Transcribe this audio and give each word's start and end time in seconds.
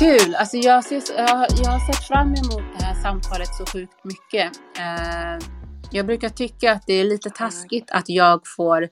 Kul! 0.00 0.34
Alltså 0.34 0.56
jag, 0.56 0.84
ser, 0.84 1.02
jag, 1.16 1.28
har- 1.28 1.46
jag 1.62 1.70
har 1.70 1.92
sett 1.92 2.06
fram 2.08 2.28
emot 2.28 2.78
det 2.78 2.84
här 2.84 3.02
samtalet 3.02 3.48
så 3.54 3.66
sjukt 3.66 4.04
mycket. 4.04 4.52
Eh, 4.78 5.46
jag 5.90 6.06
brukar 6.06 6.28
tycka 6.28 6.72
att 6.72 6.86
det 6.86 6.92
är 6.92 7.04
lite 7.04 7.30
taskigt 7.30 7.90
att 7.90 8.08
jag 8.08 8.40
får 8.56 8.88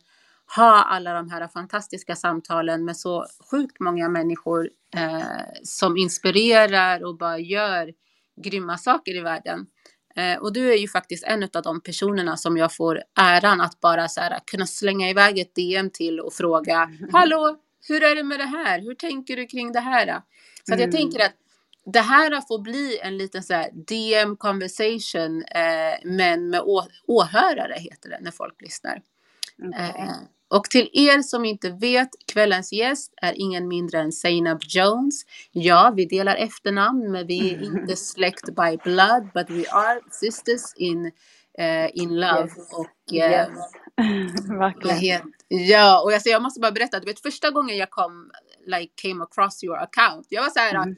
ha 0.56 0.84
alla 0.84 1.12
de 1.12 1.30
här 1.30 1.48
fantastiska 1.48 2.16
samtalen 2.16 2.84
med 2.84 2.96
så 2.96 3.26
sjukt 3.50 3.80
många 3.80 4.08
människor 4.08 4.70
eh, 4.96 5.22
som 5.62 5.96
inspirerar 5.96 7.04
och 7.04 7.18
bara 7.18 7.38
gör 7.38 7.92
grymma 8.44 8.78
saker 8.78 9.16
i 9.16 9.20
världen. 9.20 9.66
Eh, 10.16 10.38
och 10.38 10.52
du 10.52 10.72
är 10.72 10.76
ju 10.76 10.88
faktiskt 10.88 11.24
en 11.24 11.42
av 11.42 11.62
de 11.62 11.80
personerna 11.80 12.36
som 12.36 12.56
jag 12.56 12.74
får 12.76 13.02
äran 13.20 13.60
att 13.60 13.80
bara 13.80 14.08
så 14.08 14.20
här, 14.20 14.38
kunna 14.46 14.66
slänga 14.66 15.10
iväg 15.10 15.38
ett 15.38 15.54
DM 15.54 15.90
till 15.90 16.20
och 16.20 16.32
fråga 16.32 16.90
Hallå, 17.12 17.56
hur 17.88 18.02
är 18.02 18.14
det 18.14 18.22
med 18.22 18.38
det 18.40 18.44
här? 18.46 18.80
Hur 18.80 18.94
tänker 18.94 19.36
du 19.36 19.46
kring 19.46 19.72
det 19.72 19.80
här? 19.80 20.06
Så 20.68 20.74
att 20.74 20.80
jag 20.80 20.88
Mm. 20.88 20.96
tänker 20.96 21.24
att 21.26 21.34
det 21.92 22.00
här 22.00 22.40
får 22.48 22.58
bli 22.58 22.98
en 23.02 23.16
liten 23.18 23.42
så 23.42 23.64
DM 23.72 24.36
conversation, 24.36 25.44
eh, 25.44 25.94
men 26.04 26.50
med 26.50 26.60
å- 26.60 26.88
åhörare 27.06 27.74
heter 27.78 28.08
det 28.10 28.18
när 28.20 28.30
folk 28.30 28.62
lyssnar. 28.62 29.02
Eh, 29.74 30.10
och 30.48 30.64
till 30.64 30.90
er 30.92 31.22
som 31.22 31.44
inte 31.44 31.70
vet, 31.70 32.08
kvällens 32.32 32.72
gäst 32.72 33.12
är 33.22 33.32
ingen 33.36 33.68
mindre 33.68 33.98
än 34.00 34.12
Zainab 34.12 34.58
Jones. 34.62 35.22
Ja, 35.52 35.92
vi 35.96 36.04
delar 36.04 36.36
efternamn, 36.36 37.12
men 37.12 37.26
vi 37.26 37.54
är 37.54 37.62
inte 37.62 37.96
släkt 37.96 38.44
by 38.44 38.76
blood, 38.84 39.28
but 39.34 39.50
we 39.50 39.64
are 39.70 40.00
sisters 40.10 40.62
in, 40.76 41.12
eh, 41.58 41.90
in 41.98 42.20
love. 42.20 42.42
Yes. 42.48 42.72
Och, 42.72 43.14
eh, 43.16 43.30
Yes. 43.30 43.58
Verkligen. 44.48 45.32
Ja, 45.50 46.02
och 46.02 46.12
alltså 46.12 46.28
jag 46.28 46.42
måste 46.42 46.60
bara 46.60 46.72
berätta, 46.72 47.00
du 47.00 47.06
vet 47.06 47.20
första 47.20 47.50
gången 47.50 47.76
jag 47.76 47.90
kom, 47.90 48.30
like 48.76 48.92
came 49.02 49.22
across 49.24 49.64
your 49.64 49.76
account, 49.78 50.26
jag 50.30 50.42
var 50.42 50.50
så 50.50 50.58
här, 50.60 50.74
Mm. 50.74 50.96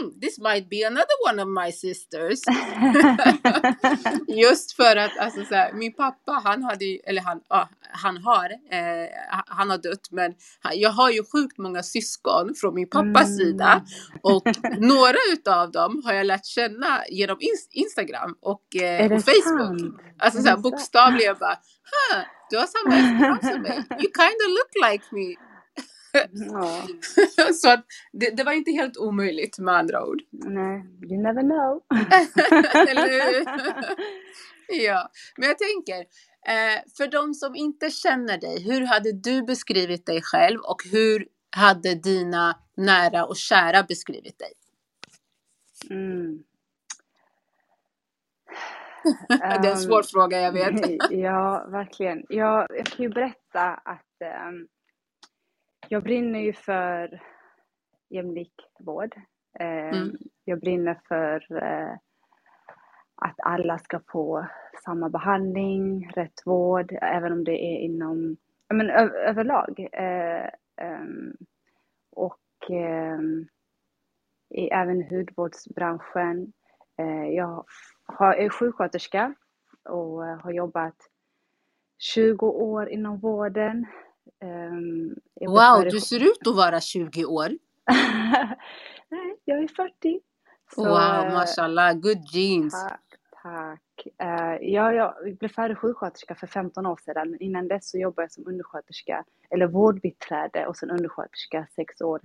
hmm, 0.00 0.20
this 0.20 0.38
might 0.38 0.68
be 0.70 0.86
another 0.86 1.16
one 1.30 1.42
of 1.42 1.48
my 1.64 1.72
sisters. 1.72 2.40
Just 4.28 4.72
för 4.76 4.96
att 4.96 5.18
alltså, 5.18 5.44
så 5.44 5.54
här, 5.54 5.72
min 5.72 5.92
pappa, 5.92 6.32
han 6.44 6.62
hade 6.62 6.84
eller 7.06 7.22
han, 7.22 7.40
ja, 7.48 7.68
han 7.92 8.16
har, 8.16 8.44
eh, 8.50 9.08
han 9.46 9.70
har 9.70 9.78
dött, 9.78 10.08
men 10.10 10.34
han, 10.60 10.72
jag 10.80 10.90
har 10.90 11.10
ju 11.10 11.22
sjukt 11.32 11.58
många 11.58 11.82
syskon 11.82 12.54
från 12.60 12.74
min 12.74 12.90
pappas 12.90 13.26
Mm. 13.26 13.36
sida 13.38 13.82
och 14.22 14.42
några 14.78 15.16
utav 15.32 15.70
dem 15.70 16.02
har 16.04 16.12
jag 16.12 16.26
lärt 16.26 16.46
känna 16.46 17.02
genom 17.08 17.36
ins- 17.38 17.68
Instagram 17.70 18.34
och, 18.40 18.76
eh, 18.76 19.12
och 19.12 19.24
Facebook. 19.24 19.80
sant? 19.80 20.00
Alltså 20.18 20.42
så 20.42 20.48
här, 20.48 20.56
bokstavligen 20.56 21.36
bara, 21.40 21.58
huh, 21.92 22.22
du 22.50 22.56
har 22.58 22.66
samma 22.66 22.94
efternamn 22.96 23.40
som 23.42 23.62
mig. 23.62 23.76
You 23.90 24.10
kind 24.20 24.38
of 24.46 24.48
look 24.58 24.90
like 24.90 25.04
me. 25.10 25.34
Ja. 26.32 26.82
så 27.54 27.70
att 27.70 27.86
det, 28.12 28.30
det 28.36 28.44
var 28.44 28.52
inte 28.52 28.70
helt 28.70 28.96
omöjligt 28.96 29.58
med 29.58 29.74
andra 29.76 30.06
ord. 30.06 30.22
Nej, 30.30 30.84
you 31.10 31.22
never 31.22 31.42
know. 31.42 31.82
Ja, 34.68 35.10
men 35.36 35.48
jag 35.48 35.58
tänker, 35.58 36.00
eh, 36.46 36.82
för 36.96 37.06
de 37.10 37.34
som 37.34 37.56
inte 37.56 37.90
känner 37.90 38.38
dig, 38.38 38.64
hur 38.64 38.86
hade 38.86 39.12
du 39.12 39.42
beskrivit 39.42 40.06
dig 40.06 40.22
själv 40.22 40.60
och 40.60 40.82
hur 40.92 41.28
hade 41.56 41.94
dina 41.94 42.58
nära 42.76 43.24
och 43.26 43.36
kära 43.36 43.82
beskrivit 43.82 44.38
dig? 44.38 44.52
Mm. 45.90 46.42
det 49.28 49.68
är 49.68 49.70
en 49.72 49.78
svår 49.78 49.98
Ehm, 49.98 50.04
fråga, 50.12 50.40
jag 50.40 50.52
vet. 50.52 51.10
ja, 51.10 51.66
verkligen. 51.70 52.24
Jag, 52.28 52.66
jag 52.70 52.86
kan 52.86 53.02
ju 53.02 53.08
berätta 53.08 53.62
att 53.74 54.22
ehm, 54.24 54.68
jag 55.92 56.02
brinner 56.02 56.38
ju 56.40 56.52
för 56.52 57.20
jämlik 58.08 58.54
vård. 58.78 59.14
Ehm, 59.58 59.94
Mm. 59.94 60.16
Jag 60.44 60.60
brinner 60.60 61.00
för 61.08 61.62
eh, 61.62 61.92
att 63.14 63.40
alla 63.42 63.78
ska 63.78 64.00
få 64.08 64.46
samma 64.84 65.08
behandling, 65.08 66.10
rätt 66.14 66.46
vård, 66.46 66.98
även 67.02 67.32
om 67.32 67.44
det 67.44 67.64
är 67.64 67.78
inom, 67.78 68.36
ja, 68.68 68.74
men 68.74 68.90
överlag. 68.90 69.88
Eh, 69.92 70.48
ehm, 70.76 71.36
och 72.10 72.70
ehm, 72.70 73.46
i 74.50 74.68
även 74.68 75.02
hudvårdsbranschen. 75.02 76.52
Eh, 76.98 77.28
jag 77.28 77.64
är 78.18 78.48
sjuksköterska 78.48 79.34
och 79.84 80.26
eh, 80.26 80.38
har 80.40 80.52
jobbat 80.52 80.96
20 81.98 82.46
år 82.46 82.88
inom 82.88 83.18
vården. 83.20 83.86
Ehm, 84.44 85.14
Wow, 85.40 85.84
du 85.90 86.00
ser 86.00 86.20
ut 86.22 86.46
att 86.46 86.56
vara 86.56 86.80
20 86.80 87.24
år. 87.24 87.48
Nej, 89.08 89.36
jag 89.44 89.58
är 89.62 89.68
40. 89.68 90.20
Så, 90.74 90.84
Wow, 90.84 91.24
eh, 91.26 91.32
mashallah, 91.34 91.92
good 91.94 92.24
genes. 92.32 92.72
Tack, 92.82 93.00
tack. 93.42 94.06
Eh, 94.18 94.56
ja, 94.60 94.92
jag 94.92 95.36
blev 95.38 95.48
färdig 95.48 95.78
sjuksköterska 95.78 96.34
för 96.34 96.46
15 96.46 96.86
år 96.86 96.98
sedan. 97.04 97.30
Men 97.30 97.42
innan 97.42 97.68
dess 97.68 97.90
så 97.90 97.98
jobbade 97.98 98.22
jag 98.24 98.32
som 98.32 98.46
undersköterska, 98.46 99.24
eller 99.50 99.66
vårdbiträde 99.66 100.66
och 100.66 100.76
sen 100.76 100.90
undersköterska 100.90 101.66
sex 101.76 102.00
år 102.00 102.20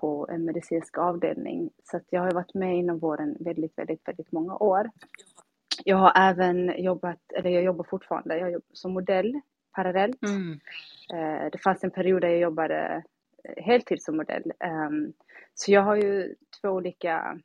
på 0.00 0.28
en 0.30 0.44
medicinsk 0.44 0.98
avdelning. 0.98 1.70
Så 1.84 2.00
jag 2.10 2.20
har 2.20 2.32
varit 2.32 2.54
med 2.54 2.76
inom 2.78 2.98
vården 2.98 3.36
väldigt, 3.40 3.78
väldigt, 3.78 4.08
väldigt 4.08 4.32
många 4.32 4.56
år. 4.56 4.90
Jag 5.84 5.96
har 5.96 6.12
även 6.16 6.82
jobbat, 6.82 7.18
eller 7.34 7.50
jag 7.50 7.62
jobbar 7.62 7.86
fortfarande, 7.90 8.38
jag 8.38 8.50
jobbar 8.52 8.66
som 8.72 8.92
modell 8.92 9.40
parallellt. 9.72 10.22
Mm. 10.22 10.60
Eh, 11.14 11.50
Det 11.52 11.58
fanns 11.62 11.84
en 11.84 11.90
period 11.90 12.20
där 12.22 12.28
jag 12.28 12.38
jobbade 12.40 13.02
eh, 13.44 13.64
heltid 13.64 14.02
som 14.02 14.16
modell. 14.16 14.52
Ehm, 14.60 15.12
Så 15.54 15.72
jag 15.72 15.82
har 15.82 15.96
ju 15.96 16.34
två 16.60 16.68
olika 16.68 17.38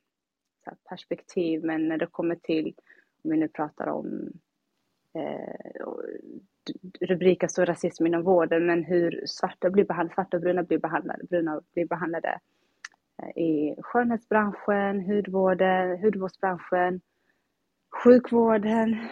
perspektiv, 0.88 1.64
men 1.64 1.88
när 1.88 1.98
det 1.98 2.06
kommer 2.06 2.34
till, 2.36 2.74
om 3.24 3.30
vi 3.30 3.36
nu 3.36 3.48
pratar 3.48 3.86
om 3.86 4.32
eh, 5.14 5.80
rubriker 7.00 7.48
så 7.48 7.64
rasism 7.64 8.06
inom 8.06 8.22
vården, 8.22 8.66
men 8.66 8.84
hur 8.84 9.22
svarta 9.26 9.70
blir 9.70 9.84
behandlade, 9.84 10.14
svarta 10.14 10.36
och 10.36 10.40
bruna 10.42 10.62
blir 10.62 10.78
behandlade, 10.78 11.24
bruna 11.24 11.60
blir 11.74 11.86
behandlade 11.86 12.38
eh, 13.22 13.42
i 13.42 13.74
skönhetsbranschen, 13.82 15.00
hudvården, 15.00 15.98
hudvårdsbranschen, 16.02 17.00
sjukvården. 17.90 19.08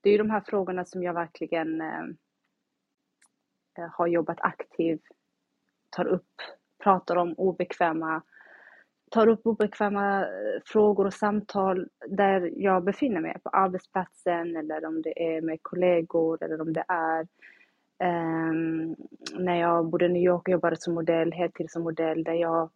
Det 0.00 0.08
är 0.08 0.12
ju 0.12 0.18
de 0.18 0.30
här 0.30 0.42
frågorna 0.46 0.84
som 0.84 1.02
jag 1.02 1.14
verkligen 1.14 1.80
eh, 1.80 2.06
har 3.90 4.06
jobbat 4.06 4.40
aktivt, 4.40 5.02
tar 5.90 6.06
upp 6.06 6.30
pratar 6.82 7.16
om 7.16 7.34
obekväma, 7.36 8.22
tar 9.10 9.26
upp 9.26 9.46
obekväma 9.46 10.20
eh, 10.20 10.62
frågor 10.64 11.06
och 11.06 11.14
samtal 11.14 11.88
där 12.08 12.50
jag 12.56 12.84
befinner 12.84 13.20
mig, 13.20 13.36
på 13.44 13.50
arbetsplatsen 13.50 14.56
eller 14.56 14.86
om 14.86 15.02
det 15.02 15.36
är 15.36 15.40
med 15.40 15.58
kollegor 15.62 16.44
eller 16.44 16.60
om 16.60 16.72
det 16.72 16.84
är 16.88 17.26
um, 18.50 18.96
när 19.34 19.60
jag 19.60 19.86
bodde 19.86 20.04
i 20.04 20.08
New 20.08 20.22
York 20.22 20.48
och 20.48 20.52
jobbade 20.52 20.76
som 20.76 20.94
modell, 20.94 21.32
heltid 21.32 21.70
som 21.70 21.82
modell, 21.82 22.24
där 22.24 22.32
jag, 22.32 22.70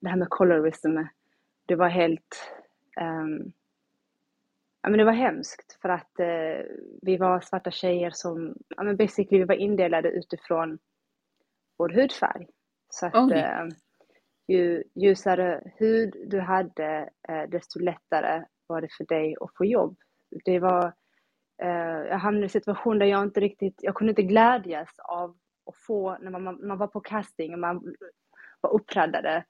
det 0.00 0.08
här 0.08 0.16
med 0.16 0.30
colorism, 0.30 0.96
det 1.66 1.74
var 1.74 1.88
helt 1.88 2.52
um, 3.00 3.52
ja, 4.86 4.90
men 4.90 4.98
det 4.98 5.04
var 5.04 5.12
hemskt 5.12 5.78
för 5.82 5.88
att 5.88 6.20
eh, 6.20 6.64
vi 7.02 7.16
var 7.16 7.40
svarta 7.40 7.70
tjejer 7.70 8.10
som, 8.10 8.54
ja 8.76 8.82
men 8.82 8.96
basically 8.96 9.38
vi 9.38 9.44
var 9.44 9.54
indelade 9.54 10.08
utifrån 10.08 10.78
vår 11.78 11.88
hudfärg. 11.88 12.46
Så 12.88 13.06
att 13.06 13.30
eh, 13.30 13.64
ju 14.48 14.84
ljusare 14.94 15.72
hud 15.76 16.16
du 16.26 16.40
hade, 16.40 17.10
eh, 17.28 17.42
desto 17.48 17.80
lättare 17.80 18.44
var 18.66 18.80
det 18.80 18.88
för 18.96 19.04
dig 19.04 19.36
att 19.40 19.56
få 19.56 19.64
jobb. 19.64 19.96
Det 20.44 20.58
var, 20.58 20.92
eh, 21.62 22.06
jag 22.08 22.18
hamnade 22.18 22.42
i 22.42 22.46
en 22.46 22.50
situation 22.50 22.98
där 22.98 23.06
jag 23.06 23.22
inte 23.22 23.40
riktigt, 23.40 23.78
jag 23.78 23.94
kunde 23.94 24.10
inte 24.10 24.22
glädjas 24.22 24.98
av 24.98 25.30
att 25.66 25.76
få, 25.86 26.18
när 26.20 26.30
man, 26.30 26.66
man 26.66 26.78
var 26.78 26.86
på 26.86 27.00
casting 27.00 27.52
och 27.52 27.60
man 27.60 27.94
var 28.60 28.70
uppraddade 28.70 29.44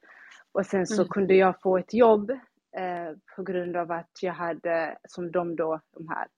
och 0.53 0.67
sen 0.67 0.87
så 0.87 1.03
mm. 1.03 1.09
kunde 1.09 1.35
jag 1.35 1.61
få 1.61 1.79
ett 1.79 1.95
jobb 1.95 2.33
Eh, 2.77 3.17
på 3.37 3.43
grund 3.43 3.77
av 3.77 3.93
att 3.93 4.23
jag 4.23 4.33
hade, 4.33 4.99
som 5.09 5.33
de 5.33 5.57
då, 5.57 5.81
de 5.93 6.09
här 6.09 6.29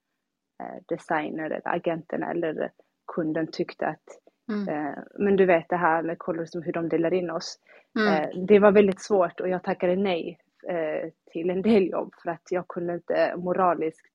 eh, 0.63 0.83
designer 0.89 1.45
eller 1.45 1.69
agenterna 1.69 2.31
eller 2.31 2.73
kunden 3.15 3.47
tyckte 3.47 3.87
att 3.87 4.19
Mm. 4.49 4.69
Eh, 4.69 4.99
men 5.19 5.37
du 5.37 5.47
vet 5.47 5.69
det 5.69 5.77
här 5.77 6.03
med 6.03 6.19
colorism, 6.19 6.63
hur 6.63 6.73
de 6.73 6.89
delar 6.89 7.15
in 7.15 7.31
oss. 7.31 7.59
Mm. 7.99 8.15
Eh, 8.15 8.45
det 8.47 8.59
var 8.59 8.73
väldigt 8.73 9.03
svårt 9.03 9.41
och 9.41 9.49
jag 9.49 9.65
tackade 9.65 9.97
nej 9.97 10.39
eh, 10.69 11.11
till 11.33 11.51
en 11.51 11.63
del 11.63 11.91
jobb 11.91 12.15
för 12.23 12.31
att 12.31 12.43
jag 12.51 12.69
kunde 12.69 12.95
inte 12.95 13.35
moraliskt 13.37 14.07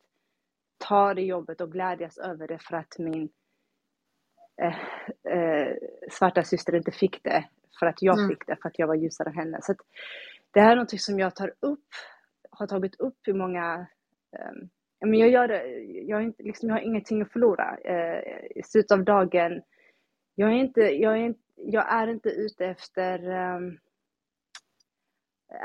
ta 0.77 1.13
det 1.13 1.21
jobbet 1.21 1.61
och 1.61 1.71
glädjas 1.71 2.17
över 2.17 2.47
det 2.47 2.59
för 2.61 2.75
att 2.75 2.99
min 2.99 3.29
svarta 6.11 6.43
syster 6.43 6.75
inte 6.75 6.91
fick 6.91 7.23
det. 7.23 7.45
För 7.79 7.85
att 7.85 8.01
jag 8.01 8.17
mm. 8.17 8.29
fick 8.29 8.47
det, 8.47 8.55
för 8.61 8.69
att 8.69 8.79
jag 8.79 8.87
var 8.87 8.95
ljusare 8.95 9.29
än 9.29 9.35
henne. 9.35 9.59
Så 9.61 9.75
det 10.51 10.61
här 10.61 10.71
är 10.71 10.75
något 10.75 11.01
som 11.01 11.19
jag 11.19 11.35
tar 11.35 11.53
upp 11.59 11.87
har 12.57 12.67
tagit 12.67 12.99
upp 12.99 13.17
hur 13.23 13.33
många 13.33 13.87
eh, 14.39 14.67
men 15.05 15.19
jag 15.19 15.29
gör 15.29 15.47
det, 15.47 15.67
jag, 15.83 16.21
är 16.21 16.25
inte, 16.25 16.43
liksom, 16.43 16.69
jag 16.69 16.75
har 16.75 16.81
ingenting 16.81 17.21
att 17.21 17.31
förlora. 17.31 17.77
eh, 17.77 18.19
I 18.55 18.63
slutet 18.65 18.91
av 18.91 19.03
dagen, 19.03 19.61
jag 20.35 20.49
är 20.49 20.55
inte, 20.55 20.81
jag 20.81 21.13
är 21.13 21.25
inte, 21.25 21.41
jag 21.55 21.93
är 21.93 22.07
inte 22.07 22.29
ute 22.29 22.65
efter, 22.65 23.29
eh, 23.31 23.59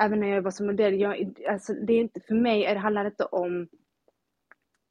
även 0.00 0.20
när 0.20 0.28
jag 0.28 0.36
jobbar 0.36 0.50
som 0.50 0.66
modell, 0.66 1.00
jag, 1.00 1.34
alltså, 1.48 1.72
det 1.74 1.92
är 1.92 2.00
inte, 2.00 2.20
för 2.20 2.34
mig 2.34 2.74
det 2.74 2.78
handlar 2.78 3.04
inte 3.04 3.24
om 3.24 3.68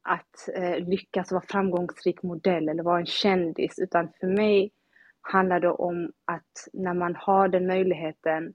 att 0.02 0.48
eh, 0.54 0.88
lyckas 0.88 1.32
vara 1.32 1.44
framgångsrik 1.48 2.22
modell 2.22 2.68
eller 2.68 2.82
vara 2.82 3.00
en 3.00 3.06
kändis, 3.06 3.78
utan 3.78 4.12
för 4.20 4.26
mig 4.26 4.72
handlar 5.20 5.60
det 5.60 5.70
om 5.70 6.12
att 6.24 6.68
när 6.72 6.94
man 6.94 7.16
har 7.16 7.48
den 7.48 7.66
möjligheten 7.66 8.54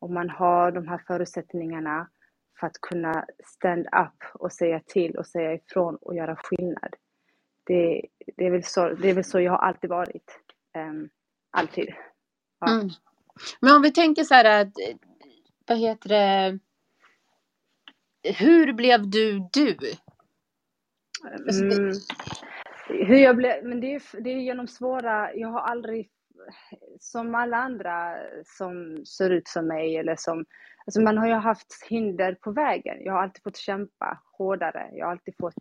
och 0.00 0.10
man 0.10 0.30
har 0.30 0.72
de 0.72 0.88
här 0.88 0.98
förutsättningarna 1.06 2.08
för 2.62 2.66
att 2.66 2.80
kunna 2.80 3.24
stand 3.44 3.86
up 3.86 4.24
och 4.34 4.52
säga 4.52 4.80
till 4.86 5.16
och 5.16 5.26
säga 5.26 5.54
ifrån 5.54 5.96
och 5.96 6.16
göra 6.16 6.36
skillnad. 6.36 6.96
Det, 7.64 8.06
det, 8.36 8.46
är, 8.46 8.50
väl 8.50 8.64
så, 8.64 8.88
det 8.88 9.10
är 9.10 9.14
väl 9.14 9.24
så 9.24 9.40
jag 9.40 9.52
har 9.52 9.58
alltid 9.58 9.90
varit. 9.90 10.38
Um, 10.76 11.10
alltid. 11.50 11.94
Ja. 12.60 12.72
Mm. 12.72 12.88
Men 13.60 13.76
om 13.76 13.82
vi 13.82 13.92
tänker 13.92 14.24
så 14.24 14.34
här 14.34 14.62
att, 14.62 14.72
vad 15.66 15.78
heter 15.78 16.08
det, 16.08 16.58
hur 18.38 18.72
blev 18.72 19.10
du 19.10 19.48
du? 19.52 19.76
Mm. 21.62 21.92
Hur 22.88 23.16
jag 23.16 23.36
blev, 23.36 23.64
men 23.64 23.80
det 23.80 23.94
är, 23.94 24.20
det 24.20 24.30
är 24.30 24.36
genom 24.36 24.68
svåra, 24.68 25.34
jag 25.34 25.48
har 25.48 25.60
aldrig, 25.60 26.10
som 27.00 27.34
alla 27.34 27.56
andra 27.56 28.16
som 28.44 29.06
ser 29.06 29.30
ut 29.30 29.48
som 29.48 29.66
mig 29.66 29.96
eller 29.96 30.16
som 30.16 30.44
Alltså 30.86 31.00
man 31.00 31.18
har 31.18 31.26
ju 31.26 31.34
haft 31.34 31.82
hinder 31.88 32.34
på 32.34 32.52
vägen. 32.52 32.96
Jag 33.04 33.12
har 33.12 33.22
alltid 33.22 33.42
fått 33.42 33.56
kämpa 33.56 34.20
hårdare. 34.38 34.90
Jag 34.92 35.06
har 35.06 35.12
alltid 35.12 35.34
fått 35.40 35.54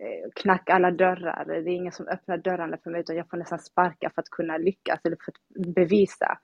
eh, 0.00 0.30
knacka 0.34 0.74
alla 0.74 0.90
dörrar. 0.90 1.44
Det 1.44 1.56
är 1.56 1.68
ingen 1.68 1.92
som 1.92 2.08
öppnar 2.08 2.38
dörrarna 2.38 2.76
för 2.82 2.90
mig 2.90 3.00
utan 3.00 3.16
jag 3.16 3.30
får 3.30 3.36
nästan 3.36 3.58
sparka 3.58 4.10
för 4.14 4.22
att 4.22 4.30
kunna 4.30 4.56
lyckas 4.56 5.00
eller 5.04 5.16
för 5.24 5.32
att 5.32 5.74
bevisa. 5.74 6.38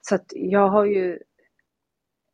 Så 0.00 0.14
att 0.14 0.26
jag 0.34 0.68
har 0.68 0.84
ju 0.84 1.18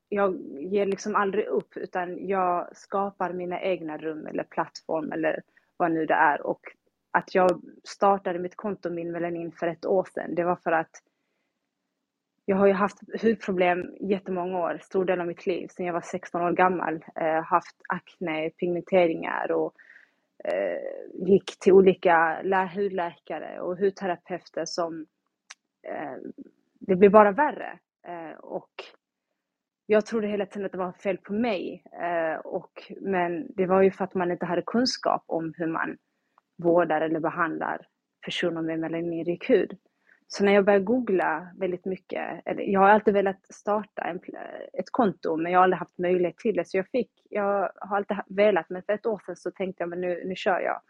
jag 0.08 0.40
ger 0.72 0.86
liksom 0.86 1.16
aldrig 1.16 1.46
upp 1.46 1.76
utan 1.76 2.26
jag 2.26 2.76
skapar 2.76 3.32
mina 3.32 3.60
egna 3.62 3.98
rum 3.98 4.26
eller 4.26 4.44
plattform 4.44 5.12
eller 5.12 5.42
vad 5.76 5.92
nu 5.92 6.06
det 6.06 6.14
är. 6.14 6.46
Och 6.46 6.60
att 7.10 7.34
jag 7.34 7.62
startade 7.84 8.38
mitt 8.38 8.56
konto 8.56 8.90
Min 8.90 9.12
Melanin 9.12 9.52
för 9.52 9.66
ett 9.66 9.86
år 9.86 10.08
sedan, 10.14 10.34
det 10.34 10.44
var 10.44 10.56
för 10.56 10.72
att 10.72 10.90
jag 12.44 12.56
har 12.56 12.67
ju 12.67 12.73
haft 12.73 12.99
hudproblem 13.23 13.96
jättemånga 14.00 14.58
år, 14.58 14.79
stor 14.82 15.05
del 15.05 15.20
av 15.20 15.26
mitt 15.26 15.46
liv, 15.46 15.69
sedan 15.69 15.87
jag 15.87 15.93
var 15.93 16.00
16 16.00 16.43
år 16.43 16.52
gammal. 16.52 17.05
Eh, 17.20 17.43
haft 17.43 17.76
akne, 17.88 18.50
pigmenteringar 18.50 19.52
och 19.52 19.75
eh, 20.44 21.26
gick 21.29 21.58
till 21.61 21.73
olika 21.73 22.43
hudläkare 22.75 23.61
och 23.61 23.79
hudterapeuter 23.79 24.64
som 24.64 25.06
eh, 25.88 26.17
det 26.81 26.96
blev 26.96 27.11
bara 27.11 27.32
värre. 27.32 27.79
Eh, 28.06 28.38
och 28.38 28.73
jag 29.87 30.06
trodde 30.06 30.26
hela 30.26 30.46
tiden 30.46 30.67
att 30.67 30.73
det 30.73 30.79
var 30.79 30.93
fel 30.93 31.19
på 31.19 31.32
mig, 31.32 31.85
eh, 32.02 32.41
och, 32.41 32.93
men 33.00 33.46
det 33.55 33.67
var 33.67 33.82
ju 33.82 33.91
för 33.91 34.05
att 34.05 34.14
man 34.14 34.31
inte 34.31 34.46
hade 34.46 34.62
kunskap 34.62 35.25
om 35.26 35.55
hur 35.56 35.67
man 35.67 35.96
vårdar 36.56 37.00
eller 37.00 37.20
behandlar 37.20 37.87
personer 38.25 38.62
med 38.62 38.79
melaninrik 38.79 39.50
hud. 39.50 39.79
Så 40.36 40.44
när 40.44 40.52
jag 40.52 40.64
började 40.64 40.84
googla 40.84 41.48
väldigt 41.56 41.84
mycket, 41.84 42.42
eller 42.44 42.62
jag 42.62 42.81
har 42.81 42.88
alltid 42.88 43.14
velat 43.14 43.52
starta 43.54 44.02
en, 44.02 44.20
ett 44.72 44.90
konto 44.90 45.36
men 45.36 45.52
jag 45.52 45.58
har 45.58 45.64
aldrig 45.64 45.78
haft 45.78 45.98
möjlighet 45.98 46.36
till 46.36 46.56
det. 46.56 46.64
Så 46.64 46.76
jag 46.76 46.88
fick, 46.88 47.10
jag 47.31 47.70
har 47.76 47.96
alltid 47.96 48.16
velat 48.26 48.70
men 48.70 48.82
för 48.82 48.92
ett 48.92 49.06
år 49.06 49.22
sedan 49.26 49.36
så 49.36 49.50
tänkte 49.50 49.82
jag 49.82 49.88
men 49.88 50.00
nu, 50.00 50.22
nu 50.25 50.36
kör 50.36 50.60
jag. 50.60 50.81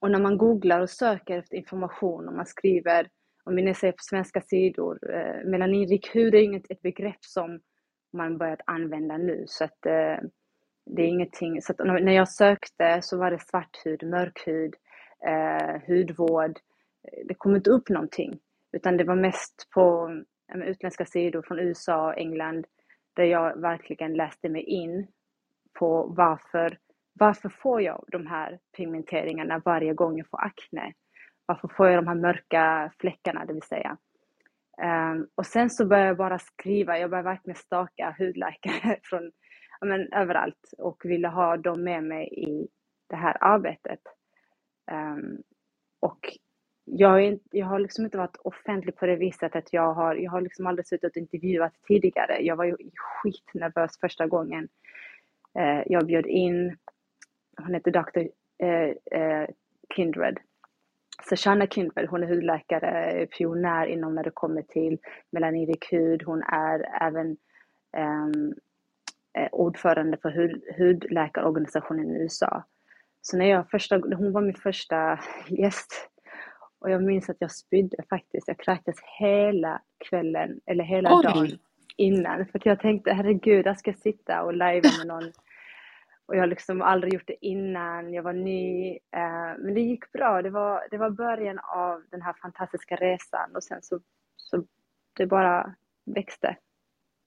Och 0.00 0.10
när 0.10 0.20
man 0.20 0.38
googlar 0.38 0.80
och 0.80 0.90
söker 0.90 1.38
efter 1.38 1.56
information 1.56 2.28
och 2.28 2.34
man 2.34 2.46
skriver, 2.46 3.08
om 3.44 3.56
vi 3.56 3.74
säger 3.74 3.92
på 3.92 4.02
svenska 4.02 4.40
sidor, 4.40 4.98
eh, 5.14 5.44
melaninrik 5.44 6.14
hud 6.14 6.34
är 6.34 6.42
inget 6.42 6.70
ett 6.70 6.82
begrepp 6.82 7.24
som 7.24 7.60
man 8.12 8.38
börjat 8.38 8.60
använda 8.66 9.16
nu 9.16 9.44
så 9.46 9.64
att 9.64 9.86
eh, 9.86 10.16
det 10.86 11.02
är 11.02 11.06
ingenting, 11.06 11.62
så 11.62 11.72
att 11.72 11.78
när 11.78 12.12
jag 12.12 12.28
sökte 12.28 13.02
så 13.02 13.18
var 13.18 13.30
det 13.30 13.40
svart 13.40 13.76
hud, 13.84 14.02
mörk 14.02 14.42
hud, 14.46 14.74
eh, 15.26 15.80
hudvård, 15.86 16.58
det 17.24 17.34
kom 17.34 17.56
inte 17.56 17.70
upp 17.70 17.88
någonting. 17.88 18.40
Utan 18.72 18.96
det 18.96 19.04
var 19.04 19.16
mest 19.16 19.68
på 19.74 20.10
utländska 20.54 21.04
sidor 21.04 21.42
från 21.42 21.58
USA 21.58 22.06
och 22.06 22.18
England 22.18 22.66
där 23.16 23.24
jag 23.24 23.60
verkligen 23.60 24.14
läste 24.14 24.48
mig 24.48 24.62
in 24.62 25.06
på 25.78 26.06
varför, 26.16 26.78
varför 27.12 27.48
får 27.48 27.82
jag 27.82 28.04
de 28.08 28.26
här 28.26 28.58
pigmenteringarna 28.76 29.62
varje 29.64 29.94
gång 29.94 30.18
jag 30.18 30.28
får 30.28 30.44
akne? 30.44 30.92
Varför 31.46 31.68
får 31.68 31.88
jag 31.88 32.04
de 32.04 32.08
här 32.08 32.14
mörka 32.14 32.92
fläckarna, 32.98 33.44
det 33.44 33.52
vill 33.52 33.62
säga? 33.62 33.96
Um, 34.82 35.28
och 35.34 35.46
sen 35.46 35.70
så 35.70 35.86
började 35.86 36.08
jag 36.08 36.16
bara 36.16 36.38
skriva, 36.38 36.98
jag 36.98 37.10
började 37.10 37.28
verkligen 37.28 37.56
staka 37.56 38.16
hudläkare 38.18 38.98
från 39.02 39.32
men, 39.80 40.12
överallt 40.12 40.72
och 40.78 41.04
ville 41.04 41.28
ha 41.28 41.56
dem 41.56 41.84
med 41.84 42.04
mig 42.04 42.28
i 42.28 42.68
det 43.08 43.16
här 43.16 43.36
arbetet. 43.40 44.00
Um, 44.90 45.42
och 46.00 46.38
jag, 46.86 47.24
är, 47.24 47.38
jag 47.50 47.66
har 47.66 47.78
liksom 47.78 48.04
inte 48.04 48.18
varit 48.18 48.36
offentlig 48.36 48.96
på 48.96 49.06
det 49.06 49.16
viset 49.16 49.56
att 49.56 49.72
jag 49.72 49.94
har, 49.94 50.14
jag 50.14 50.30
har 50.30 50.40
liksom 50.40 50.66
aldrig 50.66 50.86
suttit 50.86 51.10
och 51.10 51.16
intervjuat 51.16 51.72
tidigare. 51.88 52.38
Jag 52.40 52.56
var 52.56 52.64
ju 52.64 52.76
skitnervös 52.96 54.00
första 54.00 54.26
gången. 54.26 54.68
Eh, 55.58 55.82
jag 55.86 56.06
bjöd 56.06 56.26
in, 56.26 56.76
hon 57.56 57.74
heter 57.74 57.90
Dr. 57.90 58.28
Eh, 58.58 59.20
eh, 59.20 59.48
Kindred. 59.94 60.38
Sashana 61.28 61.66
Kindred, 61.66 62.08
hon 62.08 62.22
är 62.22 62.26
hudläkare, 62.26 63.26
pionjär 63.26 63.86
inom 63.86 64.14
när 64.14 64.24
det 64.24 64.30
kommer 64.30 64.62
till 64.62 64.98
melaninrik 65.30 65.92
hud. 65.92 66.22
Hon 66.22 66.42
är 66.42 67.02
även 67.02 67.36
ehm, 67.96 68.54
eh, 69.38 69.48
ordförande 69.52 70.16
för 70.16 70.30
hud, 70.30 70.62
hudläkarorganisationen 70.78 72.10
i 72.10 72.22
USA. 72.22 72.64
Så 73.22 73.36
när 73.36 73.46
jag 73.46 73.70
första, 73.70 73.96
hon 73.96 74.32
var 74.32 74.40
min 74.40 74.54
första 74.54 75.20
gäst 75.48 76.10
och 76.86 76.92
jag 76.92 77.02
minns 77.02 77.30
att 77.30 77.36
jag 77.38 77.50
spydde 77.50 77.96
faktiskt. 78.10 78.48
Jag 78.48 78.58
kräktes 78.58 78.96
hela 79.18 79.82
kvällen, 80.08 80.60
eller 80.66 80.84
hela 80.84 81.16
Oj. 81.16 81.22
dagen 81.24 81.58
innan. 81.96 82.46
För 82.46 82.58
att 82.58 82.66
jag 82.66 82.80
tänkte, 82.80 83.12
herregud, 83.12 83.66
jag 83.66 83.78
ska 83.78 83.92
sitta 83.92 84.42
och 84.42 84.54
lajva 84.54 84.88
med 84.98 85.06
någon. 85.06 85.32
Och 86.26 86.36
jag 86.36 86.40
har 86.40 86.46
liksom 86.46 86.82
aldrig 86.82 87.14
gjort 87.14 87.26
det 87.26 87.46
innan, 87.46 88.12
jag 88.12 88.22
var 88.22 88.32
ny. 88.32 88.90
Eh, 88.90 89.58
men 89.58 89.74
det 89.74 89.80
gick 89.80 90.12
bra. 90.12 90.42
Det 90.42 90.50
var, 90.50 90.88
det 90.90 90.98
var 90.98 91.10
början 91.10 91.58
av 91.58 92.02
den 92.10 92.22
här 92.22 92.32
fantastiska 92.42 92.96
resan 92.96 93.56
och 93.56 93.64
sen 93.64 93.82
så, 93.82 94.00
så 94.36 94.64
det 95.16 95.26
bara 95.26 95.74
växte. 96.04 96.56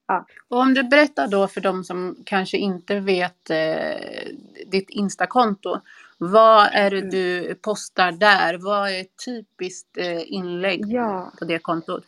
Ja. 0.09 0.25
Och 0.49 0.59
om 0.59 0.73
du 0.73 0.83
berättar 0.83 1.27
då 1.27 1.47
för 1.47 1.61
de 1.61 1.83
som 1.83 2.15
kanske 2.25 2.57
inte 2.57 2.99
vet 2.99 3.49
eh, 3.49 4.27
ditt 4.71 4.89
Instakonto. 4.89 5.79
Vad 6.17 6.69
är 6.73 6.89
det 6.91 6.97
Mm. 6.97 7.09
du 7.09 7.55
postar 7.55 8.11
där? 8.11 8.57
Vad 8.57 8.89
är 8.89 9.01
ett 9.01 9.25
typiskt 9.25 9.97
eh, 9.97 10.31
inlägg 10.33 10.81
ja, 10.87 11.31
på 11.39 11.45
det 11.45 11.59
kontot? 11.59 12.03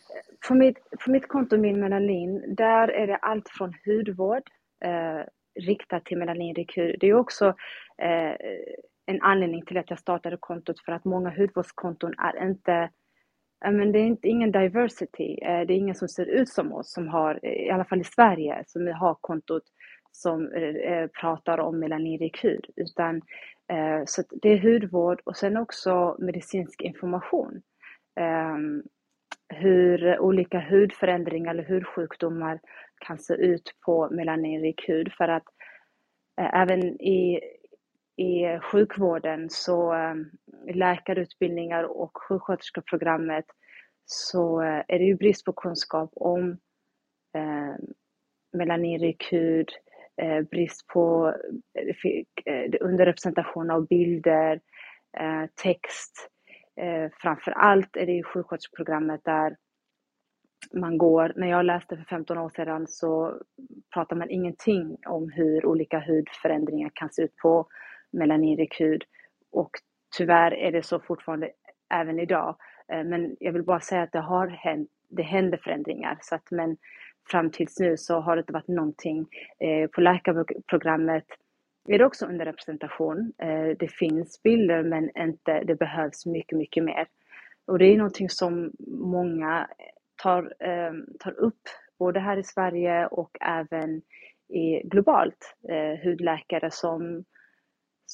på 0.48 0.54
mitt, 0.54 0.78
på 1.04 1.10
mitt 1.10 1.28
konto 1.28 1.56
Min 1.56 1.80
Melanin, 1.80 2.54
där 2.56 2.88
är 2.88 3.06
det 3.06 3.16
allt 3.16 3.48
från 3.48 3.74
hudvård 3.86 4.42
eh, 4.84 5.26
riktat 5.60 6.04
till 6.04 6.18
melaninrekyl. 6.18 6.96
Det 7.00 7.06
är 7.06 7.14
också 7.14 7.46
eh, 7.98 8.34
en 9.06 9.22
anledning 9.22 9.64
till 9.66 9.78
att 9.78 9.90
jag 9.90 9.98
startade 9.98 10.36
kontot 10.40 10.80
för 10.84 10.92
att 10.92 11.04
många 11.04 11.30
hudvårdskonton 11.30 12.14
är 12.18 12.48
inte 12.48 12.90
men 13.70 13.92
det 13.92 13.98
är 13.98 14.06
inte, 14.06 14.28
ingen 14.28 14.52
diversity. 14.52 15.38
Eh, 15.42 15.60
det 15.66 15.74
är 15.74 15.78
ingen 15.78 15.94
som 15.94 16.08
ser 16.08 16.26
ut 16.26 16.48
som 16.48 16.72
oss, 16.72 16.92
som 16.92 17.08
har, 17.08 17.40
eh, 17.42 17.52
i 17.52 17.70
alla 17.70 17.84
fall 17.84 18.00
i 18.00 18.04
Sverige, 18.04 18.64
som 18.66 18.86
har 18.86 19.14
kontot 19.20 19.64
som 20.12 20.52
eh, 20.52 20.62
eh 20.62 21.06
pratar 21.20 21.58
om 21.58 21.78
melaninrekyl. 21.78 22.64
Utan, 22.76 23.16
eh, 23.72 24.02
så 24.06 24.20
att 24.20 24.26
det 24.42 24.48
är 24.48 24.58
hudvård 24.58 25.20
och 25.24 25.36
sen 25.36 25.56
också 25.56 26.16
medicinsk 26.18 26.82
information. 26.82 27.62
Ehm, 28.20 28.82
hur 29.48 30.18
olika 30.20 30.60
hudförändringar 30.60 31.50
eller 31.50 31.64
hudsjukdomar 31.64 32.60
kan 33.06 33.18
se 33.18 33.34
ut 33.34 33.74
på 33.86 34.10
melaninrik 34.10 34.88
hud. 34.88 35.12
För 35.12 35.28
att 35.28 35.44
eh, 36.40 36.54
även 36.54 36.80
i, 37.00 37.40
i 38.22 38.60
sjukvården 38.60 39.50
så 39.50 39.94
eh, 39.94 40.14
läkarutbildningar 40.74 41.84
och 41.84 42.10
sjuksköterskeprogrammet 42.28 43.44
så 44.04 44.62
eh, 44.62 44.82
är 44.88 44.98
det 44.98 45.04
ju 45.04 45.16
brist 45.16 45.44
på 45.44 45.52
kunskap 45.52 46.10
om 46.14 46.50
eh, 47.36 47.74
melaninrik 48.52 49.32
hud, 49.32 49.68
eh, 50.22 50.40
brist 50.40 50.86
på 50.86 51.34
eh, 51.78 52.54
eh, 52.54 52.70
underrepresentation 52.80 53.70
av 53.70 53.86
bilder, 53.86 54.60
eh, 55.18 55.50
text. 55.62 56.28
Eh, 56.80 57.10
framför 57.20 57.50
allt 57.50 57.96
är 57.96 58.06
det 58.06 58.12
ju 58.12 58.22
sjuksköterskeprogrammet 58.22 59.20
där 59.24 59.56
man 60.72 60.98
går, 60.98 61.32
när 61.36 61.46
jag 61.46 61.64
läste 61.64 61.96
för 61.96 62.04
15 62.04 62.38
år 62.38 62.50
sedan 62.50 62.86
så 62.88 63.40
pratar 63.94 64.16
man 64.16 64.30
ingenting 64.30 64.96
om 65.06 65.30
hur 65.30 65.66
olika 65.66 66.00
hudförändringar 66.00 66.90
kan 66.94 67.10
se 67.12 67.22
ut 67.22 67.36
på 67.36 67.66
melaninrik 68.12 68.80
hud. 68.80 69.04
Och 69.52 69.70
tyvärr 70.16 70.54
är 70.54 70.72
det 70.72 70.82
så 70.82 71.00
fortfarande 71.00 71.50
även 71.94 72.18
idag. 72.18 72.56
Eh, 72.92 73.04
men 73.04 73.36
jag 73.40 73.52
vill 73.52 73.62
bara 73.62 73.80
säga 73.80 74.02
att 74.02 74.12
det 74.12 74.20
har 74.20 74.48
hänt, 74.48 74.88
det 75.08 75.22
händer 75.22 75.58
förändringar. 75.58 76.18
Så 76.20 76.34
att, 76.34 76.50
men 76.50 76.76
fram 77.30 77.50
tills 77.50 77.78
nu 77.80 77.96
så 77.96 78.20
har 78.20 78.36
det 78.36 78.40
inte 78.40 78.52
varit 78.52 78.68
någonting. 78.68 79.26
Eh, 79.60 79.90
på 79.90 80.00
läkarprogrammet 80.00 81.24
är 81.88 81.98
det 81.98 82.04
också 82.04 82.26
underrepresentation. 82.26 83.32
Eh, 83.38 83.68
det 83.78 83.88
finns 83.88 84.42
bilder 84.42 84.82
men 84.82 85.10
inte, 85.16 85.64
det 85.64 85.74
behövs 85.74 86.26
mycket, 86.26 86.58
mycket 86.58 86.84
mer. 86.84 87.06
Och 87.66 87.78
det 87.78 87.86
är 87.86 87.96
någonting 87.96 88.30
som 88.30 88.72
många 88.88 89.68
tar, 90.22 90.54
tar 91.18 91.32
upp, 91.40 91.60
både 91.98 92.20
här 92.20 92.36
i 92.36 92.44
Sverige 92.44 93.06
och 93.06 93.30
även 93.40 94.02
i, 94.48 94.88
globalt. 94.88 95.56
Hudläkare 96.04 96.70
som, 96.70 97.24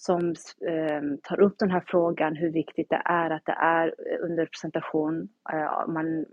som 0.04 0.28
eh, 0.68 1.02
tar 1.22 1.40
upp 1.40 1.58
den 1.58 1.70
här 1.70 1.84
frågan, 1.86 2.36
hur 2.36 2.50
viktigt 2.50 2.90
det 2.90 3.02
är 3.04 3.30
att 3.30 3.44
det 3.44 3.56
är 3.58 3.86
eh, 3.86 4.24
underrepresentation. 4.24 5.28
Eh, 5.52 5.88
man 5.88 6.26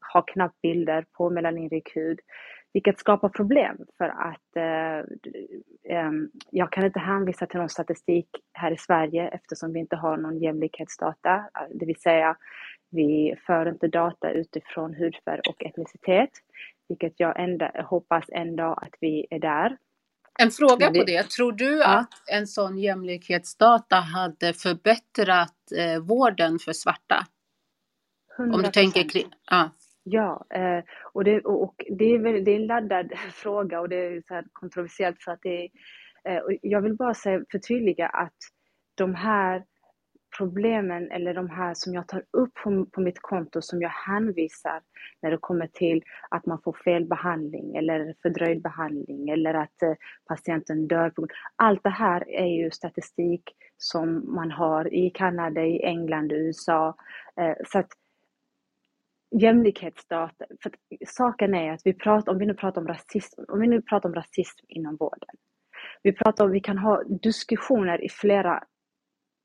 har 0.00 0.22
knappt 0.26 0.62
bilder 0.62 1.06
på 1.12 1.30
melaninrik 1.30 1.96
hud, 1.96 2.20
vilket 2.72 2.98
skapar 2.98 3.28
problem 3.28 3.76
för 3.98 4.08
att 4.08 4.56
eh, 4.56 4.98
eh, 5.96 6.10
jag 6.50 6.72
kan 6.72 6.84
inte 6.84 6.98
hänvisa 6.98 7.46
till 7.46 7.60
någon 7.60 7.68
statistik 7.68 8.28
här 8.52 8.70
i 8.70 8.76
Sverige 8.76 9.28
eftersom 9.28 9.72
vi 9.72 9.80
inte 9.80 9.96
har 9.96 10.16
någon 10.16 10.38
jämlikhetsdata, 10.38 11.34
eh, 11.34 11.66
det 11.74 11.86
vill 11.86 12.00
säga 12.00 12.36
vi 12.90 13.34
för 13.46 13.68
inte 13.68 13.88
data 13.88 14.30
utifrån 14.30 14.94
hudfärg 14.94 15.40
och 15.48 15.64
etnicitet, 15.64 16.30
vilket 16.88 17.20
jag 17.20 17.40
ända, 17.40 17.84
hoppas 17.84 18.24
en 18.28 18.56
dag 18.56 18.78
att 18.82 18.94
vi 19.00 19.26
är 19.30 19.38
där. 19.38 19.76
En 20.38 20.50
fråga 20.50 20.86
på 20.86 21.04
det. 21.04 21.30
Tror 21.30 21.52
du 21.52 21.82
att 21.82 22.10
en 22.26 22.46
sån 22.46 22.78
jämlikhetsdata 22.78 23.96
hade 23.96 24.52
förbättrat 24.52 25.72
eh, 25.76 26.02
vården 26.02 26.58
för 26.58 26.72
svarta? 26.72 27.26
Om 28.38 28.62
du 28.62 28.70
tänker 28.70 29.00
100%. 29.00 29.08
kring... 29.08 29.26
Ja. 29.50 29.70
Ja, 30.04 30.46
eh, 30.54 30.84
och, 31.12 31.24
det, 31.24 31.40
och 31.40 31.74
det, 31.98 32.04
är 32.04 32.44
det 32.44 32.50
är 32.50 32.56
en 32.56 32.66
laddad 32.66 33.12
fråga 33.32 33.80
och 33.80 33.88
det 33.88 33.96
är 33.96 34.22
så 34.28 34.42
kontroversiellt 34.52 35.22
för 35.22 35.32
att 35.32 35.42
det 35.42 35.64
är, 35.64 35.70
eh, 36.24 36.38
och 36.38 36.52
jag 36.62 36.82
vill 36.82 36.96
bara 36.96 37.14
säga, 37.14 37.44
förtydliga 37.52 38.08
att 38.08 38.36
de 38.94 39.14
här 39.14 39.64
problemen 40.36 41.10
eller 41.10 41.34
de 41.34 41.50
här 41.50 41.74
som 41.74 41.94
jag 41.94 42.08
tar 42.08 42.24
upp 42.30 42.54
på, 42.54 42.86
på 42.86 43.00
mitt 43.00 43.22
konto 43.22 43.62
som 43.62 43.82
jag 43.82 43.90
hänvisar 43.90 44.80
när 45.22 45.30
det 45.30 45.38
kommer 45.38 45.66
till 45.66 46.02
att 46.28 46.46
man 46.46 46.62
får 46.62 46.72
fel 46.84 47.04
behandling 47.04 47.76
eller 47.76 48.14
fördröjd 48.22 48.62
behandling 48.62 49.28
eller 49.28 49.54
att 49.54 49.82
eh, 49.82 49.94
patienten 50.28 50.88
dör. 50.88 51.10
På, 51.10 51.26
allt 51.56 51.82
det 51.82 51.90
här 51.90 52.30
är 52.30 52.46
ju 52.46 52.70
statistik 52.70 53.42
som 53.76 54.34
man 54.34 54.50
har 54.50 54.94
i 54.94 55.10
Kanada, 55.10 55.62
i 55.62 55.82
England, 55.82 56.32
i 56.32 56.34
USA. 56.34 56.96
Eh, 57.36 57.54
så 57.66 57.78
att 57.78 57.88
jämlikhetsdata, 59.40 60.44
för 60.62 60.70
att 60.70 61.08
saken 61.08 61.54
är 61.54 61.72
att 61.72 61.80
vi 61.84 61.94
pratar, 61.94 62.32
om 62.32 62.38
vi 62.38 62.46
nu 62.46 62.54
pratar 62.54 62.80
om 62.80 62.88
rasism, 62.88 63.42
om 63.48 63.60
vi 63.60 63.66
nu 63.66 63.82
pratar 63.82 64.08
om 64.08 64.14
rasism 64.14 64.66
inom 64.68 64.96
vården. 64.96 65.36
Vi 66.02 66.12
pratar 66.12 66.44
om, 66.44 66.50
vi 66.50 66.60
kan 66.60 66.78
ha 66.78 67.02
diskussioner 67.04 68.04
i 68.04 68.08
flera, 68.08 68.64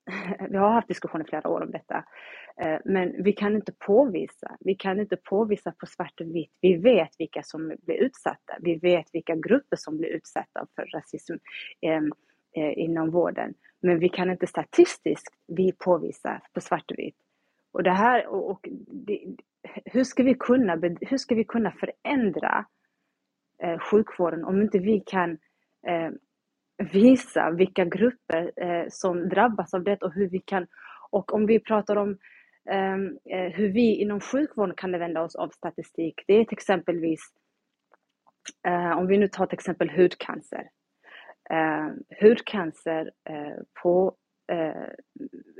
vi 0.49 0.57
har 0.57 0.69
haft 0.69 0.87
diskussioner 0.87 1.25
i 1.25 1.27
flera 1.27 1.49
år 1.49 1.63
om 1.63 1.71
detta, 1.71 2.03
eh, 2.61 2.79
men 2.85 3.23
vi 3.23 3.33
kan 3.33 3.55
inte 3.55 3.71
påvisa, 3.71 4.57
vi 4.59 4.75
kan 4.75 4.99
inte 4.99 5.17
påvisa 5.17 5.71
på 5.71 5.85
svart 5.85 6.21
och 6.21 6.35
vitt. 6.35 6.51
Vi 6.61 6.77
vet 6.77 7.09
vilka 7.19 7.43
som 7.43 7.75
blir 7.81 7.95
utsatta, 7.95 8.53
vi 8.59 8.75
vet 8.75 9.05
vilka 9.13 9.35
grupper 9.35 9.77
som 9.77 9.97
blir 9.97 10.09
utsatta 10.09 10.67
för 10.75 10.85
rasism 10.85 11.33
ehm, 11.81 12.11
eh, 12.55 12.77
inom 12.77 13.11
vården. 13.11 13.53
Men 13.81 13.99
vi 13.99 14.09
kan 14.09 14.31
inte 14.31 14.47
statistiskt 14.47 15.35
vi 15.47 15.71
påvisa 15.71 16.41
på 16.53 16.61
svart 16.61 16.91
och 16.91 16.99
vitt. 16.99 17.17
Och 17.71 17.83
det 17.83 17.91
här, 17.91 18.27
och, 18.27 18.49
och 18.49 18.67
det, 18.87 19.35
hur, 19.85 20.03
ska 20.03 20.23
vi 20.23 20.33
kunna, 20.33 20.75
hur 21.01 21.17
ska 21.17 21.35
vi 21.35 21.43
kunna 21.43 21.71
förändra 21.71 22.65
eh, 23.63 23.79
sjukvården 23.79 24.45
om 24.45 24.61
inte 24.61 24.79
vi 24.79 24.99
kan 24.99 25.37
visa 26.77 27.51
vilka 27.51 27.85
grupper 27.85 28.51
eh, 28.55 28.85
som 28.89 29.29
drabbas 29.29 29.73
av 29.73 29.83
det 29.83 30.03
och 30.03 30.13
hur 30.13 30.29
vi 30.29 30.39
kan, 30.39 30.67
och 31.09 31.33
om 31.33 31.45
vi 31.45 31.59
pratar 31.59 31.95
om 31.95 32.17
ehm, 32.69 33.17
eh, 33.25 33.51
hur 33.53 33.69
vi 33.69 33.95
inom 33.95 34.19
sjukvården 34.19 34.75
kan 34.75 34.93
använda 34.93 35.21
oss 35.21 35.35
av 35.35 35.49
statistik, 35.49 36.23
det 36.27 36.33
är 36.33 36.45
till 36.45 36.57
exempelvis, 36.57 37.21
eh, 38.67 38.97
om 38.97 39.07
vi 39.07 39.17
nu 39.17 39.27
tar 39.27 39.45
till 39.45 39.57
exempel 39.57 39.89
hudcancer. 39.89 40.69
Eh, 41.49 41.87
hudcancer 42.21 43.11
eh, 43.29 43.57
på 43.83 44.15
eh, 44.51 44.83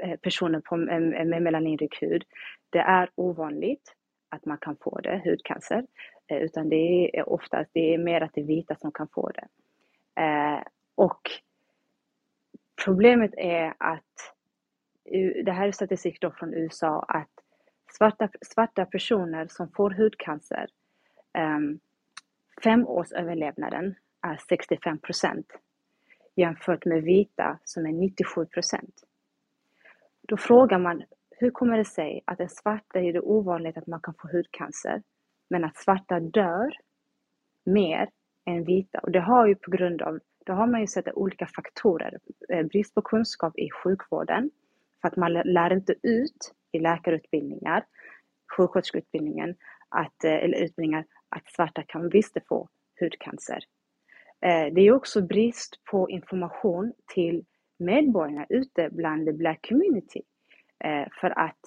eh 0.03 0.17
personer 0.21 0.59
på, 0.59 0.77
med, 0.77 1.27
med 1.27 1.41
melaninrik 1.41 2.01
hud, 2.01 2.23
det 2.69 2.79
är 2.79 3.09
ovanligt 3.15 3.93
att 4.29 4.45
man 4.45 4.57
kan 4.57 4.75
få 4.81 4.99
det, 4.99 5.21
hudcancer, 5.25 5.85
eh, 6.27 6.37
utan 6.37 6.69
det 6.69 7.17
är 7.17 7.29
oftast, 7.29 7.69
det 7.73 7.93
är 7.93 7.97
mer 7.97 8.21
att 8.21 8.31
det 8.33 8.41
är 8.41 8.45
vita 8.45 8.75
som 8.75 8.91
kan 8.91 9.07
få 9.07 9.29
det. 9.29 9.47
Eh, 10.21 10.61
och 10.97 11.21
problemet 12.85 13.33
är 13.37 13.73
att, 13.77 14.33
det 15.45 15.51
här 15.51 15.67
är 15.67 15.71
statistik 15.71 16.21
då 16.21 16.31
från 16.31 16.53
USA, 16.53 17.05
att 17.07 17.31
svarta, 17.97 18.29
svarta 18.41 18.85
personer 18.85 19.47
som 19.49 19.71
får 19.71 19.91
hudcancer, 19.91 20.67
ehm, 21.33 21.55
um, 21.55 21.79
femårsöverlevnaden 22.63 23.95
är 24.21 24.37
65 24.49 24.99
procent 24.99 25.47
jämfört 26.37 26.85
med 26.85 27.03
vita 27.03 27.59
som 27.63 27.85
är 27.85 27.91
97 27.91 28.45
procent. 28.45 29.03
Då 30.21 30.37
frågar 30.37 30.79
man, 30.79 31.03
hur 31.31 31.51
kommer 31.51 31.77
det 31.77 31.85
sig 31.85 32.21
att 32.25 32.39
en 32.39 32.49
svarta 32.49 32.99
är 32.99 33.13
det 33.13 33.21
ovanligt 33.21 33.77
att 33.77 33.87
man 33.87 34.01
kan 34.01 34.13
få 34.13 34.27
hudcancer, 34.27 35.03
men 35.49 35.63
att 35.63 35.77
svarta 35.77 36.19
dör 36.19 36.71
mer 37.63 38.09
än 38.45 38.63
vita? 38.63 38.99
Och 38.99 39.11
det 39.11 39.19
har 39.19 39.47
ju 39.47 39.55
på 39.55 39.71
grund 39.71 40.01
av, 40.01 40.19
då 40.47 40.53
har 40.53 40.67
man 40.67 40.81
ju 40.81 40.87
sett 40.87 41.13
olika 41.13 41.47
faktorer, 41.47 42.19
eh, 42.49 42.65
brist 42.65 42.95
på 42.95 43.01
kunskap 43.01 43.57
i 43.57 43.69
sjukvården, 43.71 44.51
för 45.01 45.07
att 45.07 45.15
man 45.15 45.33
lär 45.33 45.73
inte 45.73 45.95
ut 46.03 46.53
i 46.71 46.79
läkarutbildningar, 46.79 47.85
sjuksköterskeutbildningen, 48.57 49.55
att, 49.89 50.23
eh, 50.23 50.31
eller 50.31 50.57
utbildningar, 50.57 51.05
att 51.29 51.51
svarta 51.51 51.83
kan 51.83 52.09
visst 52.09 52.37
få 52.47 52.69
hudcancer. 52.99 53.59
Eh, 54.41 54.73
det 54.73 54.81
är 54.81 54.91
också 54.91 55.21
brist 55.21 55.83
på 55.91 56.09
information 56.09 56.93
till 57.13 57.45
medborgarna 57.79 58.45
ute 58.49 58.89
bland 58.91 59.25
the 59.25 59.33
black 59.33 59.67
community. 59.69 60.21
För 61.21 61.39
att 61.39 61.59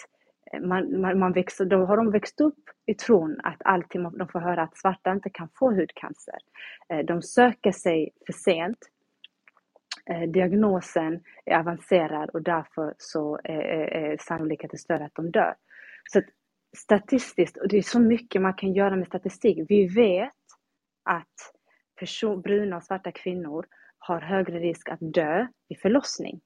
man, 0.59 1.01
man, 1.01 1.19
man 1.19 1.33
växer, 1.33 1.65
då 1.65 1.85
har 1.85 1.97
de 1.97 2.11
växt 2.11 2.41
upp 2.41 2.59
i 2.87 2.95
tron 2.95 3.41
att 3.43 3.63
alltid 3.65 4.01
de 4.01 4.29
får 4.29 4.41
höra 4.41 4.63
att 4.63 4.79
svarta 4.79 5.13
inte 5.13 5.31
kan 5.31 5.49
få 5.55 5.71
hudcancer. 5.71 6.39
Eh, 6.89 6.99
de 6.99 7.23
söker 7.23 7.73
sig 7.73 8.11
för 8.27 8.33
sent. 8.33 8.79
Eh, 10.11 10.23
diagnosen 10.23 11.21
är 11.45 11.59
avancerad 11.59 12.31
och 12.31 12.43
därför 12.43 12.95
så 12.99 13.39
eh, 13.45 13.55
är, 13.55 13.95
är 13.95 14.17
sannolikheten 14.21 14.79
större 14.79 15.05
att 15.05 15.15
de 15.15 15.31
dör. 15.31 15.55
Så 16.13 16.23
statistiskt, 16.77 17.57
och 17.57 17.69
det 17.69 17.79
är 17.79 17.83
så 17.83 18.01
mycket 18.01 18.43
man 18.43 18.55
kan 18.55 18.73
göra 18.73 18.97
med 18.97 19.07
statistik. 19.07 19.67
Vi 19.69 19.87
vet 19.87 20.33
att 21.05 21.55
person, 21.99 22.41
bruna 22.41 22.77
och 22.77 22.83
svarta 22.83 23.13
kvinnor 23.13 23.67
har 23.99 24.21
högre 24.21 24.59
risk 24.59 24.89
att 24.89 24.99
dö 25.01 25.47
vid 25.69 25.81
förlossning. 25.81 26.41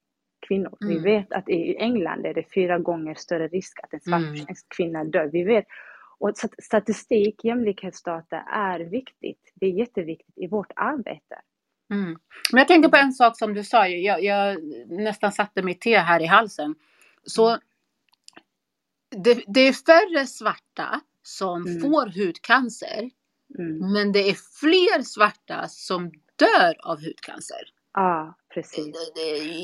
Kvinnor. 0.48 0.76
Mm. 0.80 0.94
Vi 0.94 1.00
vet 1.00 1.32
att 1.32 1.48
i 1.48 1.76
England 1.76 2.26
är 2.26 2.34
det 2.34 2.52
fyra 2.54 2.78
gånger 2.78 3.14
större 3.14 3.48
risk 3.48 3.78
att 3.82 3.92
en 3.92 4.00
svart 4.00 4.20
mm. 4.20 4.46
kvinna 4.76 5.04
dör. 5.04 5.26
Vi 5.32 5.44
vet. 5.44 5.64
Och 6.18 6.32
statistik, 6.62 7.44
jämlikhetsdata 7.44 8.36
är 8.40 8.80
viktigt. 8.80 9.52
Det 9.54 9.66
är 9.66 9.70
jätteviktigt 9.70 10.38
i 10.38 10.46
vårt 10.46 10.72
arbete. 10.76 11.40
Mm. 11.90 12.18
Men 12.52 12.58
jag 12.58 12.68
tänker 12.68 12.88
på 12.88 12.96
en 12.96 13.12
sak 13.12 13.38
som 13.38 13.54
du 13.54 13.64
sa, 13.64 13.88
jag, 13.88 14.22
jag 14.22 14.58
nästan 14.86 15.32
satte 15.32 15.62
mitt 15.62 15.80
te 15.80 15.98
här 15.98 16.22
i 16.22 16.26
halsen. 16.26 16.74
Så 17.24 17.48
mm. 17.48 17.60
det, 19.16 19.44
det 19.46 19.60
är 19.60 19.72
färre 19.72 20.26
svarta 20.26 21.00
som 21.22 21.66
mm. 21.66 21.80
får 21.80 22.24
hudcancer 22.24 23.10
Mm. 23.58 23.92
Men 23.92 24.12
det 24.12 24.30
är 24.30 24.36
fler 24.60 25.02
svarta 25.02 25.68
som 25.68 26.10
dör 26.36 26.74
av 26.78 27.04
hudcancer. 27.04 27.64
Ja, 27.94 28.34
precis. 28.54 28.96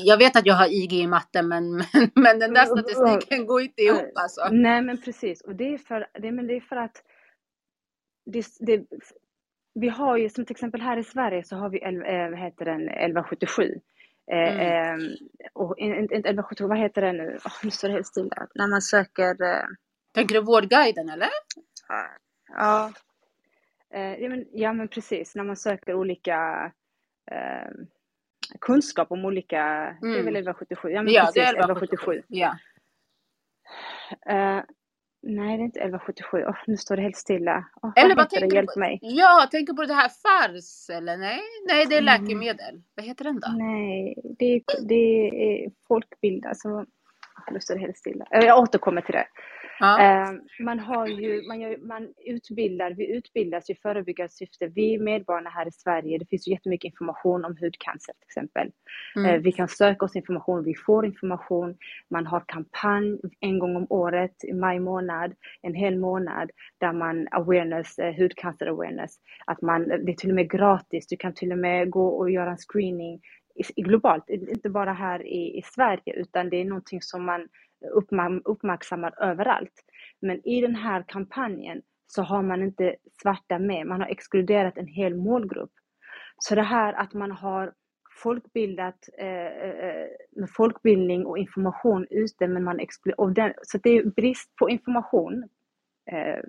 Jag 0.05 0.17
vet 0.17 0.35
att 0.35 0.45
jag 0.45 0.55
har 0.55 0.67
IG 0.67 0.93
i 0.93 1.07
matte, 1.07 1.41
men, 1.41 1.71
men, 1.93 2.11
men 2.15 2.39
den 2.39 2.53
där 2.53 2.65
statistiken 2.65 3.45
går 3.45 3.61
inte 3.61 3.81
ihop 3.81 4.11
alltså. 4.15 4.49
Nej, 4.51 4.81
men 4.81 5.01
precis. 5.01 5.41
Och 5.41 5.55
det 5.55 5.73
är 5.73 5.77
för, 5.77 6.07
det, 6.13 6.31
men 6.31 6.47
det 6.47 6.55
är 6.55 6.61
för 6.61 6.75
att 6.75 7.03
det, 8.25 8.45
det, 8.59 8.85
vi 9.73 9.89
har 9.89 10.17
ju 10.17 10.29
som 10.29 10.45
till 10.45 10.55
exempel 10.55 10.81
här 10.81 10.97
i 10.97 11.03
Sverige 11.03 11.43
så 11.43 11.55
har 11.55 11.69
vi 11.69 11.83
eh, 11.83 12.29
vad 12.29 12.39
heter 12.39 12.65
den, 12.65 12.89
1177. 12.89 13.79
Eh, 14.31 14.37
mm. 14.37 14.99
Eh, 14.99 15.17
och 15.53 15.77
inte 15.77 16.15
1177, 16.15 16.67
vad 16.67 16.77
heter 16.77 17.01
den 17.01 17.17
nu? 17.17 17.37
Oh, 17.45 17.51
nu 17.63 17.71
står 17.71 17.87
det 17.87 17.93
helt 17.93 18.07
stilla. 18.07 18.47
När 18.55 18.67
man 18.67 18.81
söker... 18.81 19.43
Eh... 19.43 19.65
Tänker 20.13 20.35
du 20.35 20.41
Vårdguiden 20.41 21.09
eller? 21.09 21.29
Ja, 22.47 22.91
Eh, 23.93 24.13
ja, 24.21 24.29
men, 24.29 24.45
ja, 24.51 24.73
men 24.73 24.87
precis. 24.87 25.35
När 25.35 25.43
man 25.43 25.55
söker 25.55 25.93
olika 25.93 26.71
eh, 27.31 27.69
kunskap 28.59 29.11
om 29.11 29.25
olika, 29.25 29.61
mm. 29.63 29.97
det 30.01 30.19
är 30.19 30.23
väl 30.23 30.35
1177? 30.35 30.89
Ja, 30.89 31.01
men 31.01 31.13
ja 31.13 31.21
precis, 31.21 31.33
det 31.33 31.41
är 31.41 31.53
1177. 31.53 32.23
Ja. 32.27 32.57
Eh, 34.29 34.61
nej, 35.21 35.57
det 35.57 35.63
är 35.63 35.65
inte 35.65 35.79
1177. 35.79 36.37
Oh, 36.43 36.55
nu 36.67 36.77
står 36.77 36.95
det 36.95 37.01
helt 37.01 37.17
stilla. 37.17 37.65
Oh, 37.81 37.93
eller 37.95 38.15
vad 38.15 38.29
tänker? 38.29 38.55
Hjälp 38.55 38.75
mig. 38.75 38.99
Ja, 39.01 39.47
tänker 39.51 39.73
på 39.73 39.85
det 39.85 39.93
här 39.93 40.09
FARS 40.09 40.89
eller 40.89 41.17
nej? 41.17 41.39
Nej, 41.67 41.85
det 41.85 41.95
är 41.95 42.01
mm. 42.01 42.21
läkemedel. 42.21 42.73
Mm. 42.73 42.83
Vad 42.95 43.05
heter 43.05 43.23
den 43.23 43.39
då? 43.39 43.47
Nej, 43.57 44.15
det 44.39 44.45
är, 44.45 44.61
det 44.87 45.27
är 45.27 45.71
folkbild, 45.87 46.45
alltså. 46.45 46.85
Nu 47.51 47.59
står 47.59 47.75
det 47.75 47.81
helt 47.81 47.97
stilla. 47.97 48.25
Eh, 48.31 48.45
jag 48.45 48.59
återkommer 48.59 49.01
till 49.01 49.13
det. 49.13 49.27
Ja. 49.81 50.01
Eh, 50.01 50.31
man, 50.59 50.79
har 50.79 51.07
ju, 51.07 51.47
man, 51.47 51.61
gör, 51.61 51.77
man 51.77 52.13
utbildar, 52.25 52.91
vi 52.91 53.17
utbildas 53.17 53.69
i 53.69 53.75
förebyggande 53.75 54.31
syfte. 54.31 54.67
Vi 54.67 54.99
medborgarna 54.99 55.49
här 55.49 55.67
i 55.67 55.71
Sverige, 55.71 56.17
det 56.17 56.25
finns 56.25 56.47
ju 56.47 56.51
jättemycket 56.51 56.85
information 56.91 57.45
om 57.45 57.57
hudcancer 57.61 58.13
till 58.13 58.25
exempel. 58.27 58.71
Mm. 59.15 59.29
Eh, 59.29 59.41
vi 59.41 59.51
kan 59.51 59.67
söka 59.67 60.05
oss 60.05 60.15
information, 60.15 60.63
vi 60.63 60.75
får 60.75 61.05
information. 61.05 61.77
Man 62.09 62.25
har 62.25 62.43
kampanj 62.47 63.19
en 63.39 63.59
gång 63.59 63.75
om 63.75 63.87
året, 63.89 64.43
i 64.43 64.53
maj 64.53 64.79
månad, 64.79 65.33
en 65.61 65.73
hel 65.73 65.97
månad, 65.97 66.51
där 66.77 66.93
man 66.93 67.27
awareness, 67.31 67.99
eh, 67.99 68.15
hudcancer 68.15 68.67
awareness. 68.67 69.15
Att 69.45 69.61
man, 69.61 69.87
det 69.87 70.11
är 70.11 70.15
till 70.15 70.29
och 70.29 70.35
med 70.35 70.49
gratis, 70.49 71.07
du 71.07 71.17
kan 71.17 71.33
till 71.33 71.51
och 71.51 71.57
med 71.57 71.89
gå 71.89 72.07
och 72.07 72.31
göra 72.31 72.51
en 72.51 72.57
screening 72.57 73.21
globalt, 73.75 74.29
inte 74.29 74.69
bara 74.69 74.93
här 74.93 75.27
i, 75.27 75.57
i 75.57 75.61
Sverige, 75.65 76.13
utan 76.15 76.49
det 76.49 76.61
är 76.61 76.65
någonting 76.65 77.01
som 77.01 77.25
man 77.25 77.47
uppmärksammad 78.45 79.13
överallt. 79.21 79.73
Men 80.21 80.47
i 80.47 80.61
den 80.61 80.75
här 80.75 81.03
kampanjen 81.07 81.81
så 82.07 82.21
har 82.21 82.41
man 82.41 82.63
inte 82.63 82.95
svarta 83.21 83.59
med, 83.59 83.87
man 83.87 84.01
har 84.01 84.07
exkluderat 84.07 84.77
en 84.77 84.87
hel 84.87 85.15
målgrupp. 85.15 85.71
Så 86.37 86.55
det 86.55 86.61
här 86.61 86.93
att 86.93 87.13
man 87.13 87.31
har 87.31 87.73
folkbildat, 88.23 89.09
eh, 89.17 89.27
eh, 89.27 89.85
eh 89.85 90.07
med 90.31 90.49
folkbildning 90.49 91.25
och 91.25 91.37
information 91.37 92.07
ute, 92.09 92.47
men 92.47 92.63
man 92.63 92.79
exkluderar, 92.79 93.55
så 93.61 93.77
det 93.77 93.89
är 93.89 94.05
brist 94.05 94.55
på 94.55 94.69
information 94.69 95.43
eh, 96.11 96.39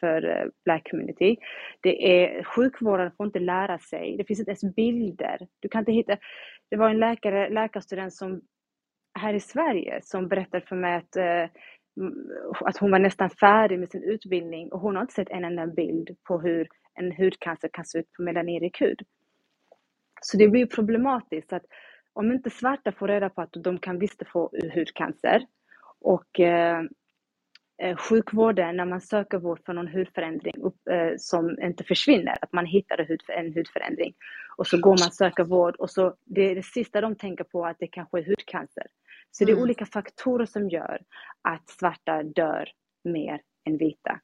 för 0.00 0.24
eh, 0.24 0.46
Black 0.64 0.90
community. 0.90 1.36
Det 1.80 2.22
är, 2.22 2.44
sjukvården 2.44 3.10
får 3.16 3.26
inte 3.26 3.38
lära 3.38 3.78
sig, 3.78 4.16
det 4.16 4.24
finns 4.24 4.38
inte 4.38 4.50
ens 4.50 4.74
bilder. 4.76 5.48
Du 5.60 5.68
kan 5.68 5.78
inte 5.78 5.92
hitta, 5.92 6.16
det 6.70 6.76
var 6.76 6.90
en 6.90 6.98
läkare, 6.98 7.48
läkarstudent 7.50 8.14
som 8.14 8.40
här 9.18 9.34
i 9.34 9.40
Sverige 9.40 10.00
som 10.02 10.28
berättade 10.28 10.66
för 10.66 10.76
mig 10.76 10.96
att, 10.96 11.16
eh, 11.16 11.44
att 12.60 12.76
hon 12.76 12.90
var 12.90 12.98
nästan 12.98 13.30
färdig 13.30 13.78
med 13.78 13.90
sin 13.90 14.02
utbildning 14.02 14.72
och 14.72 14.80
hon 14.80 14.94
har 14.96 15.02
inte 15.02 15.14
sett 15.14 15.30
en 15.30 15.44
enda 15.44 15.66
bild 15.66 16.16
på 16.28 16.40
hur 16.40 16.68
en 16.94 17.12
hudcancer 17.12 17.70
kan 17.72 17.84
se 17.84 17.98
ut 17.98 18.12
på 18.12 18.22
melanerik 18.22 18.80
hud. 18.80 19.02
Så 20.22 20.36
det 20.36 20.48
blir 20.48 20.66
problematiskt 20.66 21.52
att 21.52 21.64
om 22.12 22.32
inte 22.32 22.50
svarta 22.50 22.92
får 22.92 23.08
reda 23.08 23.30
på 23.30 23.42
att 23.42 23.52
de 23.52 23.78
kan 23.78 23.98
visst 23.98 24.22
få 24.32 24.50
hudcancer 24.74 25.46
och 26.00 26.40
eh, 26.40 26.82
sjukvården, 27.98 28.76
när 28.76 28.84
man 28.84 29.00
söker 29.00 29.38
vård 29.38 29.60
för 29.66 29.72
någon 29.72 29.88
hudförändring 29.88 30.54
eh, 30.90 31.12
som 31.18 31.58
inte 31.62 31.84
försvinner, 31.84 32.36
att 32.40 32.52
man 32.52 32.66
hittar 32.66 32.98
en, 32.98 33.06
hud, 33.06 33.20
en 33.28 33.54
hudförändring 33.54 34.14
och 34.56 34.66
så 34.66 34.80
går 34.80 34.98
man 34.98 35.08
och 35.08 35.14
söker 35.14 35.44
vård 35.44 35.76
och 35.76 35.90
så 35.90 36.14
det 36.24 36.50
är 36.50 36.54
det 36.54 36.62
sista 36.62 37.00
de 37.00 37.16
tänker 37.16 37.44
på 37.44 37.66
att 37.66 37.76
det 37.78 37.86
kanske 37.86 38.18
är 38.18 38.24
hudcancer. 38.24 38.86
Så 39.30 39.44
det 39.44 39.50
är 39.50 39.54
mm. 39.54 39.62
olika 39.62 39.86
faktorer 39.86 40.46
som 40.46 40.68
gör 40.68 41.00
att 41.48 41.68
svarta 41.68 42.22
dör 42.22 42.68
mer 43.04 43.40
än 43.68 43.76
vita 43.76 44.20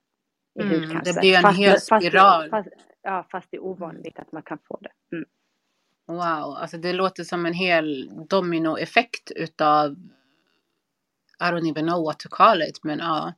i 0.61 0.63
mm, 0.63 0.81
hudcancer. 0.81 1.13
Det 1.13 1.21
blir 1.21 1.37
en 1.37 1.43
fast, 1.43 1.59
hel 1.59 1.81
spiral. 1.81 2.51
Fast, 2.51 2.69
fast, 2.71 2.87
ja, 3.03 3.27
fast 3.31 3.49
det 3.51 3.57
är 3.57 3.65
ovanligt 3.65 4.19
att 4.19 4.33
man 4.33 4.43
kan 4.43 4.59
få 4.69 4.79
det. 4.81 5.17
Mm. 5.17 5.29
Wow, 6.07 6.57
alltså 6.57 6.79
det 6.79 6.93
låter 6.93 7.25
som 7.25 7.47
en 7.47 7.55
hel 7.55 8.11
dominoeffekt 8.29 9.31
utav 9.37 9.97
I 11.41 11.45
don't 11.45 11.71
even 11.71 11.87
know 11.87 12.05
what 12.05 12.19
to 12.19 12.29
call 12.31 12.63
it, 12.63 12.85
men 12.85 12.99
ja. 12.99 13.33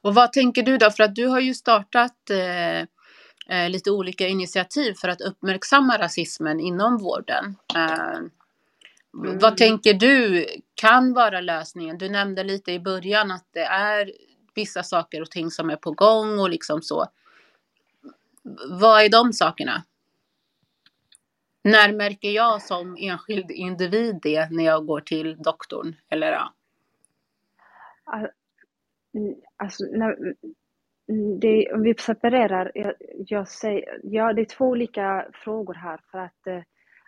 Och 0.00 0.14
vad 0.14 0.32
tänker 0.32 0.62
du 0.62 0.78
då? 0.78 0.90
För 0.90 1.02
att 1.02 1.14
du 1.14 1.26
har 1.26 1.40
ju 1.40 1.54
startat 1.54 2.30
eh, 2.30 2.78
eh 3.48 3.70
lite 3.70 3.90
olika 3.90 4.28
initiativ 4.28 4.94
för 4.94 5.08
att 5.08 5.20
uppmärksamma 5.20 5.98
rasismen 5.98 6.60
inom 6.60 6.98
vården. 6.98 7.56
Eh, 7.76 8.20
Mm. 9.14 9.38
Vad 9.38 9.56
tänker 9.56 9.94
du 9.94 10.46
kan 10.74 11.12
vara 11.12 11.40
lösningen? 11.40 11.98
Du 11.98 12.08
nämnde 12.08 12.44
lite 12.44 12.72
i 12.72 12.80
början 12.80 13.30
att 13.30 13.46
det 13.52 13.64
är 13.64 14.12
vissa 14.54 14.82
saker 14.82 15.22
och 15.22 15.30
ting 15.30 15.50
som 15.50 15.70
är 15.70 15.76
på 15.76 15.90
gång 15.90 16.38
och 16.38 16.50
liksom 16.50 16.82
så. 16.82 17.06
Vad 18.70 19.04
är 19.04 19.08
de 19.08 19.32
sakerna? 19.32 19.84
När 21.62 21.92
märker 21.92 22.30
jag 22.30 22.62
som 22.62 22.96
enskild 23.00 23.50
individ 23.50 24.18
det 24.22 24.50
när 24.50 24.64
jag 24.64 24.86
går 24.86 25.00
till 25.00 25.36
doktorn? 25.42 25.96
Eller 26.08 26.32
ja? 26.32 26.52
Mm, 29.14 29.34
alltså, 29.56 29.84
när, 29.84 30.16
mm, 31.08 31.40
det, 31.40 31.72
om 31.72 31.82
vi 31.82 31.94
separerar, 31.94 32.72
jag, 32.74 32.94
jag, 33.26 33.48
säger, 33.48 34.00
ja 34.02 34.32
det 34.32 34.42
är 34.42 34.46
två 34.46 34.66
olika 34.66 35.26
frågor 35.34 35.74
här 35.74 36.00
för 36.10 36.18
att 36.18 36.46
eh, 36.46 36.62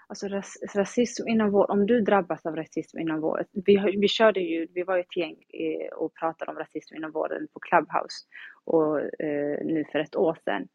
Alltså 0.09 0.29
ras, 0.29 0.59
rasism 0.75 1.29
inom 1.29 1.51
vård, 1.51 1.71
om 1.71 1.87
du 1.87 2.01
drabbas 2.01 2.47
av 2.47 2.57
rasism 2.57 2.99
inom 2.99 3.21
vården. 3.21 3.47
Vi, 3.53 3.97
vi 4.01 4.09
körde 4.09 4.41
ju, 4.41 4.67
vi 4.75 4.83
var 4.83 4.99
ett 4.99 5.17
gäng 5.17 5.37
eh, 5.49 5.89
och 5.97 6.15
pratade 6.15 6.51
om 6.51 6.59
rasism 6.59 6.97
inom 6.97 7.11
vården 7.13 7.49
på 7.53 7.61
Clubhouse 7.61 8.27
och, 8.65 9.01
eh, 9.01 9.67
nu 9.67 9.85
för 9.93 9.99
ett 9.99 10.17
år 10.17 10.39
sedan. 10.45 10.69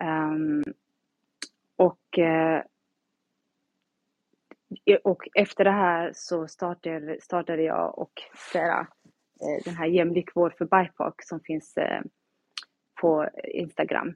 Um, 0.00 0.64
och, 1.76 2.18
eh, 2.18 2.62
och 5.04 5.28
efter 5.34 5.64
det 5.64 5.70
här 5.70 6.12
så 6.14 6.48
startade, 6.48 7.20
startade 7.20 7.62
jag 7.62 7.98
och 7.98 8.12
Sarah 8.52 8.86
Eh, 9.40 9.64
den 9.64 9.74
här 9.74 9.86
jämlik 9.86 10.36
vård 10.36 10.54
för 10.58 10.64
BIPOC 10.64 11.14
som 11.18 11.40
finns 11.40 11.76
eh, 11.76 12.02
på 13.00 13.28
Instagram. 13.44 14.14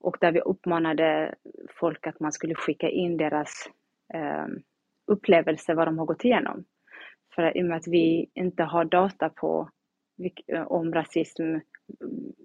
Och 0.00 0.16
där 0.20 0.32
vi 0.32 0.40
uppmanade 0.40 1.34
folk 1.80 2.06
att 2.06 2.20
man 2.20 2.32
skulle 2.32 2.54
skicka 2.54 2.88
in 2.88 3.16
deras 3.16 3.70
eh, 4.14 4.46
upplevelse 5.06 5.74
vad 5.74 5.88
de 5.88 5.98
har 5.98 6.06
gått 6.06 6.24
igenom. 6.24 6.64
För 7.34 7.56
i 7.56 7.62
och 7.62 7.66
med 7.66 7.76
att 7.76 7.88
vi 7.88 8.30
inte 8.34 8.62
har 8.62 8.84
data 8.84 9.28
på 9.28 9.70
eh, 10.46 10.62
om 10.62 10.94
rasism, 10.94 11.42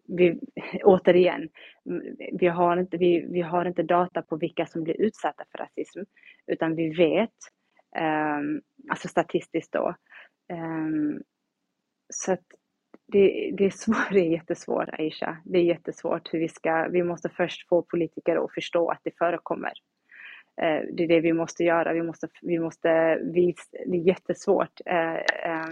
vi, 0.08 0.40
återigen, 0.84 1.50
vi 2.40 2.48
har, 2.48 2.78
inte, 2.78 2.98
vi, 2.98 3.28
vi 3.32 3.42
har 3.42 3.66
inte 3.66 3.84
data 3.84 4.22
på 4.22 4.36
vilka 4.38 4.66
som 4.66 4.84
blir 4.84 5.02
utsatta 5.02 5.44
för 5.52 5.58
rasism, 5.58 6.00
utan 6.48 6.76
vi 6.76 6.90
vet, 6.90 7.38
um, 8.40 8.62
alltså 8.90 9.08
statistiskt 9.08 9.74
då, 9.74 9.96
um, 10.54 11.24
så 12.10 12.32
att 12.32 12.46
det, 13.08 13.52
det, 13.58 13.66
är 13.66 13.70
svårt, 13.70 14.10
det 14.12 14.20
är 14.20 14.32
jättesvårt 14.32 14.90
Aisha. 14.90 15.38
Det 15.46 15.58
är 15.58 15.64
jättesvårt 15.64 16.34
hur 16.34 16.40
vi 16.40 16.50
ska, 16.50 16.88
vi 16.88 17.04
måste 17.04 17.30
först 17.30 17.68
få 17.68 17.82
politiker 17.82 18.46
att 18.46 18.54
förstå 18.54 18.90
att 18.90 19.02
det 19.04 19.18
förekommer. 19.18 19.74
Eh, 20.62 20.82
det 20.94 21.04
är 21.04 21.08
det 21.08 21.20
vi 21.20 21.34
måste 21.34 21.64
göra. 21.64 21.94
Vi 21.94 22.04
måste, 22.04 22.28
vi 22.42 22.60
måste 22.60 23.20
visa, 23.24 23.64
det 23.72 23.98
är 23.98 24.08
jättesvårt. 24.08 24.82
Eh, 24.86 25.50
ehm, 25.52 25.72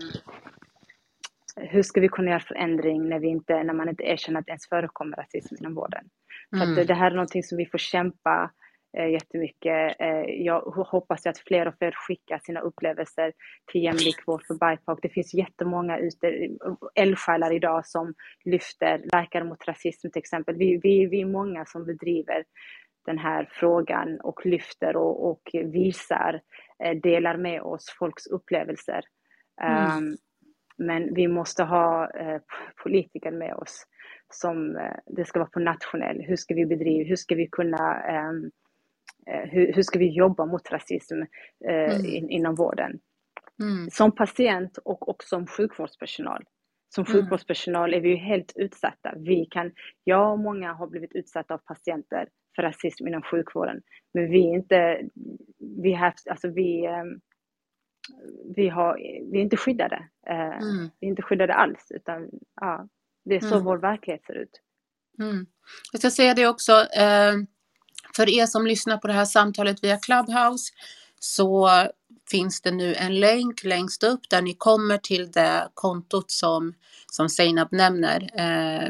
hur 1.55 1.83
ska 1.83 2.01
vi 2.01 2.07
kunna 2.07 2.29
göra 2.29 2.39
förändring 2.39 3.09
när, 3.09 3.19
vi 3.19 3.27
inte, 3.27 3.63
när 3.63 3.73
man 3.73 3.89
inte 3.89 4.03
erkänner 4.03 4.39
att 4.39 4.45
det 4.45 4.51
ens 4.51 4.69
förekommer 4.69 5.17
rasism 5.17 5.55
inom 5.59 5.75
vården? 5.75 6.09
Mm. 6.55 6.75
Så 6.75 6.83
det 6.83 6.93
här 6.93 7.11
är 7.11 7.15
någonting 7.15 7.43
som 7.43 7.57
vi 7.57 7.65
får 7.65 7.77
kämpa 7.77 8.51
eh, 8.97 9.07
jättemycket. 9.07 9.95
Eh, 9.99 10.21
jag 10.21 10.61
hoppas 10.61 11.25
att 11.25 11.37
fler 11.37 11.67
och 11.67 11.77
fler 11.77 11.91
skickar 11.91 12.39
sina 12.43 12.59
upplevelser 12.59 13.33
till 13.71 13.83
jämlik 13.83 14.27
vård 14.27 14.43
för 14.47 14.53
BIPOC. 14.53 14.99
Det 15.01 15.09
finns 15.09 15.33
jättemånga 15.33 15.97
ute, 15.97 16.49
eldsjälar 16.95 17.53
idag 17.53 17.85
som 17.87 18.13
lyfter 18.45 19.01
Läkare 19.13 19.43
mot 19.43 19.67
rasism 19.67 20.09
till 20.09 20.19
exempel. 20.19 20.55
Vi, 20.55 20.79
vi, 20.83 21.05
vi 21.05 21.21
är 21.21 21.25
många 21.25 21.65
som 21.65 21.85
bedriver 21.85 22.43
den 23.05 23.17
här 23.17 23.49
frågan 23.51 24.19
och 24.21 24.45
lyfter 24.45 24.95
och, 24.95 25.29
och 25.29 25.41
visar, 25.53 26.41
eh, 26.83 26.95
delar 26.95 27.37
med 27.37 27.61
oss 27.61 27.95
folks 27.99 28.27
upplevelser. 28.27 29.01
Mm. 29.61 29.97
Um, 29.97 30.17
men 30.77 31.13
vi 31.13 31.27
måste 31.27 31.63
ha 31.63 32.09
eh, 32.09 32.41
politiker 32.83 33.31
med 33.31 33.53
oss 33.53 33.85
som 34.29 34.75
eh, 34.75 34.95
det 35.05 35.25
ska 35.25 35.39
vara 35.39 35.49
på 35.49 35.59
nationell. 35.59 36.21
Hur 36.21 36.35
ska 36.35 36.53
vi 36.53 36.65
bedriva, 36.65 37.09
hur 37.09 37.15
ska 37.15 37.35
vi 37.35 37.47
kunna, 37.47 38.03
ehm, 38.03 38.43
eh, 38.45 38.49
hur, 39.25 39.73
hur, 39.73 39.83
ska 39.83 39.99
vi 39.99 40.09
jobba 40.09 40.45
mot 40.45 40.71
rasism 40.71 41.21
eh, 41.67 41.95
mm. 41.95 42.05
in, 42.05 42.29
inom 42.29 42.55
vården? 42.55 42.99
Mm. 43.63 43.89
Som 43.89 44.15
patient 44.15 44.77
och, 44.77 45.09
och 45.09 45.23
som 45.23 45.47
sjukvårdspersonal. 45.47 46.43
Som 46.95 47.05
mm. 47.05 47.13
sjukvårdspersonal 47.13 47.93
är 47.93 48.01
vi 48.01 48.09
ju 48.09 48.15
helt 48.15 48.53
utsatta. 48.55 49.13
Vi 49.15 49.45
kan, 49.45 49.71
jag 50.03 50.31
och 50.31 50.39
många 50.39 50.73
har 50.73 50.87
blivit 50.87 51.15
utsatta 51.15 51.53
av 51.53 51.57
patienter 51.57 52.29
för 52.55 52.61
rasism 52.61 53.07
inom 53.07 53.21
sjukvården. 53.21 53.81
Men 54.13 54.29
vi 54.29 54.49
är 54.49 54.53
inte, 54.53 55.01
vi, 55.83 55.93
har, 55.93 56.13
alltså 56.29 56.47
vi, 56.49 56.85
ehm, 56.85 57.19
vi, 58.55 58.69
har, 58.69 58.95
vi 59.31 59.37
är 59.39 59.41
inte 59.41 59.57
skyddade. 59.57 60.07
Eh, 60.27 60.57
mm. 60.57 60.89
Vi 60.99 61.07
är 61.07 61.09
inte 61.09 61.21
skyddade 61.21 61.53
alls, 61.53 61.87
utan 61.89 62.29
ja, 62.61 62.87
det 63.25 63.35
är 63.35 63.39
så 63.39 63.55
mm. 63.55 63.65
vår 63.65 63.77
verklighet 63.77 64.25
ser 64.25 64.33
ut. 64.33 64.61
Mm. 65.19 65.45
Jag 65.91 65.99
ska 65.99 66.09
säga 66.09 66.33
det 66.33 66.47
också, 66.47 66.71
eh, 66.71 67.33
för 68.15 68.29
er 68.29 68.45
som 68.45 68.67
lyssnar 68.67 68.97
på 68.97 69.07
det 69.07 69.13
här 69.13 69.25
samtalet 69.25 69.83
via 69.83 69.97
Clubhouse 69.97 70.73
så 71.19 71.69
finns 72.29 72.61
det 72.61 72.71
nu 72.71 72.95
en 72.95 73.19
länk 73.19 73.63
längst 73.63 74.03
upp 74.03 74.29
där 74.29 74.41
ni 74.41 74.53
kommer 74.53 74.97
till 74.97 75.31
det 75.31 75.69
kontot 75.73 76.31
som, 76.31 76.73
som 77.11 77.29
Seinab 77.29 77.71
nämner. 77.71 78.29
Eh, 78.37 78.85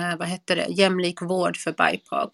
eh, 0.00 0.16
vad 0.18 0.28
heter 0.28 0.56
det? 0.56 0.66
Jämlik 0.68 1.22
vård 1.22 1.56
för 1.56 1.72
BIPOC 1.72 2.32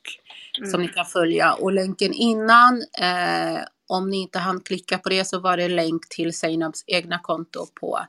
mm. 0.59 0.71
som 0.71 0.83
ni 0.83 0.89
kan 0.89 1.07
följa. 1.07 1.53
Och 1.53 1.73
länken 1.73 2.13
innan 2.13 2.85
eh, 2.99 3.61
om 3.89 4.11
ni 4.11 4.17
inte 4.17 4.39
hann 4.39 4.61
klicka 4.61 4.99
på 4.99 5.09
det 5.09 5.25
så 5.25 5.39
var 5.39 5.57
det 5.57 5.69
länk 5.69 6.09
till 6.09 6.39
Seinabs 6.39 6.85
egna 6.87 7.19
konto 7.19 7.67
på, 7.81 8.01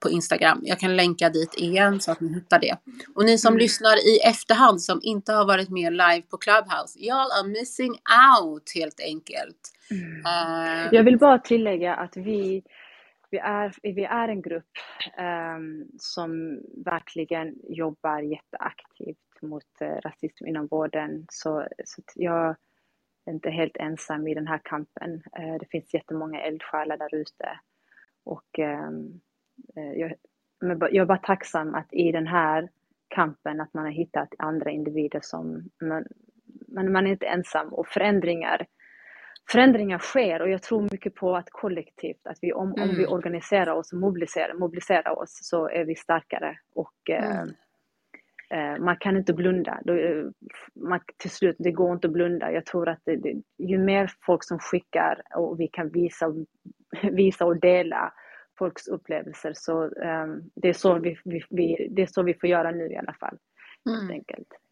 på 0.00 0.10
Instagram. 0.10 0.60
Jag 0.62 0.78
kan 0.78 0.96
länka 0.96 1.28
dit 1.28 1.54
igen 1.56 2.00
så 2.00 2.12
att 2.12 2.20
ni 2.20 2.34
hittar 2.34 2.58
det. 2.60 2.76
Och 3.14 3.24
ni 3.24 3.38
som 3.38 3.52
mm. 3.52 3.58
lyssnar 3.58 3.96
i 4.08 4.18
efterhand 4.28 4.82
som 4.82 5.00
inte 5.02 5.32
har 5.32 5.46
varit 5.46 5.70
med 5.70 5.92
live 5.92 6.22
på 6.30 6.36
Clubhouse, 6.36 6.98
y'all 6.98 7.30
are 7.40 7.48
missing 7.48 7.92
out 8.40 8.72
helt 8.74 9.00
enkelt. 9.00 9.62
Mm. 9.90 10.16
Uh, 10.16 10.94
Jag 10.94 11.04
vill 11.04 11.18
bara 11.18 11.38
tillägga 11.38 11.94
att 11.94 12.16
vi 12.16 12.62
vi 13.32 13.38
är, 13.38 13.74
vi 13.82 14.04
är 14.04 14.28
en 14.28 14.42
grupp 14.42 14.64
um, 15.18 15.88
som 15.98 16.60
verkligen 16.84 17.54
jobbar 17.68 18.20
jätteaktivt 18.20 19.42
mot 19.42 19.64
uh, 19.82 19.86
rasism 19.86 20.46
inom 20.46 20.66
vården. 20.66 21.26
Så, 21.28 21.66
så 21.84 22.02
jag, 22.14 22.56
inte 23.30 23.50
helt 23.50 23.76
ensam 23.76 24.28
i 24.28 24.34
den 24.34 24.46
här 24.46 24.60
kampen. 24.64 25.22
Eh, 25.38 25.54
det 25.60 25.66
finns 25.70 25.94
jättemånga 25.94 26.40
eldsjälar 26.40 26.96
där 26.96 27.14
ute. 27.14 27.60
Och 28.24 28.58
eh, 28.58 28.90
jag, 29.74 30.12
jag 30.80 30.96
är 30.96 31.04
bara 31.04 31.18
tacksam 31.18 31.74
att 31.74 31.88
i 31.90 32.12
den 32.12 32.26
här 32.26 32.68
kampen 33.08 33.60
att 33.60 33.74
man 33.74 33.84
har 33.84 33.92
hittat 33.92 34.28
andra 34.38 34.70
individer 34.70 35.20
som, 35.22 35.70
man, 35.82 36.04
man, 36.68 36.92
man 36.92 37.06
är 37.06 37.10
inte 37.10 37.26
ensam 37.26 37.68
och 37.68 37.88
förändringar 37.88 38.66
förändringar 39.52 39.98
sker 39.98 40.42
och 40.42 40.50
jag 40.50 40.62
tror 40.62 40.82
mycket 40.82 41.14
på 41.14 41.36
att 41.36 41.50
kollektivt, 41.50 42.26
att 42.26 42.38
vi 42.40 42.52
om, 42.52 42.68
mm. 42.68 42.82
om 42.82 42.88
vi 42.88 43.02
mm. 43.02 43.12
organiserar 43.12 43.72
oss 43.72 43.92
och 43.92 43.98
mobiliserar, 43.98 44.54
mobiliserar 44.54 45.18
oss 45.18 45.38
så 45.42 45.68
är 45.68 45.84
vi 45.84 45.94
starkare 45.94 46.58
och 46.74 47.10
mm. 47.10 47.30
eh, 47.30 47.44
Eh, 48.54 48.78
man 48.78 48.96
kan 48.96 49.16
inte 49.16 49.32
blunda. 49.32 49.78
Eh, 49.88 50.24
man, 50.74 51.00
till 51.16 51.30
slut, 51.30 51.56
det 51.58 51.72
går 51.72 51.92
inte 51.92 52.06
att 52.06 52.12
blunda. 52.12 52.52
Jag 52.52 52.66
tror 52.66 52.88
att 52.88 52.98
det, 53.04 53.16
det, 53.16 53.42
ju 53.58 53.78
mer 53.78 54.10
folk 54.26 54.44
som 54.44 54.58
skickar 54.58 55.22
och 55.34 55.60
vi 55.60 55.68
kan 55.68 55.88
visa, 55.88 56.34
visa 57.02 57.44
och 57.44 57.60
dela 57.60 58.12
folks 58.60 58.88
upplevelser 58.88 59.52
så 59.56 59.84
um, 59.84 60.50
det, 60.54 60.68
är 60.68 60.72
så 60.72 60.98
vi, 60.98 61.18
vi, 61.24 61.42
vi, 61.50 61.88
det 61.90 62.02
är 62.02 62.06
så 62.06 62.22
vi 62.22 62.34
får 62.34 62.48
göra 62.48 62.70
nu 62.70 62.92
i 62.92 62.96
alla 62.96 63.12
fall. 63.12 63.38
Mm. 63.88 64.22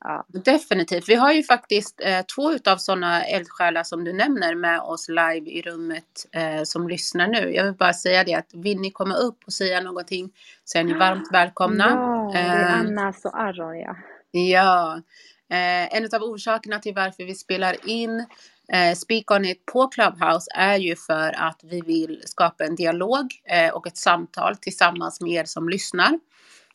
Ja. 0.04 0.26
Definitivt. 0.28 1.08
Vi 1.08 1.14
har 1.14 1.32
ju 1.32 1.42
faktiskt 1.42 2.00
eh, 2.00 2.20
två 2.34 2.70
av 2.70 2.76
sådana 2.76 3.24
eldsjälar 3.24 3.82
som 3.82 4.04
du 4.04 4.12
nämner 4.12 4.54
med 4.54 4.80
oss 4.80 5.08
live 5.08 5.50
i 5.50 5.62
rummet 5.62 6.26
eh, 6.32 6.62
som 6.62 6.88
lyssnar 6.88 7.28
nu. 7.28 7.54
Jag 7.54 7.64
vill 7.64 7.74
bara 7.74 7.92
säga 7.92 8.24
det 8.24 8.34
att 8.34 8.50
vill 8.54 8.80
ni 8.80 8.90
komma 8.90 9.14
upp 9.14 9.38
och 9.46 9.52
säga 9.52 9.80
någonting 9.80 10.30
så 10.64 10.78
är 10.78 10.84
ni 10.84 10.94
varmt 10.94 11.28
välkomna. 11.32 11.84
Ja, 11.88 12.30
det 12.32 12.38
är 12.38 12.62
eh, 12.62 12.80
Anna 12.80 13.14
och 13.24 13.40
Aron 13.40 13.78
ja. 13.78 13.96
Ja, 14.30 15.02
eh, 15.50 15.96
en 15.96 16.08
av 16.14 16.22
orsakerna 16.22 16.78
till 16.78 16.94
varför 16.94 17.24
vi 17.24 17.34
spelar 17.34 17.88
in 17.88 18.26
eh, 18.72 18.94
Speak 18.94 19.30
On 19.30 19.44
It 19.44 19.66
på 19.66 19.88
Clubhouse 19.88 20.50
är 20.54 20.76
ju 20.76 20.96
för 20.96 21.32
att 21.32 21.60
vi 21.62 21.80
vill 21.80 22.22
skapa 22.24 22.64
en 22.64 22.74
dialog 22.74 23.26
eh, 23.44 23.74
och 23.74 23.86
ett 23.86 23.96
samtal 23.96 24.56
tillsammans 24.56 25.20
med 25.20 25.32
er 25.32 25.44
som 25.44 25.68
lyssnar. 25.68 26.18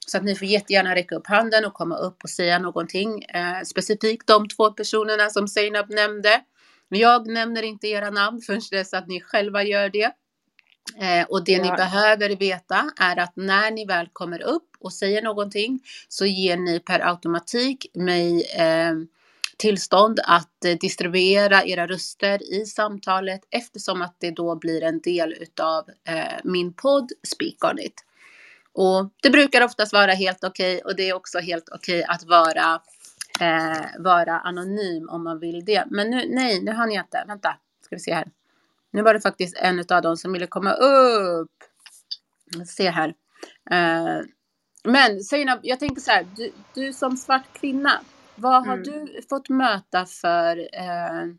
Så 0.08 0.17
att 0.17 0.23
ni 0.23 0.36
får 0.36 0.47
jättegärna 0.47 0.95
räcka 0.95 1.15
upp 1.15 1.27
handen 1.27 1.65
och 1.65 1.73
komma 1.73 1.97
upp 1.97 2.23
och 2.23 2.29
säga 2.29 2.60
någonting. 2.60 3.23
Eh, 3.23 3.62
specifikt 3.65 4.27
de 4.27 4.47
två 4.47 4.71
personerna 4.71 5.29
som 5.29 5.47
Seinab 5.47 5.89
nämnde. 5.89 6.41
Jag 6.89 7.27
nämner 7.27 7.63
inte 7.63 7.88
era 7.88 8.10
namn 8.10 8.41
förrän 8.41 8.62
dess 8.71 8.93
att 8.93 9.08
ni 9.08 9.21
själva 9.21 9.63
gör 9.63 9.89
det. 9.89 10.12
Eh, 10.97 11.25
och 11.29 11.43
det 11.43 11.51
ja. 11.51 11.63
ni 11.63 11.69
behöver 11.69 12.36
veta 12.36 12.91
är 12.99 13.19
att 13.19 13.36
när 13.36 13.71
ni 13.71 13.86
väl 13.86 14.10
kommer 14.13 14.41
upp 14.41 14.69
och 14.79 14.93
säger 14.93 15.21
någonting 15.21 15.79
så 16.08 16.25
ger 16.25 16.58
ni 16.58 16.79
per 16.79 16.99
automatik 16.99 17.86
mig 17.93 18.43
eh, 18.43 18.93
tillstånd 19.57 20.19
att 20.23 20.65
eh, 20.65 20.77
distribuera 20.77 21.63
era 21.63 21.87
röster 21.87 22.53
i 22.53 22.65
samtalet 22.65 23.41
eftersom 23.49 24.01
att 24.01 24.15
det 24.19 24.31
då 24.31 24.55
blir 24.55 24.83
en 24.83 24.99
del 24.99 25.33
utav 25.33 25.85
eh, 26.07 26.39
min 26.43 26.73
podd 26.73 27.11
Speak 27.27 27.63
On 27.63 27.79
It. 27.79 28.05
Och 28.73 29.09
det 29.21 29.29
brukar 29.29 29.61
oftast 29.61 29.93
vara 29.93 30.11
helt 30.11 30.43
okej 30.43 30.75
okay, 30.75 30.91
och 30.91 30.95
det 30.95 31.09
är 31.09 31.13
också 31.13 31.39
helt 31.39 31.69
okej 31.69 31.99
okay 31.99 32.15
att 32.15 32.23
vara, 32.23 32.81
eh, 33.39 33.85
vara 33.99 34.39
anonym 34.39 35.09
om 35.09 35.23
man 35.23 35.39
vill 35.39 35.65
det. 35.65 35.83
Men 35.89 36.09
nu, 36.09 36.29
nej, 36.29 36.61
nu 36.61 36.71
hann 36.71 36.91
jag 36.91 37.03
inte. 37.03 37.23
Vänta, 37.27 37.57
ska 37.81 37.95
vi 37.95 37.99
se 37.99 38.13
här. 38.13 38.27
Nu 38.91 39.01
var 39.01 39.13
det 39.13 39.21
faktiskt 39.21 39.57
en 39.57 39.85
av 39.89 40.01
dem 40.01 40.17
som 40.17 40.33
ville 40.33 40.47
komma 40.47 40.73
upp. 40.73 41.51
Se 42.67 42.89
här. 42.89 43.13
Eh, 43.71 44.25
men 44.83 45.23
Seinab, 45.23 45.59
jag 45.63 45.79
tänker 45.79 46.01
så 46.01 46.11
här, 46.11 46.25
du, 46.35 46.51
du 46.73 46.93
som 46.93 47.17
svart 47.17 47.53
kvinna, 47.53 48.01
vad 48.35 48.65
har 48.65 48.73
mm. 48.73 48.83
du 48.83 49.21
fått 49.29 49.49
möta 49.49 50.05
för, 50.05 50.57
eh, 50.57 51.33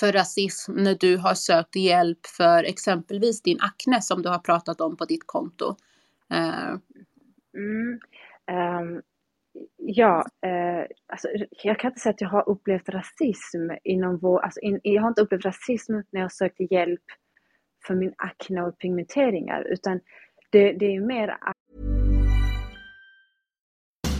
för 0.00 0.12
rasism 0.12 0.72
när 0.72 0.94
du 0.94 1.16
har 1.16 1.34
sökt 1.34 1.76
hjälp 1.76 2.26
för 2.26 2.64
exempelvis 2.64 3.42
din 3.42 3.58
akne 3.60 4.00
som 4.00 4.22
du 4.22 4.28
har 4.28 4.38
pratat 4.38 4.80
om 4.80 4.96
på 4.96 5.04
ditt 5.04 5.26
konto? 5.26 5.76
Uh. 6.32 6.76
Mm. 7.56 8.00
Um, 8.50 9.02
ja, 9.76 10.24
uh, 10.46 10.84
alltså, 11.06 11.28
jag 11.62 11.78
kan 11.78 11.90
inte 11.90 12.00
säga 12.00 12.12
att 12.12 12.20
jag 12.20 12.28
har 12.28 12.48
upplevt 12.48 12.88
rasism 12.88 13.70
inom 13.84 14.18
vår, 14.18 14.40
alltså, 14.40 14.60
in, 14.60 14.80
jag 14.82 15.02
har 15.02 15.08
inte 15.08 15.22
upplevt 15.22 15.44
rasism 15.44 15.92
när 16.10 16.20
jag 16.20 16.32
sökte 16.32 16.64
hjälp 16.70 17.04
för 17.86 17.94
min 17.94 18.14
akne 18.18 18.62
och 18.62 18.78
pigmenteringar, 18.78 19.62
utan 19.62 20.00
det, 20.50 20.72
det 20.72 20.86
är 20.86 21.00
mer 21.00 21.38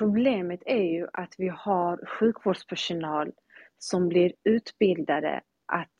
Problemet 0.00 0.62
är 0.66 0.82
ju 0.82 1.08
att 1.12 1.34
vi 1.38 1.48
har 1.48 2.06
sjukvårdspersonal 2.06 3.32
som 3.78 4.08
blir 4.08 4.32
utbildade 4.44 5.40
att 5.72 5.96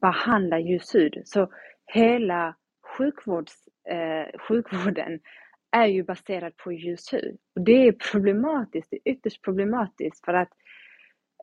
behandla 0.00 0.58
ljus 0.58 0.94
hud. 0.94 1.22
Så 1.24 1.52
hela 1.86 2.56
sjukvårds, 2.96 3.68
eh, 3.88 4.40
sjukvården 4.40 5.20
är 5.70 5.86
ju 5.86 6.02
baserad 6.02 6.56
på 6.56 6.72
ljushud. 6.72 7.36
Och 7.54 7.64
det 7.64 7.88
är 7.88 7.92
problematiskt, 8.12 8.90
det 8.90 8.96
är 8.96 9.12
ytterst 9.12 9.42
problematiskt 9.42 10.24
för 10.24 10.34
att 10.34 10.52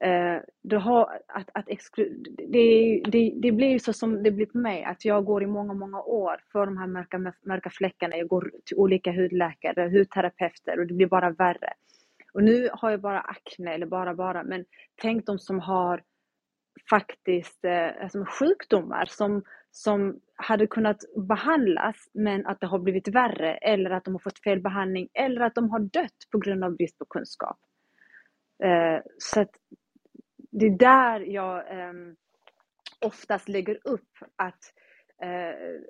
Eh, 0.04 0.42
du 0.62 0.78
har, 0.78 1.20
att, 1.28 1.50
att 1.54 1.70
exklu, 1.70 2.24
det, 2.38 3.02
det, 3.06 3.34
det 3.36 3.52
blir 3.52 3.68
ju 3.68 3.80
så 3.80 3.94
som 3.94 4.24
det 4.24 4.32
blir 4.32 4.46
på 4.46 4.58
mig, 4.58 4.84
att 4.84 5.06
jag 5.06 5.26
går 5.26 5.44
i 5.44 5.48
många, 5.48 5.74
många 5.74 6.02
år 6.02 6.44
för 6.52 6.66
de 6.66 6.78
här 6.78 6.88
mörka, 6.88 7.34
mörka 7.46 7.70
fläckarna. 7.70 8.18
Jag 8.18 8.28
går 8.28 8.52
till 8.66 8.78
olika 8.78 9.12
hudläkare, 9.12 9.90
hudterapeuter 9.90 10.80
och 10.80 10.88
det 10.88 10.94
blir 10.94 11.08
bara 11.08 11.30
värre. 11.30 11.74
Och 12.34 12.44
nu 12.44 12.70
har 12.74 12.92
jag 12.92 13.02
bara 13.02 13.20
akne, 13.22 13.74
eller 13.74 13.86
bara 13.86 14.14
bara, 14.14 14.44
men 14.44 14.66
tänk 15.02 15.26
de 15.26 15.40
som 15.40 15.60
har 15.60 16.04
faktiskt 16.90 17.66
eh, 17.66 18.04
alltså 18.04 18.26
sjukdomar 18.26 19.06
som, 19.06 19.44
som 19.72 20.20
hade 20.36 20.68
kunnat 20.68 20.98
behandlas 21.28 21.96
men 22.14 22.46
att 22.46 22.60
det 22.60 22.68
har 22.68 22.80
blivit 22.80 23.08
värre 23.08 23.54
eller 23.56 23.90
att 23.90 24.06
de 24.06 24.14
har 24.14 24.20
fått 24.20 24.40
fel 24.40 24.62
behandling 24.62 25.10
eller 25.14 25.42
att 25.42 25.56
de 25.56 25.70
har 25.70 25.80
dött 25.80 26.18
på 26.32 26.38
grund 26.38 26.64
av 26.64 26.76
brist 26.76 26.98
på 26.98 27.06
kunskap. 27.06 27.58
Eh, 28.64 29.02
så 29.18 29.42
att 29.42 29.50
det 30.52 30.66
är 30.66 30.78
där 30.78 31.20
jag 31.20 31.80
eh, 31.80 31.94
oftast 33.06 33.50
lägger 33.50 33.80
upp 33.84 34.10
att 34.36 34.74
eh, 35.24 35.82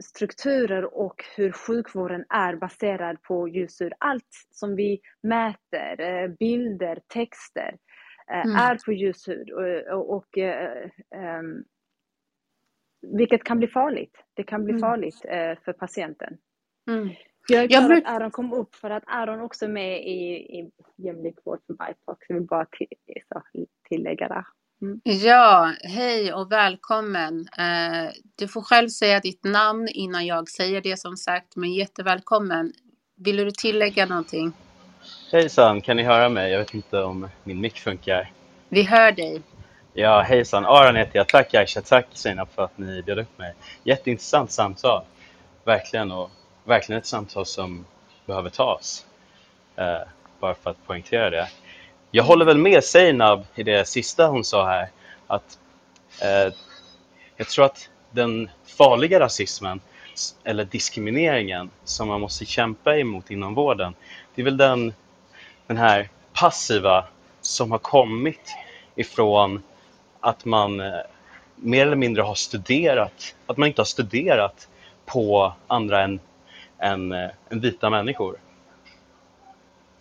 strukturer 0.00 0.94
och 0.94 1.24
hur 1.36 1.52
sjukvården 1.52 2.24
är 2.28 2.56
baserad 2.56 3.22
på 3.22 3.48
ljusur. 3.48 3.92
Allt 3.98 4.28
som 4.50 4.76
vi 4.76 5.00
mäter, 5.22 6.00
eh, 6.00 6.28
bilder, 6.28 7.00
texter, 7.08 7.76
eh, 8.30 8.44
mm. 8.44 8.56
är 8.56 8.78
på 8.84 8.92
ljushud. 8.92 9.50
Och, 9.50 9.98
och, 9.98 10.16
och 10.16 10.36
um, 11.40 11.64
vilket 13.18 13.44
kan 13.44 13.58
bli 13.58 13.68
farligt. 13.68 14.24
Det 14.34 14.42
kan 14.42 14.64
bli 14.64 14.72
mm. 14.72 14.80
farligt 14.80 15.24
uh, 15.24 15.64
för 15.64 15.72
patienten. 15.72 16.38
Mm. 16.90 17.08
Jag 17.48 17.62
är 17.62 17.68
glad 17.68 17.92
att 17.92 18.06
Aron 18.06 18.30
kom 18.30 18.52
upp 18.52 18.74
för 18.74 18.90
att 18.90 19.02
Aron 19.06 19.40
också 19.40 19.64
är 19.64 19.68
med 19.68 20.06
i, 20.06 20.34
i 20.58 20.70
jämlik 20.96 21.36
vård 21.44 21.58
för 21.66 21.72
BIPOC. 21.72 22.18
Jag 22.28 22.34
vill 22.34 22.46
bara 22.46 22.66
till, 22.66 22.86
så, 23.28 23.42
tillägga 23.88 24.28
det. 24.28 24.44
Mm. 24.82 25.00
Ja, 25.04 25.72
hej 25.82 26.32
och 26.32 26.52
välkommen. 26.52 27.40
Uh, 27.40 28.10
du 28.38 28.48
får 28.48 28.62
själv 28.62 28.88
säga 28.88 29.20
ditt 29.20 29.44
namn 29.44 29.88
innan 29.92 30.26
jag 30.26 30.48
säger 30.48 30.80
det 30.80 30.96
som 30.96 31.16
sagt, 31.16 31.56
men 31.56 31.72
jättevälkommen. 31.72 32.72
Vill 33.16 33.36
du 33.36 33.50
tillägga 33.50 34.06
någonting? 34.06 34.52
Hejsan, 35.32 35.80
kan 35.80 35.96
ni 35.96 36.02
höra 36.02 36.28
mig? 36.28 36.52
Jag 36.52 36.58
vet 36.58 36.74
inte 36.74 37.02
om 37.02 37.28
min 37.44 37.60
mick 37.60 37.78
funkar. 37.78 38.32
Vi 38.68 38.82
hör 38.82 39.12
dig. 39.12 39.42
Ja, 39.92 40.20
hejsan. 40.20 40.64
Aron 40.64 40.96
heter 40.96 41.16
jag. 41.16 41.28
Tack 41.28 41.54
Aisha, 41.54 41.80
tack 41.80 42.06
Seinab 42.12 42.48
för 42.54 42.64
att 42.64 42.78
ni 42.78 43.02
bjöd 43.02 43.18
upp 43.18 43.38
mig. 43.38 43.54
Jätteintressant 43.84 44.50
samtal. 44.50 45.04
Verkligen, 45.64 46.12
och 46.12 46.30
verkligen 46.64 46.98
ett 46.98 47.06
samtal 47.06 47.46
som 47.46 47.86
behöver 48.26 48.50
tas. 48.50 49.06
Eh, 49.76 49.98
bara 50.40 50.54
för 50.54 50.70
att 50.70 50.86
poängtera 50.86 51.30
det. 51.30 51.48
Jag 52.10 52.24
håller 52.24 52.44
väl 52.44 52.58
med 52.58 52.84
Seinab 52.84 53.44
i 53.54 53.62
det 53.62 53.88
sista 53.88 54.26
hon 54.26 54.44
sa 54.44 54.66
här. 54.66 54.88
Att 55.26 55.58
eh, 56.22 56.54
jag 57.36 57.48
tror 57.48 57.64
att 57.64 57.90
den 58.10 58.50
farliga 58.64 59.20
rasismen 59.20 59.80
eller 60.44 60.64
diskrimineringen 60.64 61.70
som 61.84 62.08
man 62.08 62.20
måste 62.20 62.44
kämpa 62.44 62.96
emot 62.98 63.30
inom 63.30 63.54
vården, 63.54 63.94
det 64.34 64.42
är 64.42 64.44
väl 64.44 64.56
den 64.56 64.94
den 65.66 65.76
här 65.76 66.08
passiva 66.32 67.04
som 67.40 67.70
har 67.70 67.78
kommit 67.78 68.56
ifrån 68.94 69.62
att 70.20 70.44
man 70.44 70.80
eh, 70.80 70.92
mer 71.56 71.86
eller 71.86 71.96
mindre 71.96 72.22
har 72.22 72.34
studerat, 72.34 73.34
att 73.46 73.56
man 73.56 73.68
inte 73.68 73.80
har 73.80 73.86
studerat 73.86 74.68
på 75.06 75.52
andra 75.66 76.02
än, 76.02 76.20
än, 76.78 77.12
än 77.12 77.22
eh, 77.22 77.30
vita 77.48 77.90
människor. 77.90 78.36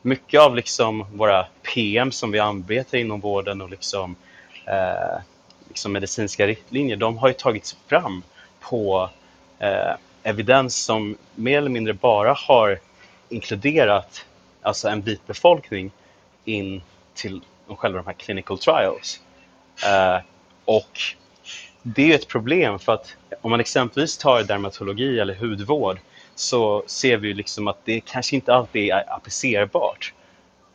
Mycket 0.02 0.42
av 0.42 0.56
liksom 0.56 1.06
våra 1.18 1.46
PM 1.74 2.12
som 2.12 2.32
vi 2.32 2.40
arbetar 2.40 2.98
inom 2.98 3.20
vården 3.20 3.62
och 3.62 3.70
liksom, 3.70 4.16
eh, 4.66 5.22
liksom 5.68 5.92
medicinska 5.92 6.48
riktlinjer, 6.48 6.98
de 6.98 7.18
har 7.18 7.28
ju 7.28 7.34
tagits 7.34 7.78
fram 7.88 8.24
på 8.60 9.10
eh, 9.60 9.94
evidens 10.24 10.76
som 10.76 11.18
mer 11.36 11.58
eller 11.58 11.70
mindre 11.70 11.94
bara 11.94 12.34
har 12.34 12.80
inkluderat 13.30 14.26
alltså 14.62 14.88
en 14.88 15.02
vit 15.02 15.28
befolkning 15.28 15.92
in 16.46 16.82
till 17.14 17.42
själva 17.68 17.98
de 17.98 18.06
här 18.06 18.14
clinical 18.14 18.58
trials. 18.58 19.22
Eh, 19.86 20.22
och 20.66 21.00
det 21.82 22.12
är 22.12 22.16
ett 22.16 22.28
problem 22.28 22.80
för 22.80 22.94
att 22.94 23.16
om 23.42 23.52
man 23.52 23.60
exempelvis 23.60 24.18
tar 24.18 24.44
dermatologi 24.44 25.20
eller 25.20 25.36
hudvård 25.36 26.00
så 26.36 26.84
ser 26.88 27.18
vi 27.18 27.34
liksom 27.34 27.68
att 27.68 27.86
det 27.86 28.00
kanske 28.00 28.36
inte 28.36 28.54
alltid 28.54 28.90
är 28.90 29.14
applicerbart. 29.14 30.14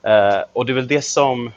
Uh, 0.07 0.45
och 0.53 0.67
det 0.67 0.73
är 0.73 0.75
väl 0.75 0.89
det 0.89 1.03
som 1.03 1.51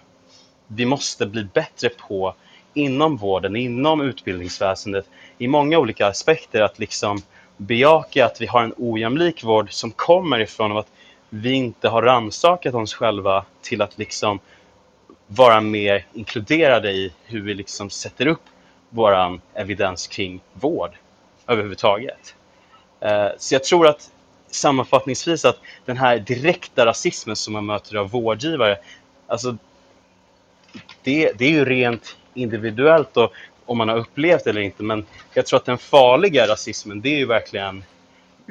vi 0.67 0.85
måste 0.85 1.25
bli 1.25 1.43
bättre 1.43 1.89
på 1.89 2.35
inom 2.73 3.17
vården, 3.17 3.55
inom 3.55 4.01
utbildningsväsendet, 4.01 5.05
i 5.37 5.47
många 5.47 5.79
olika 5.79 6.07
aspekter, 6.07 6.61
att 6.61 6.79
liksom 6.79 7.21
bejaka 7.57 8.25
att 8.25 8.41
vi 8.41 8.45
har 8.45 8.63
en 8.63 8.73
ojämlik 8.77 9.43
vård 9.43 9.73
som 9.73 9.91
kommer 9.91 10.39
ifrån 10.39 10.77
att 10.77 10.87
vi 11.29 11.51
inte 11.53 11.89
har 11.89 12.01
rannsakat 12.01 12.73
oss 12.73 12.93
själva 12.93 13.45
till 13.61 13.81
att 13.81 13.97
liksom 13.97 14.39
vara 15.27 15.61
mer 15.61 16.05
inkluderade 16.13 16.91
i 16.91 17.13
hur 17.25 17.41
vi 17.41 17.53
liksom 17.53 17.89
sätter 17.89 18.27
upp 18.27 18.41
vår 18.89 19.39
evidens 19.53 20.07
kring 20.07 20.41
vård 20.53 20.91
överhuvudtaget. 21.47 22.35
Eh, 23.01 23.27
så 23.37 23.55
jag 23.55 23.63
tror 23.63 23.87
att 23.87 24.11
sammanfattningsvis 24.51 25.45
att 25.45 25.59
den 25.85 25.97
här 25.97 26.19
direkta 26.19 26.85
rasismen 26.85 27.35
som 27.35 27.53
man 27.53 27.65
möter 27.65 27.95
av 27.95 28.09
vårdgivare, 28.09 28.77
alltså 29.27 29.57
det, 31.03 31.31
det 31.37 31.45
är 31.45 31.51
ju 31.51 31.65
rent 31.65 32.15
individuellt 32.33 33.17
och 33.17 33.33
om 33.65 33.77
man 33.77 33.89
har 33.89 33.97
upplevt 33.97 34.43
det 34.43 34.49
eller 34.49 34.61
inte, 34.61 34.83
men 34.83 35.05
jag 35.33 35.45
tror 35.45 35.59
att 35.59 35.65
den 35.65 35.77
farliga 35.77 36.47
rasismen, 36.47 37.01
det 37.01 37.09
är 37.09 37.17
ju 37.17 37.25
verkligen 37.25 37.83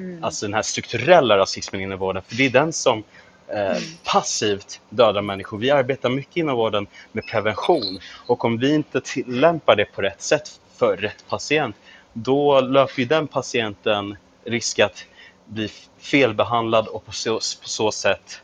Mm. 0.01 0.25
Alltså 0.25 0.47
den 0.47 0.55
här 0.55 0.63
strukturella 0.63 1.39
rasismen 1.39 1.81
inom 1.81 1.99
vården. 1.99 2.23
För 2.29 2.37
det 2.37 2.47
är 2.47 2.51
den 2.51 2.73
som 2.73 3.05
eh, 3.49 3.79
passivt 4.05 4.81
dödar 4.89 5.23
människor. 5.23 5.59
Vi 5.59 5.71
arbetar 5.71 6.09
mycket 6.09 6.37
inom 6.37 6.57
vården 6.57 6.87
med 7.13 7.27
prevention 7.27 7.99
och 8.27 8.45
om 8.45 8.59
vi 8.59 8.75
inte 8.75 9.01
tillämpar 9.01 9.77
det 9.77 9.85
på 9.85 10.03
rätt 10.03 10.23
sätt 10.23 10.61
för 10.77 10.97
rätt 10.97 11.25
patient, 11.29 11.77
då 12.13 12.61
löper 12.61 13.01
ju 13.01 13.05
den 13.05 13.27
patienten 13.27 14.17
risk 14.45 14.79
att 14.79 15.05
bli 15.45 15.69
felbehandlad 15.99 16.89
och 16.89 17.07
på 17.07 17.13
så, 17.13 17.35
på 17.35 17.69
så 17.69 17.93
sätt 17.93 18.43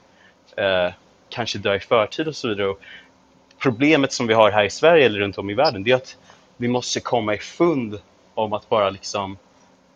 eh, 0.56 0.92
kanske 1.28 1.58
dö 1.58 1.74
i 1.74 1.80
förtid 1.80 2.28
och 2.28 2.36
så 2.36 2.48
vidare. 2.48 2.68
Och 2.68 2.80
problemet 3.58 4.12
som 4.12 4.26
vi 4.26 4.34
har 4.34 4.50
här 4.50 4.64
i 4.64 4.70
Sverige 4.70 5.06
eller 5.06 5.18
runt 5.18 5.38
om 5.38 5.50
i 5.50 5.54
världen, 5.54 5.82
det 5.82 5.90
är 5.90 5.96
att 5.96 6.16
vi 6.56 6.68
måste 6.68 7.00
komma 7.00 7.34
i 7.34 7.38
fund 7.38 8.00
om 8.34 8.52
att 8.52 8.68
bara 8.68 8.90
liksom 8.90 9.38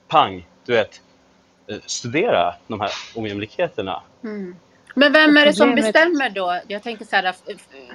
pang, 0.08 0.46
du 0.64 0.72
vet, 0.72 1.00
eh, 1.66 1.78
studera 1.86 2.54
de 2.66 2.80
här 2.80 2.90
ojämlikheterna. 3.14 4.02
Mm. 4.24 4.56
Men 4.94 5.12
vem 5.12 5.36
är 5.36 5.46
det 5.46 5.52
som 5.52 5.74
bestämmer 5.74 6.30
då? 6.30 6.60
Jag 6.68 6.82
tänker 6.82 7.04
så 7.04 7.16
här, 7.16 7.34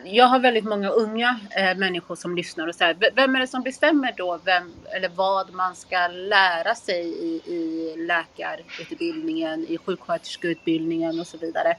jag 0.04 0.26
har 0.26 0.40
väldigt 0.40 0.64
många 0.64 0.90
unga 0.90 1.40
eh, 1.58 1.78
människor 1.78 2.16
som 2.16 2.36
lyssnar 2.36 2.68
och 2.68 2.76
så 2.76 2.84
här, 2.84 2.98
vem 3.16 3.36
är 3.36 3.40
det 3.40 3.48
som 3.48 3.64
bestämmer 3.64 4.14
då 4.18 4.40
vem 4.46 4.74
eller 4.96 5.10
vad 5.10 5.54
man 5.54 5.76
ska 5.76 6.08
lära 6.08 6.76
sig 6.76 7.06
i, 7.08 7.42
i 7.46 7.94
läkarutbildningen, 7.98 9.66
i 9.70 9.78
sjuksköterskeutbildningen 9.78 11.20
och 11.20 11.28
så 11.28 11.38
vidare? 11.38 11.78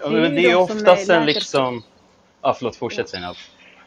Ja, 0.00 0.10
men 0.10 0.34
det 0.34 0.44
är 0.44 0.48
ju 0.48 0.54
oftast 0.54 1.10
en 1.10 1.26
liksom... 1.26 1.82
Ja, 2.42 2.54
förlåt, 2.54 2.76
fortsätt 2.76 3.08
Zeinab. 3.08 3.36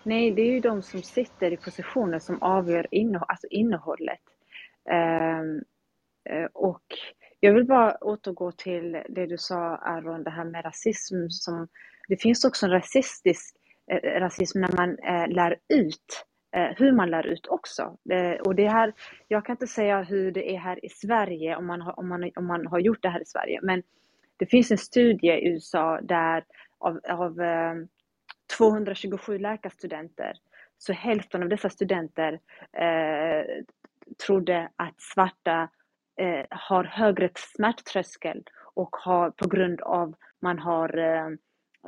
Nej, 0.04 0.32
det 0.32 0.41
är 0.41 0.52
ju 0.52 0.60
de 0.60 0.82
som 0.82 1.04
sitter 1.04 1.54
i 1.54 1.58
positioner 1.58 2.19
som 2.19 2.41
avgör 2.41 2.88
innehåll, 2.91 3.26
alltså 3.28 3.47
innehållet. 3.47 4.19
Um, 4.91 5.63
och 6.54 6.84
jag 7.43 7.54
vill 7.54 7.65
bara 7.65 7.97
återgå 8.01 8.51
till 8.51 9.04
det 9.10 9.25
du 9.25 9.38
sa 9.38 9.75
Aron, 9.75 10.23
det 10.23 10.30
här 10.30 10.45
med 10.45 10.65
rasism. 10.65 11.30
Som, 11.30 11.67
det 12.08 12.17
finns 12.17 12.45
också 12.45 12.65
en 12.65 12.71
rasistisk 12.71 13.56
eh, 13.91 14.19
rasism 14.19 14.60
när 14.60 14.71
man 14.77 14.99
eh, 14.99 15.27
lär 15.27 15.58
ut 15.73 16.25
eh, 16.56 16.69
hur 16.77 16.91
man 16.91 17.10
lär 17.10 17.27
ut 17.27 17.47
också. 17.47 17.97
Eh, 18.12 18.41
och 18.41 18.56
det 18.56 18.67
här, 18.67 18.93
jag 19.27 19.45
kan 19.45 19.54
inte 19.54 19.67
säga 19.67 20.01
hur 20.01 20.32
det 20.32 20.56
är 20.56 20.58
här 20.58 20.86
i 20.86 20.89
Sverige 20.89 21.56
om 21.56 21.67
man, 21.67 21.82
har, 21.82 21.99
om, 21.99 22.10
man, 22.10 22.32
om 22.36 22.45
man 22.47 22.67
har 22.67 22.80
gjort 22.80 23.01
det 23.01 23.10
här 23.10 23.21
i 23.21 23.25
Sverige, 23.25 23.60
men 23.63 23.84
det 24.38 24.45
finns 24.45 24.71
en 24.71 24.77
studie 24.77 25.32
i 25.32 25.47
USA 25.49 25.99
där 26.01 26.43
av, 26.80 26.99
av 27.10 27.41
eh, 27.41 27.75
227 28.58 29.38
läkarstudenter, 29.38 30.34
så 30.77 30.93
hälften 30.93 31.43
av 31.43 31.49
dessa 31.49 31.69
studenter 31.69 32.39
eh, 32.73 33.63
trodde 34.25 34.69
att 34.75 35.01
svarta 35.01 35.69
eh, 36.19 36.45
har 36.50 36.84
högre 36.84 37.30
smärttröskel 37.36 38.43
och 38.74 38.95
har 38.95 39.32
på 39.32 39.47
grund 39.47 39.82
av 39.82 40.15
man 40.41 40.60
har 40.60 40.97
eh, 40.97 41.28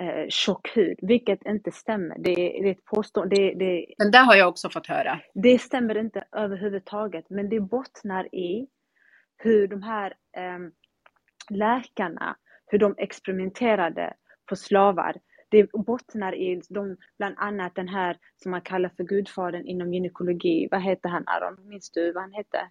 eh, 0.08 0.28
tjock 0.30 0.78
hud, 0.78 1.00
vilket 1.02 1.46
inte 1.46 1.72
stämmer. 1.72 2.16
Det, 2.20 2.36
det 2.36 2.68
är 2.68 2.72
ett 2.72 2.86
påstående. 2.86 3.36
Det, 3.36 3.54
det, 3.54 3.86
Men 3.98 4.12
det 4.12 4.18
har 4.18 4.36
jag 4.36 4.50
också 4.50 4.70
fått 4.70 4.88
höra. 4.88 5.20
Det 5.34 5.62
stämmer 5.62 5.98
inte 5.98 6.24
överhuvudtaget, 6.32 7.30
men 7.30 7.50
det 7.50 7.60
bottnar 7.60 8.36
i 8.36 8.68
hur 9.38 9.68
de 9.68 9.84
här 9.84 10.14
eh, 10.38 10.60
läkarna, 11.50 12.36
hur 12.66 12.80
de 12.80 12.96
experimenterade 12.98 14.14
på 14.46 14.56
slavar. 14.56 15.16
Det 15.50 15.72
bottnar 15.72 16.36
i 16.36 16.62
de, 16.70 16.98
bland 17.18 17.36
annat 17.38 17.76
den 17.76 17.88
här 17.88 18.18
som 18.44 18.52
man 18.52 18.62
kallar 18.62 18.90
för 18.90 19.04
gudfadern 19.04 19.66
inom 19.66 19.94
gynekologi. 19.94 20.68
Vad 20.72 20.82
heter 20.82 21.10
han 21.10 21.24
Aron? 21.28 21.68
Minns 21.68 21.92
du 21.92 22.12
vad 22.12 22.24
han 22.24 22.34
hette? 22.34 22.70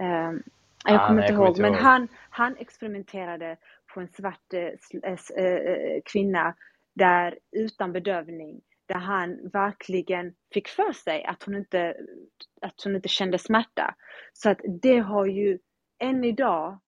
Um, 0.00 0.42
jag 0.84 1.06
kommer 1.06 1.22
inte 1.22 1.32
ihåg, 1.32 1.58
men 1.58 1.74
han, 1.74 2.08
han 2.30 2.56
experimenterade 2.56 3.56
på 3.94 4.00
en 4.00 4.08
svart 4.08 4.52
äh, 4.52 5.44
äh, 5.44 6.00
kvinna 6.04 6.54
där 6.94 7.38
utan 7.52 7.92
bedövning, 7.92 8.60
där 8.86 8.98
han 8.98 9.50
verkligen 9.52 10.34
fick 10.54 10.68
för 10.68 10.92
sig 10.92 11.24
att 11.24 11.42
hon 11.42 11.54
inte, 11.54 11.94
att 12.62 12.82
hon 12.84 12.96
inte 12.96 13.08
kände 13.08 13.38
smärta. 13.38 13.94
Så 14.32 14.50
att 14.50 14.60
det 14.82 14.98
har 14.98 15.26
ju 15.26 15.58
än 15.98 16.24
idag 16.24 16.78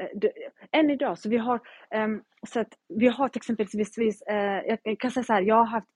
äh, 0.00 0.30
än 0.72 0.90
idag, 0.90 1.18
så 1.18 1.28
vi 1.28 1.36
har, 1.36 1.60
um, 1.94 2.24
så 2.48 2.60
att 2.60 2.74
vi 2.88 3.08
har 3.08 3.28
till 3.28 3.38
exempel, 3.38 3.66
uh, 3.66 4.76
jag 4.84 4.98
kan 4.98 5.10
säga 5.10 5.24
så 5.24 5.32
här, 5.32 5.42
jag 5.42 5.54
har 5.54 5.66
haft 5.66 5.88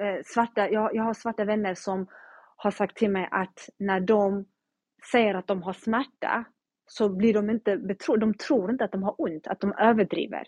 uh, 0.00 0.22
svarta, 0.24 0.70
jag, 0.70 0.94
jag 0.94 1.02
har 1.02 1.14
svarta 1.14 1.44
vänner 1.44 1.74
som 1.74 2.06
har 2.56 2.70
sagt 2.70 2.96
till 2.96 3.10
mig 3.10 3.28
att 3.30 3.68
när 3.78 4.00
de 4.00 4.46
säger 5.12 5.34
att 5.34 5.46
de 5.46 5.62
har 5.62 5.72
smärta 5.72 6.44
så 6.86 7.08
blir 7.08 7.34
de 7.34 7.50
inte 7.50 7.76
betrodda. 7.76 8.26
De 8.26 8.34
tror 8.34 8.70
inte 8.70 8.84
att 8.84 8.92
de 8.92 9.02
har 9.02 9.14
ont, 9.18 9.46
att 9.46 9.60
de 9.60 9.72
överdriver. 9.72 10.44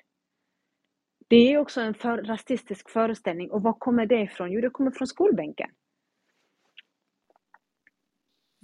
Det 1.28 1.52
är 1.52 1.58
också 1.58 1.80
en 1.80 1.94
för, 1.94 2.22
rasistisk 2.22 2.90
föreställning. 2.90 3.50
Och 3.50 3.62
var 3.62 3.72
kommer 3.72 4.06
det 4.06 4.20
ifrån? 4.20 4.52
Jo, 4.52 4.60
det 4.60 4.70
kommer 4.70 4.90
från 4.90 5.06
skolbänken. 5.08 5.70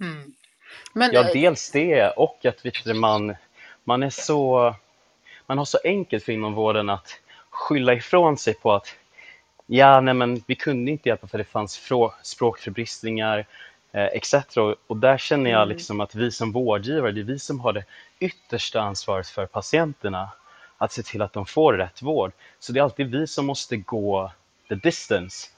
Mm. 0.01 0.33
Men, 0.93 1.11
ja, 1.13 1.27
eh, 1.27 1.33
dels 1.33 1.71
det 1.71 2.09
och 2.09 2.45
att 2.45 2.65
vet 2.65 2.83
du, 2.83 2.93
man, 2.93 3.35
man 3.83 4.03
är 4.03 4.09
så... 4.09 4.75
Man 5.45 5.57
har 5.57 5.65
så 5.65 5.77
enkelt 5.83 6.23
för 6.23 6.31
inom 6.31 6.53
vården 6.53 6.89
att 6.89 7.21
skylla 7.49 7.93
ifrån 7.93 8.37
sig 8.37 8.53
på 8.53 8.73
att 8.73 8.95
ja, 9.65 10.01
nej 10.01 10.13
men 10.13 10.43
vi 10.47 10.55
kunde 10.55 10.91
inte 10.91 11.09
hjälpa 11.09 11.27
för 11.27 11.37
det 11.37 11.43
fanns 11.43 11.91
språkförbristningar, 12.21 13.45
etc. 13.91 14.33
Och 14.87 14.97
där 14.97 15.17
känner 15.17 15.51
jag 15.51 15.61
mm. 15.61 15.69
liksom 15.69 16.01
att 16.01 16.15
vi 16.15 16.31
som 16.31 16.51
vårdgivare, 16.51 17.11
det 17.11 17.21
är 17.21 17.23
vi 17.23 17.39
som 17.39 17.59
har 17.59 17.73
det 17.73 17.83
yttersta 18.19 18.81
ansvaret 18.81 19.27
för 19.27 19.45
patienterna. 19.45 20.29
Att 20.79 20.91
se 20.91 21.03
till 21.03 21.21
att 21.21 21.33
de 21.33 21.45
får 21.45 21.73
rätt 21.73 22.01
vård. 22.01 22.31
Så 22.59 22.71
det 22.73 22.79
är 22.79 22.83
alltid 22.83 23.11
vi 23.11 23.27
som 23.27 23.45
måste 23.45 23.77
gå 23.77 24.31
the 24.69 24.75
distance 24.75 25.49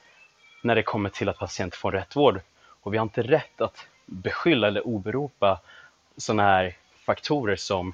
när 0.64 0.76
det 0.76 0.84
kommer 0.84 1.10
till 1.10 1.30
att 1.30 1.38
patienter 1.38 1.78
får 1.78 1.92
rätt 1.92 2.16
vård. 2.16 2.42
Och 2.82 2.94
vi 2.94 2.98
har 2.98 3.04
inte 3.04 3.22
rätt 3.22 3.62
att 3.62 3.88
beskylla 4.06 4.68
eller 4.68 4.88
oberopa 4.88 5.62
sådana 6.18 6.44
här 6.44 6.76
faktorer 7.06 7.56
som 7.56 7.94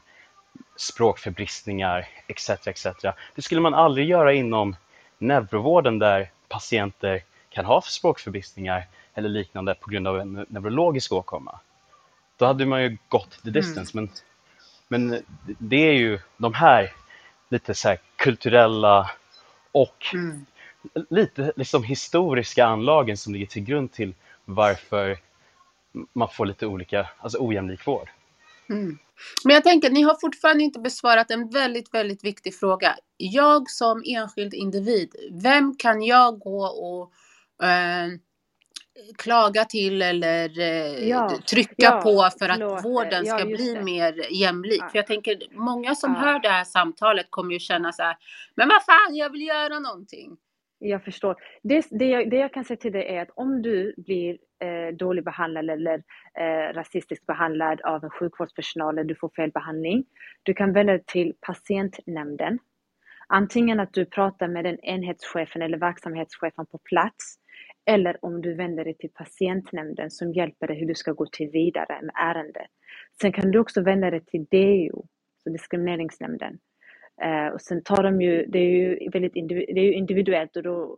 språkförbristningar 0.76 2.08
etc. 2.28 2.50
etc. 2.50 2.88
Det 3.36 3.42
skulle 3.42 3.62
man 3.62 3.74
aldrig 3.74 4.10
göra 4.10 4.34
inom 4.34 4.76
neurovården 5.18 6.00
där 6.00 6.30
patienter 6.48 7.24
kan 7.50 7.66
ha 7.66 7.82
språkförbristningar 7.82 8.88
eller 9.16 9.30
liknande 9.30 9.76
på 9.76 9.90
grund 9.90 10.08
av 10.08 10.20
en 10.20 10.46
neurologisk 10.50 11.12
åkomma. 11.14 11.60
Då 12.38 12.46
hade 12.46 12.66
man 12.66 12.84
ju 12.84 12.98
gått 13.10 13.44
the 13.44 13.50
distance. 13.50 13.98
Mm. 13.98 14.10
Men, 14.88 15.10
men 15.10 15.24
det 15.60 15.90
är 15.90 15.94
ju 15.94 16.20
de 16.38 16.54
här 16.54 16.94
lite 17.50 17.74
så 17.74 17.88
här 17.88 18.00
kulturella 18.16 19.12
och 19.72 20.06
mm. 20.14 20.46
lite 21.10 21.52
liksom 21.56 21.84
historiska 21.84 22.66
anlagen 22.66 23.18
som 23.18 23.34
ligger 23.34 23.46
till 23.46 23.64
grund 23.64 23.92
till 23.92 24.14
varför 24.46 25.18
man 26.14 26.30
får 26.30 26.46
lite 26.46 26.68
olika, 26.68 27.10
alltså 27.20 27.38
ojämlik 27.42 27.88
vård. 27.88 28.10
Mm. 28.70 28.98
Men 29.44 29.54
jag 29.54 29.64
tänker, 29.64 29.90
ni 29.90 30.02
har 30.02 30.18
fortfarande 30.22 30.64
inte 30.64 30.80
besvarat 30.80 31.32
en 31.32 31.50
väldigt, 31.50 31.94
väldigt 31.94 32.24
viktig 32.24 32.56
fråga. 32.56 32.96
Jag 33.18 33.70
som 33.70 34.04
enskild 34.06 34.54
individ, 34.54 35.16
vem 35.32 35.76
kan 35.76 36.04
jag 36.04 36.40
gå 36.40 36.66
och 36.66 37.12
eh, 37.66 38.08
klaga 39.18 39.66
till 39.66 40.02
eller 40.02 40.60
eh, 40.60 41.10
ja, 41.10 41.38
trycka 41.50 41.74
ja, 41.78 42.02
på 42.04 42.30
för 42.40 42.50
att 42.50 42.60
förlåt. 42.60 42.86
vården 42.86 43.26
ska 43.26 43.40
ja, 43.40 43.46
bli 43.46 43.74
det. 43.74 43.84
mer 43.84 44.34
jämlik. 44.42 44.82
För 44.92 44.98
jag 44.98 45.08
tänker, 45.08 45.38
många 45.52 45.96
som 45.96 46.16
hör 46.16 46.40
det 46.40 46.50
här 46.50 46.64
samtalet 46.64 47.28
kommer 47.30 47.54
ju 47.54 47.60
känna 47.60 47.92
så 47.92 48.04
här, 48.04 48.18
men 48.56 48.68
vad 48.68 48.84
fan, 48.84 49.16
jag 49.16 49.30
vill 49.30 49.48
göra 49.48 49.80
någonting. 49.80 50.38
Jag 50.80 51.04
förstår. 51.04 51.36
Det, 51.64 51.86
det, 51.92 52.06
jag, 52.06 52.30
det 52.30 52.38
jag 52.38 52.54
kan 52.54 52.66
säga 52.66 52.78
till 52.78 52.92
dig 52.92 53.16
är 53.16 53.22
att 53.22 53.30
om 53.36 53.62
du 53.62 53.94
blir 53.98 54.38
eh, 54.60 54.96
dåligt 54.96 55.26
behandlad 55.26 55.70
eller 55.70 56.04
eh, 56.40 56.74
rasistiskt 56.74 57.26
behandlad 57.26 57.82
av 57.82 58.04
en 58.04 58.10
sjukvårdspersonal 58.10 58.98
eller 58.98 59.08
du 59.08 59.16
får 59.16 59.30
fel 59.30 59.52
behandling, 59.52 60.06
du 60.44 60.54
kan 60.54 60.74
vända 60.74 60.94
dig 60.94 61.04
till 61.08 61.34
patientnämnden. 61.42 62.60
Antingen 63.28 63.80
att 63.80 63.94
du 63.94 64.06
pratar 64.06 64.48
med 64.48 64.66
den 64.66 64.80
enhetschefen 64.80 65.62
eller 65.62 65.78
verksamhetschefen 65.78 66.66
på 66.66 66.78
plats 66.78 67.40
eller 67.86 68.26
om 68.26 68.42
du 68.42 68.54
vänder 68.54 68.84
dig 68.84 68.98
till 68.98 69.10
patientnämnden 69.10 70.12
som 70.12 70.34
hjälper 70.34 70.68
dig 70.68 70.80
hur 70.80 70.88
du 70.88 70.96
ska 70.96 71.12
gå 71.12 71.26
till 71.26 71.50
vidare 71.50 72.00
med 72.02 72.16
ärendet. 72.16 72.68
Sen 73.22 73.32
kan 73.32 73.52
du 73.52 73.60
också 73.60 73.82
vända 73.82 74.12
dig 74.12 74.26
till 74.26 74.46
DO, 74.52 75.06
så 75.44 75.50
diskrimineringsnämnden. 75.50 76.60
Eh, 77.22 77.48
och 77.48 77.62
sen 77.62 77.84
tar 77.84 78.04
de 78.04 78.22
ju, 78.22 78.46
det 78.46 78.60
är 78.60 78.70
ju 78.70 79.10
väldigt 79.10 79.36
individu 79.36 79.74
det 79.74 79.80
är 79.80 79.92
individuellt 79.92 80.56
och 80.56 80.64
då 80.64 80.98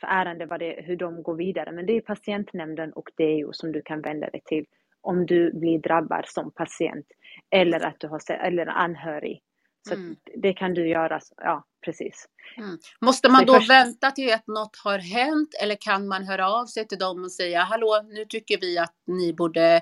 för 0.00 0.06
ärende 0.06 0.46
vad 0.46 0.60
det, 0.60 0.82
hur 0.84 0.96
de 0.96 1.22
går 1.22 1.34
vidare. 1.34 1.72
Men 1.72 1.86
det 1.86 1.96
är 1.96 2.00
patientnämnden 2.00 2.92
och 2.92 3.10
DO 3.16 3.52
som 3.52 3.72
du 3.72 3.82
kan 3.82 4.00
vända 4.00 4.30
dig 4.30 4.42
till 4.44 4.66
om 5.00 5.26
du 5.26 5.52
blir 5.52 5.78
drabbad 5.78 6.24
som 6.26 6.50
patient 6.50 7.06
eller 7.50 7.86
att 7.86 8.00
du 8.00 8.08
har 8.08 8.20
eller 8.30 8.66
anhörig 8.66 9.42
så 9.88 9.94
mm. 9.94 10.16
det 10.42 10.52
kan 10.52 10.74
du 10.74 10.88
göra, 10.88 11.20
ja 11.36 11.64
precis. 11.84 12.28
Mm. 12.56 12.78
Måste 13.00 13.28
man 13.28 13.46
då 13.46 13.54
först... 13.54 13.70
vänta 13.70 14.10
till 14.10 14.32
att 14.32 14.46
något 14.46 14.76
har 14.76 14.98
hänt 14.98 15.54
eller 15.62 15.76
kan 15.80 16.08
man 16.08 16.24
höra 16.24 16.50
av 16.50 16.66
sig 16.66 16.88
till 16.88 16.98
dem 16.98 17.24
och 17.24 17.32
säga 17.32 17.62
hallå, 17.62 18.02
nu 18.08 18.24
tycker 18.24 18.60
vi 18.60 18.78
att 18.78 18.94
ni 19.06 19.32
borde 19.32 19.80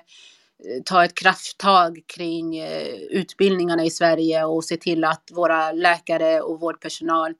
ta 0.85 1.05
ett 1.05 1.15
krafttag 1.15 1.99
kring 2.07 2.57
eh, 2.57 2.95
utbildningarna 2.95 3.85
i 3.85 3.89
Sverige 3.89 4.45
och 4.45 4.63
se 4.63 4.77
till 4.77 5.03
att 5.03 5.29
våra 5.31 5.71
läkare 5.71 6.41
och 6.41 6.59
vårdpersonal 6.59 7.33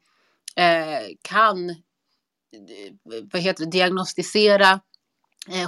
eh, 0.55 1.15
kan 1.21 1.69
eh, 1.69 1.75
vad 3.33 3.41
heter 3.41 3.65
det, 3.65 3.71
diagnostisera 3.71 4.71
eh, 4.71 4.79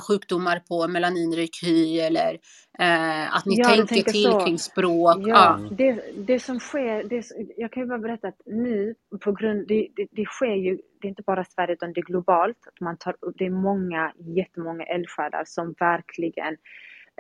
sjukdomar 0.08 0.60
på 0.60 0.88
melaninrik 0.88 1.64
hy 1.64 2.00
eller 2.00 2.40
eh, 2.80 3.36
att 3.36 3.46
ni 3.46 3.56
Ja, 3.58 3.66
tänker 3.66 4.12
till 4.12 4.24
så. 4.24 4.40
kring 4.40 4.60
språk. 4.60 5.18
Ja, 5.28 5.36
Ja. 5.36 5.60
det, 5.72 6.04
det 6.28 6.40
som 6.40 6.60
sker, 6.60 7.04
det, 7.04 7.26
jag 7.58 7.72
kan 7.72 7.84
ju 7.84 7.90
bara 7.90 8.00
berätta 8.00 8.28
att 8.28 8.42
nu 8.46 8.96
på 9.22 9.32
grund, 9.32 9.68
det, 9.68 9.88
det, 9.96 10.08
det 10.12 10.26
sker 10.26 10.56
ju, 10.56 10.78
det 11.02 11.08
är 11.08 11.10
inte 11.10 11.24
bara 11.26 11.46
Sverige 11.46 11.74
utan 11.74 11.94
det 11.94 12.00
är 12.00 12.06
globalt, 12.06 12.58
att 12.68 12.82
man 12.82 12.98
tar 12.98 13.16
upp, 13.22 13.36
det 13.38 13.46
är 13.46 13.50
många, 13.50 14.14
jättemånga 14.38 14.84
eldsjälar 14.86 15.44
som 15.46 15.76
verkligen 15.80 16.54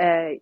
eh, 0.01 0.39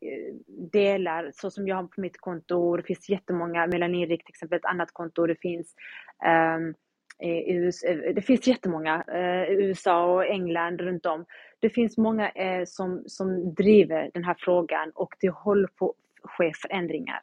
delar, 0.72 1.32
så 1.34 1.52
som 1.52 1.68
jag 1.68 1.76
har 1.76 1.84
på 1.84 2.02
mitt 2.02 2.18
konto, 2.22 2.78
det 2.78 2.84
finns 2.84 3.10
jättemånga, 3.10 3.68
Melaninrik 3.68 4.26
till 4.26 4.34
exempel, 4.34 4.58
ett 4.58 4.66
annat 4.66 4.90
konto, 4.94 5.28
det 5.28 5.42
finns 5.42 5.76
i 6.24 6.91
USA, 7.28 7.88
eh, 7.88 8.14
det 8.16 8.22
finns 8.22 8.48
jättemånga, 8.48 9.04
eh, 9.08 9.52
USA 9.54 10.06
och 10.06 10.26
England 10.26 10.82
runt 10.82 11.06
om. 11.06 11.26
Det 11.60 11.70
finns 11.70 11.98
många 11.98 12.30
eh, 12.30 12.64
som, 12.66 13.04
som 13.06 13.54
driver 13.54 14.10
den 14.14 14.24
här 14.24 14.36
frågan 14.40 14.92
och 14.96 15.16
det 15.20 15.30
håller 15.30 15.68
på 15.68 15.94
att 16.24 16.32
ske 16.32 16.52
förändringar. 16.62 17.22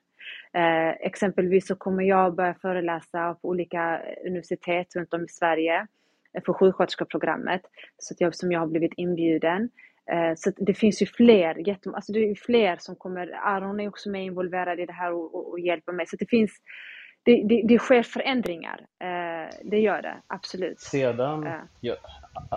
Eh, 0.53 0.89
exempelvis 0.89 1.67
så 1.67 1.77
kommer 1.77 2.03
jag 2.03 2.35
börja 2.35 2.55
föreläsa 2.55 3.35
på 3.35 3.49
olika 3.49 4.01
eh, 4.01 4.27
universitet 4.27 4.97
runt 4.97 5.15
om 5.15 5.25
i 5.25 5.29
Sverige 5.29 5.87
eh, 6.35 6.43
för 6.47 6.53
sjuksköterskeprogrammet 6.53 7.63
så 7.99 8.15
att 8.15 8.21
jag, 8.21 8.35
som 8.35 8.53
jag 8.53 8.61
har 8.61 8.67
blivit 8.67 8.93
inbjuden. 8.97 9.71
Så 10.37 10.49
att 10.49 10.55
det 10.59 10.75
finns 10.75 11.03
ju 11.03 11.07
fler, 11.07 11.55
jättem- 11.55 11.95
alltså 11.95 12.13
det 12.13 12.31
är 12.31 12.35
fler 12.35 12.77
som 12.79 12.97
kommer, 12.97 13.31
Aron 13.43 13.81
är 13.81 13.89
också 13.89 14.11
med 14.11 14.25
involverad 14.25 14.81
i 14.81 14.87
det 14.87 14.93
här 14.93 15.13
och, 15.13 15.35
och, 15.35 15.51
och 15.51 15.61
hjälper 15.61 15.93
mig. 15.93 16.07
Så 16.07 16.17
att 16.17 16.21
det 16.21 16.31
finns, 16.31 16.51
det, 17.23 17.43
det, 17.45 17.63
det 17.65 17.79
sker 17.79 18.03
förändringar, 18.03 18.87
eh, 18.99 19.55
det 19.63 19.81
gör 19.81 20.03
det, 20.03 20.17
absolut. 20.27 20.81
Sedan, 20.81 21.43
Ja. 21.43 21.61
ja, 21.81 21.97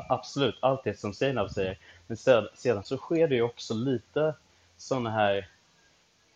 absolut, 0.10 0.58
allt 0.62 0.84
det 0.84 1.00
som 1.00 1.14
Zeinab 1.14 1.52
säger. 1.52 1.78
Men 2.08 2.18
sedan, 2.18 2.48
sedan 2.54 2.84
så 2.84 2.98
sker 2.98 3.28
det 3.28 3.36
ju 3.36 3.42
också 3.42 3.74
lite 3.74 4.34
sådana 4.78 5.10
här, 5.12 5.48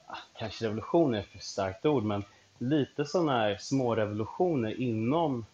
ah, 0.05 0.17
kanske 0.37 0.65
revolutioner 0.65 1.17
är 1.19 1.23
för 1.23 1.39
starkt 1.39 1.85
ord, 1.85 2.03
men 2.03 2.23
lite 2.57 3.05
sådana 3.05 3.31
här 3.39 3.57
små 3.57 3.95
revolutioner 3.95 4.81
inom 4.81 5.45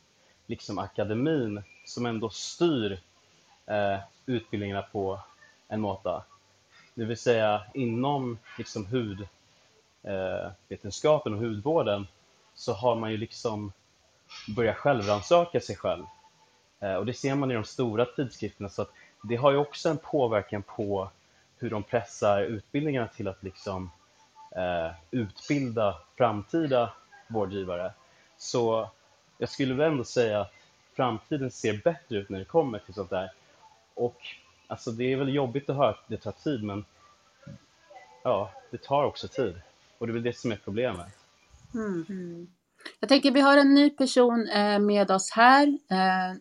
liksom 0.48 0.78
akademin 0.80 1.64
som 1.86 2.06
ändå 2.06 2.30
styr 2.30 3.00
eh, 3.66 4.00
utbildningarna 4.26 4.82
på 4.82 5.20
en 5.68 5.82
måta. 5.82 6.24
Det 6.94 7.06
vill 7.06 7.18
säga 7.18 7.62
inom 7.74 8.38
liksom 8.58 8.86
hud, 8.86 9.28
eh, 10.04 10.52
och 11.26 11.32
hudvården 11.32 12.08
så 12.62 12.74
har 12.74 12.96
man 12.96 13.12
ju 13.12 13.18
liksom 13.18 13.72
börjat 14.56 14.78
självrannsaka 14.78 15.60
sig 15.60 15.76
själv. 15.76 16.06
Eh, 16.80 16.96
och 16.96 17.06
det 17.06 17.14
ser 17.14 17.36
man 17.36 17.52
i 17.52 17.54
de 17.54 17.64
stora 17.64 18.06
tidskrifterna 18.06 18.70
så 18.70 18.82
att 18.82 18.92
det 19.24 19.36
har 19.36 19.52
ju 19.52 19.58
också 19.58 19.90
en 19.90 19.98
påverkan 19.98 20.64
på 20.64 21.10
hur 21.58 21.70
de 21.70 21.84
pressar 21.84 22.42
utbildningarna 22.42 23.08
till 23.08 23.28
att 23.28 23.44
liksom 23.44 23.92
eh, 24.56 24.92
utbilda 25.12 25.98
framtida 26.18 26.94
vårdgivare. 27.28 27.94
Så 28.38 28.90
jag 29.38 29.50
skulle 29.50 29.74
väl 29.74 29.92
ändå 29.92 30.04
säga 30.04 30.42
att 30.42 30.54
framtiden 30.94 31.52
ser 31.52 31.82
bättre 31.84 32.18
ut 32.18 32.30
när 32.30 32.40
det 32.40 32.46
kommer 32.46 32.80
till 32.80 32.94
sånt 32.94 33.10
där. 33.10 33.32
Och 33.94 34.18
alltså 34.68 34.92
det 34.92 35.14
är 35.14 35.18
väl 35.18 35.36
jobbigt 35.36 35.70
att 35.70 35.76
höra 35.76 35.90
att 35.90 36.08
det 36.08 36.18
tar 36.18 36.32
tid 36.32 36.64
men 36.64 36.86
ja, 38.24 38.52
det 38.72 38.84
tar 38.84 39.04
också 39.04 39.28
tid. 39.28 39.62
Och 39.98 40.08
det 40.08 40.12
är 40.12 40.14
väl 40.14 40.24
det 40.24 40.38
som 40.38 40.52
är 40.52 40.60
problemet. 40.64 41.21
Mm. 41.74 42.48
Jag 43.00 43.10
tänker 43.10 43.32
vi 43.32 43.42
har 43.42 43.58
en 43.58 43.74
ny 43.74 43.90
person 43.90 44.48
eh, 44.50 44.80
med 44.80 45.12
oss 45.12 45.32
här. 45.32 45.68
Eh, 45.68 46.38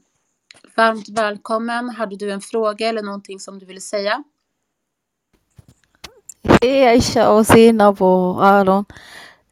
varmt 0.77 1.09
välkommen. 1.09 1.89
Hade 1.91 2.17
du 2.17 2.33
en 2.33 2.41
fråga 2.41 2.89
eller 2.89 3.03
någonting 3.03 3.41
som 3.41 3.59
du 3.59 3.67
ville 3.67 3.81
säga? 3.81 4.25
Hej 6.43 6.89
Aisha 6.89 7.33
och 7.33 7.47
Zeinab 7.47 8.03
och 8.03 8.45
Aron. 8.45 8.85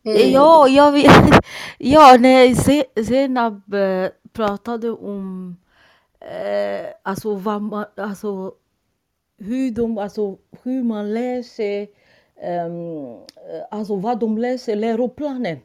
Hej. 0.05 0.33
Ja, 0.33 0.69
jag 0.69 0.93
vill, 0.93 1.11
ja 1.79 2.17
när 2.21 2.55
Zeinab 3.05 3.75
eh, 3.75 4.11
pratade 4.33 4.91
om 4.91 5.57
eh, 6.21 6.87
alltså, 7.03 7.35
vad 7.35 7.63
man, 7.63 7.85
alltså, 7.97 8.53
hur, 9.39 9.71
de, 9.71 9.99
alltså, 9.99 10.37
hur 10.63 10.83
man 10.83 11.15
läser, 11.15 11.87
ehm, 12.43 13.07
eh, 13.51 13.63
alltså 13.71 13.97
vad 13.97 14.21
de 14.21 14.39
läser, 14.39 14.77
läroplanen. 14.77 15.59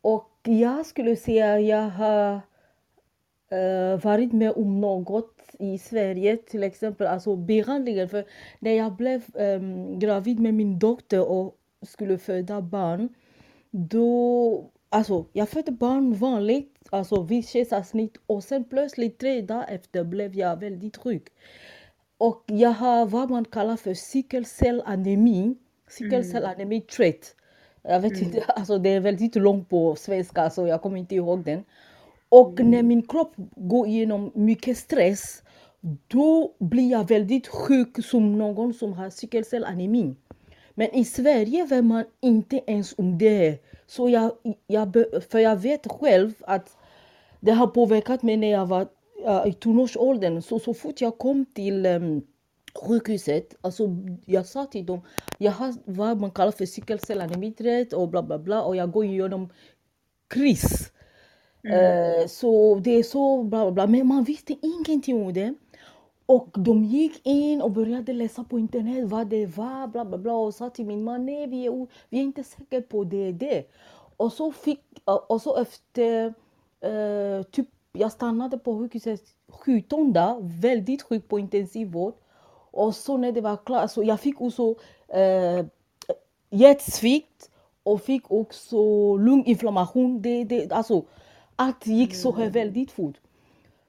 Och 0.00 0.30
jag 0.42 0.86
skulle 0.86 1.16
säga 1.16 1.60
jag 1.60 1.90
har 1.90 2.40
eh, 3.50 4.00
varit 4.04 4.32
med 4.32 4.52
om 4.52 4.80
något 4.80 5.38
i 5.58 5.78
Sverige, 5.78 6.36
till 6.36 6.62
exempel 6.62 7.06
alltså 7.06 7.36
behandlingen. 7.36 8.08
För 8.08 8.24
när 8.58 8.72
jag 8.72 8.92
blev 8.92 9.22
ehm, 9.34 9.98
gravid 9.98 10.40
med 10.40 10.54
min 10.54 10.78
dotter 10.78 11.28
och 11.28 11.56
skulle 11.82 12.18
föda 12.18 12.60
barn, 12.60 13.08
då, 13.70 14.70
alltså 14.88 15.26
jag 15.32 15.48
födde 15.48 15.72
barn 15.72 16.14
vanligt, 16.14 16.78
alltså 16.90 17.22
vid 17.22 17.48
kejsarsnitt 17.48 18.16
och 18.26 18.44
sen 18.44 18.64
plötsligt 18.64 19.18
tre 19.18 19.40
dagar 19.42 19.66
efter 19.68 20.04
blev 20.04 20.36
jag 20.36 20.60
väldigt 20.60 20.96
sjuk. 20.96 21.28
Och 22.18 22.44
jag 22.46 22.70
har 22.70 23.06
vad 23.06 23.30
man 23.30 23.44
kallar 23.44 23.76
för 23.76 23.94
sickelcellanemi, 23.94 25.54
sickelcellanemi 25.88 26.80
trait. 26.80 27.34
Jag 27.82 28.00
vet 28.00 28.22
inte, 28.22 28.44
alltså 28.46 28.78
det 28.78 28.88
är 28.88 29.00
väldigt 29.00 29.36
långt 29.36 29.68
på 29.68 29.96
svenska 29.96 30.50
så 30.50 30.66
jag 30.66 30.82
kommer 30.82 30.96
inte 30.98 31.14
ihåg 31.14 31.44
den. 31.44 31.64
Och 32.28 32.60
när 32.60 32.82
min 32.82 33.06
kropp 33.06 33.32
går 33.56 33.86
igenom 33.86 34.30
mycket 34.34 34.78
stress, 34.78 35.42
då 36.08 36.54
blir 36.58 36.90
jag 36.90 37.08
väldigt 37.08 37.46
sjuk 37.46 38.04
som 38.04 38.38
någon 38.38 38.74
som 38.74 38.92
har 38.92 39.10
sickelcellanemi. 39.10 40.14
Men 40.74 40.94
i 40.94 41.04
Sverige 41.04 41.66
vet 41.66 41.84
man 41.84 42.04
inte 42.20 42.60
ens 42.66 42.94
om 42.98 43.18
det. 43.18 43.58
Så 43.86 44.08
jag, 44.08 44.32
jag, 44.66 44.92
för 45.30 45.38
jag 45.38 45.56
vet 45.56 45.86
själv 45.86 46.32
att 46.40 46.76
det 47.40 47.52
har 47.52 47.66
påverkat 47.66 48.22
mig 48.22 48.36
när 48.36 48.50
jag 48.50 48.66
var 48.66 48.88
äh, 49.26 49.42
i 49.46 49.52
tonårsåldern. 49.52 50.42
Så, 50.42 50.58
så 50.58 50.74
fort 50.74 51.00
jag 51.00 51.18
kom 51.18 51.46
till 51.54 51.86
um, 51.86 52.22
sjukhuset, 52.74 53.54
alltså 53.60 53.88
jag 54.24 54.46
sa 54.46 54.66
till 54.66 54.86
dem, 54.86 55.00
jag 55.38 55.52
har 55.52 55.74
vad 55.84 56.20
man 56.20 56.30
kallar 56.30 56.52
för 56.52 56.66
sickelcellanemi 56.66 57.54
och 57.94 58.08
bla 58.08 58.22
bla 58.22 58.38
bla 58.38 58.62
och 58.62 58.76
jag 58.76 58.90
går 58.90 59.04
igenom 59.04 59.48
kris. 60.28 60.92
Eh, 61.62 62.26
så 62.28 62.80
det 62.84 62.90
är 62.90 63.02
så 63.02 63.42
bla 63.42 63.64
bla 63.64 63.72
bla, 63.72 63.86
men 63.86 64.06
man 64.06 64.24
visste 64.24 64.54
ingenting 64.62 65.22
om 65.26 65.32
det. 65.32 65.54
Och 66.26 66.48
de 66.58 66.84
gick 66.84 67.26
in 67.26 67.62
och 67.62 67.70
började 67.70 68.12
läsa 68.12 68.44
på 68.44 68.58
internet 68.58 69.08
vad 69.08 69.26
det 69.26 69.46
var, 69.46 69.86
bla 69.86 70.04
bla 70.04 70.18
bla 70.18 70.32
och 70.32 70.54
sa 70.54 70.70
till 70.70 70.86
min 70.86 71.04
man, 71.04 71.26
nej 71.26 71.46
vi 71.46 71.66
är, 71.66 71.86
vi 72.08 72.18
är 72.18 72.22
inte 72.22 72.44
säkra 72.44 72.82
på 72.82 73.04
det, 73.04 73.32
det. 73.32 73.64
Och 74.16 74.32
så 74.32 74.52
fick, 74.52 74.80
och 75.04 75.42
så 75.42 75.56
efter, 75.56 76.34
eh, 76.80 77.42
typ, 77.42 77.68
jag 77.92 78.12
stannade 78.12 78.58
på 78.58 78.78
sjukhuset 78.78 79.20
17 79.48 80.12
dagar, 80.12 80.60
väldigt 80.60 81.02
sjuk 81.02 81.28
på 81.28 81.38
intensivvård. 81.38 82.14
Och 82.78 82.94
så 82.94 83.16
när 83.16 83.32
det 83.32 83.40
var 83.40 83.56
klart, 83.56 83.90
så 83.90 84.04
jag 84.04 84.20
fick 84.20 84.40
också 84.40 84.74
eh, 85.08 85.66
hjärtsvikt 86.50 87.50
och 87.82 88.02
fick 88.02 88.30
också 88.30 89.16
lunginflammation. 89.16 90.22
Det, 90.22 90.44
det, 90.44 90.72
alltså, 90.72 91.02
allt 91.56 91.86
gick 91.86 92.14
så 92.14 92.32
här 92.32 92.50
väldigt 92.50 92.90
fort. 92.90 93.16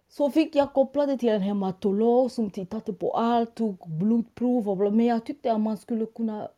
Så 0.09 0.31
fick 0.31 0.55
jag 0.55 0.73
koppla 0.73 1.05
det 1.05 1.17
till 1.17 1.29
en 1.29 1.41
hematolog 1.41 2.31
som 2.31 2.49
tittade 2.49 2.93
på 2.93 3.11
allt, 3.11 3.55
tog 3.55 3.77
blodprov 3.89 4.69
och 4.69 4.77
bla. 4.77 4.89
Men 4.89 5.05
jag 5.05 5.25
tyckte 5.25 5.53
att 5.53 5.61
man 5.61 5.77
skulle 5.77 6.05
kunna 6.05 6.49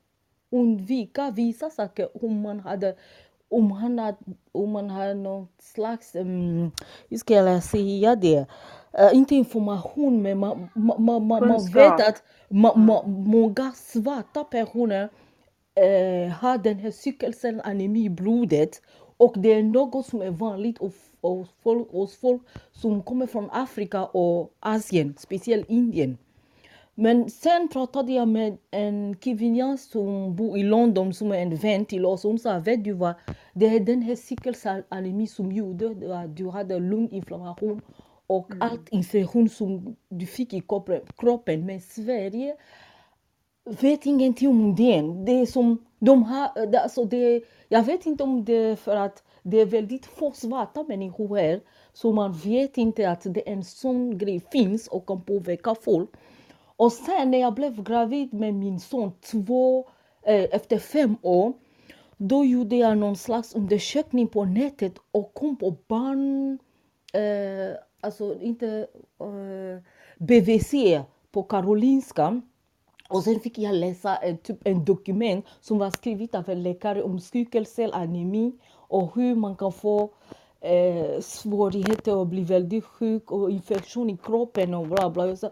undvika 0.49 1.31
vissa 1.31 1.69
saker 1.69 2.25
om 2.25 2.41
man 2.41 2.59
hade 2.59 2.95
om 3.49 3.71
han 3.71 3.99
hade, 3.99 4.17
om 4.51 4.71
man 4.71 4.89
hade 4.89 5.13
någon 5.13 5.47
slags, 5.59 6.15
um, 6.15 6.71
hur 7.09 7.17
ska 7.17 7.33
jag 7.33 7.63
säga 7.63 8.15
det, 8.15 8.45
Eh, 8.93 9.09
inte 9.13 9.35
information 9.35 10.21
men 10.21 10.37
man, 10.37 10.69
man, 10.75 11.03
man, 11.03 11.27
man, 11.27 11.65
vet 11.73 12.07
att 12.07 12.23
många 13.05 13.71
svarta 13.75 14.43
personer 14.43 15.09
eh, 15.75 16.31
har 16.31 16.57
den 16.57 16.79
här 16.79 16.91
cykelcellanemi 16.91 18.05
i 18.05 18.09
blodet 18.09 18.81
och 19.17 19.33
det 19.37 19.53
är 19.53 19.63
något 19.63 20.05
som 20.05 20.21
är 20.21 20.31
vanligt 20.31 20.77
hos, 20.77 20.93
folk, 21.63 21.91
hos 21.91 22.15
folk 22.15 22.41
som 22.71 23.03
kommer 23.03 23.27
från 23.27 23.49
Afrika 23.51 24.05
och 24.05 24.53
Asien, 24.59 25.15
speciellt 25.17 25.69
Indien. 25.69 26.17
Men 26.95 27.29
sen 27.29 27.67
pratade 27.73 28.11
jag 28.11 28.27
med 28.27 28.57
en 28.71 29.15
kvinna 29.15 29.77
som 29.77 30.35
bor 30.35 30.57
i 30.57 30.63
London 30.63 31.13
som 31.13 31.31
är 31.31 31.37
en 31.37 31.55
vän 31.55 31.85
till 31.85 32.05
oss. 32.05 32.23
Hon 32.23 32.39
sa, 32.39 32.59
vet 32.59 32.83
du 32.83 32.93
vad, 32.93 33.13
det 33.53 33.65
är 33.65 33.79
den 33.79 34.01
här 34.01 34.15
cykelcellanemi 34.15 35.27
som 35.27 35.51
gjorde 35.51 36.15
att 36.19 36.37
du 36.37 36.49
hade 36.49 36.79
lunginflammation 36.79 37.81
och 38.31 38.53
allt 38.59 38.89
infektion 38.89 39.49
som 39.49 39.95
du 40.09 40.25
fick 40.25 40.53
i 40.53 40.61
kroppen. 40.61 41.01
kroppen. 41.17 41.65
Men 41.65 41.81
Sverige 41.81 42.55
vet 43.81 44.05
ingenting 44.05 44.49
om 44.49 44.75
den. 44.75 45.25
Det 45.25 45.31
är 45.31 45.45
som 45.45 45.85
de 45.99 46.23
har, 46.23 46.65
det- 46.67 46.79
alltså 46.81 47.05
det, 47.05 47.43
jag 47.69 47.83
vet 47.83 48.05
inte 48.05 48.23
om 48.23 48.45
det 48.45 48.53
är 48.53 48.75
för 48.75 48.95
att 48.95 49.23
det 49.43 49.57
är 49.61 49.65
väldigt 49.65 50.05
få 50.05 50.31
svarta 50.31 50.83
människor 50.83 51.37
här, 51.37 51.61
så 51.93 52.11
man 52.11 52.33
vet 52.33 52.77
inte 52.77 53.09
att 53.09 53.21
det 53.23 53.49
är 53.49 53.53
en 53.53 53.63
sån 53.63 54.17
grej 54.17 54.39
finns 54.51 54.87
och 54.87 55.07
kan 55.07 55.21
påverka 55.21 55.75
folk. 55.75 56.09
Och 56.77 56.91
sen 56.93 57.31
när 57.31 57.37
jag 57.37 57.53
blev 57.53 57.83
gravid 57.83 58.33
med 58.33 58.53
min 58.53 58.79
son 58.79 59.11
två, 59.31 59.79
eh, 60.23 60.43
efter 60.51 60.77
fem 60.79 61.15
år, 61.21 61.53
då 62.17 62.45
gjorde 62.45 62.75
jag 62.75 62.97
någon 62.97 63.15
slags 63.15 63.55
undersökning 63.55 64.27
på 64.27 64.45
nätet 64.45 64.93
och 65.11 65.33
kom 65.33 65.55
på 65.55 65.75
barn, 65.87 66.59
eh, 67.13 67.75
alltså 68.01 68.39
inte 68.41 68.87
eh, 69.19 69.25
uh, 69.27 69.79
BVC 70.17 70.73
på 71.31 71.43
Karolinska. 71.43 72.41
Och 73.09 73.23
sen 73.23 73.39
fick 73.39 73.57
jag 73.57 73.75
läsa 73.75 74.15
en, 74.15 74.37
typ, 74.37 74.67
en 74.67 74.85
dokument 74.85 75.45
som 75.61 75.77
var 75.77 75.89
skrivet 75.89 76.35
av 76.35 76.49
en 76.49 76.63
läkare 76.63 77.03
om 77.03 77.19
cykelcellanemi 77.19 78.51
och 78.73 79.15
hur 79.15 79.35
man 79.35 79.55
kan 79.55 79.71
få 79.71 80.09
eh, 80.61 81.19
svårigheter 81.21 82.21
att 82.21 82.27
bli 82.27 82.43
väldigt 82.43 82.85
sjuk 82.85 83.31
och 83.31 83.51
infektion 83.51 84.09
i 84.09 84.17
kroppen 84.17 84.73
och 84.73 84.87
bla 84.87 85.09
bla. 85.09 85.27
Jag 85.27 85.37
sa, 85.37 85.51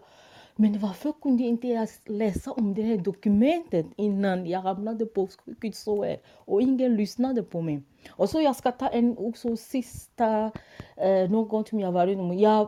men 0.60 0.78
varför 0.78 1.12
kunde 1.22 1.42
inte 1.42 1.68
jag 1.68 1.88
läsa 2.04 2.52
om 2.52 2.74
det 2.74 2.82
här 2.82 2.96
dokumentet 2.96 3.86
innan 3.96 4.46
jag 4.46 4.60
hamnade 4.60 5.06
på 5.06 5.28
sjukhus? 5.44 5.86
Och 6.34 6.62
ingen 6.62 6.96
lyssnade 6.96 7.42
på 7.42 7.60
mig. 7.60 7.82
Och 8.10 8.30
så 8.30 8.40
jag 8.40 8.56
ska 8.56 8.72
ta 8.72 8.88
en 8.88 9.18
också 9.18 9.56
sista, 9.56 10.52
eh, 10.96 11.30
något 11.30 11.68
som 11.68 11.80
jag 11.80 11.92
varit 11.92 12.18
med 12.18 12.36
Jag 12.36 12.60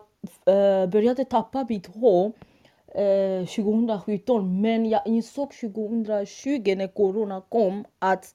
eh, 0.47 0.87
började 0.87 1.25
tappa 1.25 1.67
mitt 1.69 1.87
hår 1.87 2.33
eh, 2.95 3.47
2017 3.47 4.61
men 4.61 4.87
jag 4.87 5.07
insåg 5.07 5.53
2020 5.53 6.75
när 6.77 6.87
corona 6.87 7.41
kom 7.49 7.85
att 7.99 8.35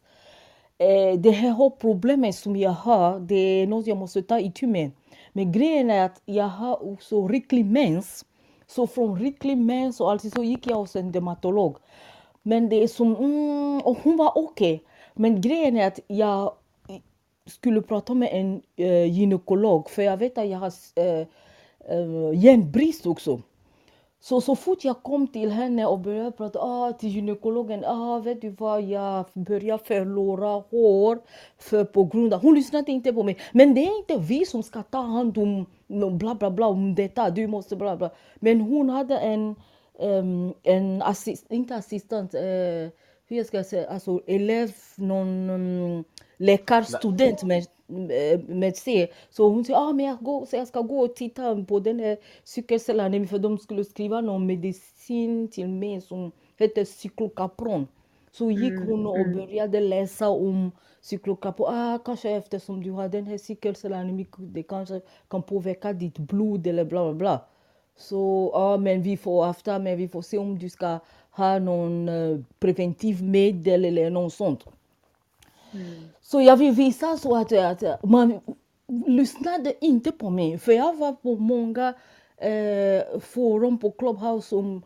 eh, 0.77 1.19
det 1.19 1.31
här 1.31 1.51
hårproblemet 1.51 2.35
som 2.35 2.55
jag 2.55 2.71
har, 2.71 3.19
det 3.19 3.35
är 3.35 3.67
något 3.67 3.87
jag 3.87 3.97
måste 3.97 4.21
ta 4.21 4.39
itu 4.39 4.67
med. 4.67 4.91
Men 5.33 5.51
grejen 5.51 5.89
är 5.89 6.05
att 6.05 6.21
jag 6.25 6.49
har 6.49 6.91
också 6.91 7.27
riklig 7.27 7.65
mens. 7.65 8.25
Så 8.67 8.87
från 8.87 9.19
riklig 9.19 9.57
mens 9.57 10.01
och 10.01 10.11
alltid 10.11 10.33
så 10.33 10.43
gick 10.43 10.67
jag 10.67 10.75
hos 10.75 10.95
en 10.95 11.11
dermatolog. 11.11 11.77
Men 12.41 12.69
det 12.69 12.83
är 12.83 12.87
som, 12.87 13.15
mm, 13.15 13.81
och 13.81 13.97
hon 14.03 14.17
var 14.17 14.37
okej. 14.37 14.83
Men 15.13 15.41
grejen 15.41 15.77
är 15.77 15.87
att 15.87 15.99
jag 16.07 16.53
skulle 17.45 17.81
prata 17.81 18.13
med 18.13 18.29
en 18.31 18.61
eh, 18.75 19.05
gynekolog 19.05 19.89
för 19.89 20.01
jag 20.01 20.17
vet 20.17 20.37
att 20.37 20.47
jag 20.47 20.59
har 20.59 20.73
eh, 20.95 21.27
eh, 21.89 22.33
järnbrist 22.43 23.05
också. 23.05 23.41
Så, 24.19 24.41
så 24.41 24.55
fort 24.55 24.83
jag 24.83 25.03
kom 25.03 25.27
till 25.27 25.51
henne 25.51 25.85
och 25.85 25.99
började 25.99 26.31
prata 26.31 26.59
ah, 26.59 26.93
till 26.93 27.09
gynekologen, 27.09 27.85
ah, 27.85 28.19
vet 28.19 28.41
du 28.41 28.49
vad, 28.49 28.81
jag 28.81 29.25
börjar 29.33 29.77
förlora 29.77 30.63
hår 30.69 31.19
för 31.57 31.83
på 31.83 32.03
grund 32.03 32.33
av... 32.33 32.41
Hon 32.41 32.55
lyssnade 32.55 32.91
inte 32.91 33.13
på 33.13 33.23
mig. 33.23 33.37
Men 33.51 33.73
det 33.73 33.81
är 33.81 33.97
inte 33.97 34.17
vi 34.17 34.45
som 34.45 34.63
ska 34.63 34.83
ta 34.83 35.01
hand 35.01 35.37
om 35.37 35.65
bla 35.87 36.35
bla 36.35 36.51
bla 36.51 36.67
om 36.67 36.95
detta, 36.95 37.29
du 37.29 37.47
måste 37.47 37.75
bla 37.75 37.97
bla. 37.97 38.09
Men 38.35 38.61
hon 38.61 38.89
hade 38.89 39.17
en, 39.17 39.55
em, 39.99 40.53
en 40.63 41.01
assist, 41.01 41.45
inte 41.49 41.75
assistent, 41.75 42.33
eh, 42.33 42.91
hur 43.27 43.37
jag 43.37 43.45
ska 43.45 43.63
säga, 43.63 43.89
alltså 43.89 44.21
elev, 44.27 44.71
någon 44.95 45.49
um, 45.49 46.03
läkarstudent 46.37 47.43
med, 47.43 47.65
eh, 47.87 48.39
med 48.39 48.75
C. 48.77 49.07
Så 49.29 49.49
hon 49.49 49.65
sa, 49.65 49.75
ah, 49.75 49.93
men 49.93 50.05
jag, 50.05 50.17
går, 50.19 50.45
så 50.45 50.55
jag 50.55 50.67
ska 50.67 50.81
gå 50.81 50.99
och 50.99 51.15
titta 51.15 51.63
på 51.63 51.79
den 51.79 51.99
här 51.99 52.17
cykelcellanemi 52.43 53.27
för 53.27 53.39
de 53.39 53.57
skulle 53.57 53.83
skriva 53.83 54.21
någon 54.21 54.45
medicin 54.45 55.47
till 55.47 55.67
mig 55.67 56.01
som 56.01 56.31
heter 56.57 56.85
cyklocapron. 56.85 57.87
Så 58.31 58.51
gick 58.51 58.73
Mm, 58.73 58.87
hon 58.89 59.07
och 59.07 59.17
mm. 59.17 59.33
började 59.37 59.79
läsa 59.79 60.29
om 60.29 60.71
cyklocapron. 61.01 61.69
Ah, 61.75 61.99
kanske 61.99 62.29
eftersom 62.31 62.83
du 62.83 62.91
har 62.91 63.09
den 63.09 63.27
här 63.27 63.37
cykelcellanemi, 63.37 64.27
det 64.37 64.63
kanske 64.63 65.01
kan 65.29 65.43
påverka 65.43 65.93
ditt 65.93 66.17
blod 66.19 66.67
eller 66.67 66.85
bla 66.85 67.03
bla 67.05 67.13
bla. 67.13 67.41
Så 67.97 68.51
ja, 68.53 68.77
men 68.77 69.01
vi 69.03 69.17
får 69.17 69.49
efter, 69.49 69.79
men 69.79 69.97
vi 69.97 70.07
får 70.07 70.21
se 70.21 70.37
om 70.37 70.59
du 70.59 70.69
ska 70.69 70.99
ha 71.31 71.59
någon 71.59 72.09
eh, 72.09 72.37
preventivmedel 72.59 73.85
eller 73.85 74.09
något 74.09 74.33
sånt. 74.33 74.65
Så 76.21 76.41
jag 76.41 76.57
vill 76.57 76.71
visa 76.73 77.17
så 77.17 77.35
att, 77.37 77.51
att 77.51 78.03
man 78.03 78.39
lyssnade 79.07 79.73
inte 79.85 80.11
på 80.11 80.29
mig. 80.29 80.57
För 80.57 80.71
jag 80.71 80.97
var 80.97 81.13
på 81.13 81.35
många 81.35 81.93
eh, 82.37 83.19
forum 83.19 83.77
på 83.79 83.91
Clubhouse 83.91 84.55
om 84.55 84.83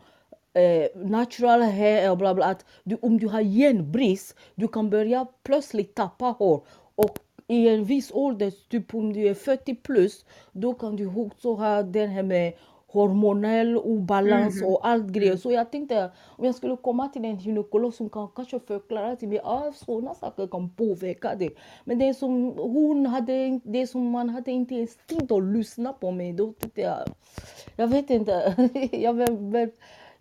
eh, 0.54 0.86
natural 1.08 1.62
hair 1.62 2.10
och 2.10 2.18
bla 2.18 2.34
bla. 2.34 2.44
Att 2.46 2.64
du, 2.84 2.98
om 3.02 3.18
du 3.18 3.28
har 3.28 3.40
järnbrist, 3.40 4.36
du 4.54 4.68
kan 4.68 4.90
börja 4.90 5.26
plötsligt 5.42 5.94
tappa 5.94 6.24
hår. 6.38 6.62
Och 6.94 7.18
i 7.48 7.68
en 7.68 7.84
viss 7.84 8.10
ålder, 8.14 8.52
typ 8.68 8.94
om 8.94 9.12
du 9.12 9.28
är 9.28 9.34
40 9.34 9.74
plus, 9.74 10.24
då 10.52 10.74
kan 10.74 10.96
du 10.96 11.06
också 11.06 11.54
ha 11.54 11.82
den 11.82 12.10
här 12.10 12.22
med 12.22 12.52
hormonell 12.92 13.76
obalans 13.76 14.62
Mhm. 14.62 14.72
och 14.72 14.86
allt 14.88 15.06
grejer. 15.06 15.36
Så 15.36 15.50
jag 15.52 15.70
tänkte 15.72 16.10
om 16.38 16.44
jag 16.44 16.54
skulle 16.54 16.76
komma 16.76 17.08
till 17.08 17.24
en 17.24 17.36
gynekolog 17.36 17.94
som 17.94 18.10
kan 18.10 18.28
kanske 18.36 18.60
förklara 18.60 19.16
till 19.16 19.28
mig 19.28 19.40
att 19.44 19.76
sådana 19.76 20.14
saker 20.14 20.46
kan 20.46 20.70
påverka 20.70 21.34
det. 21.34 21.50
Men 21.84 21.98
det 21.98 22.14
som 22.14 22.52
hon 22.58 23.06
hade, 23.06 23.60
det 23.64 23.86
som 23.86 24.10
man 24.10 24.28
hade 24.28 24.50
inte 24.50 24.74
ens 24.74 24.96
tid 25.06 25.32
att 25.32 25.42
lyssna 25.44 25.92
på 25.92 26.10
mig. 26.10 26.32
Då 26.32 26.52
tyckte 26.52 26.80
jag, 26.80 26.98
jag 27.76 27.88
vet 27.88 28.10
inte, 28.10 28.54
jag 28.92 29.14
blev, 29.16 29.42
blev, 29.42 29.70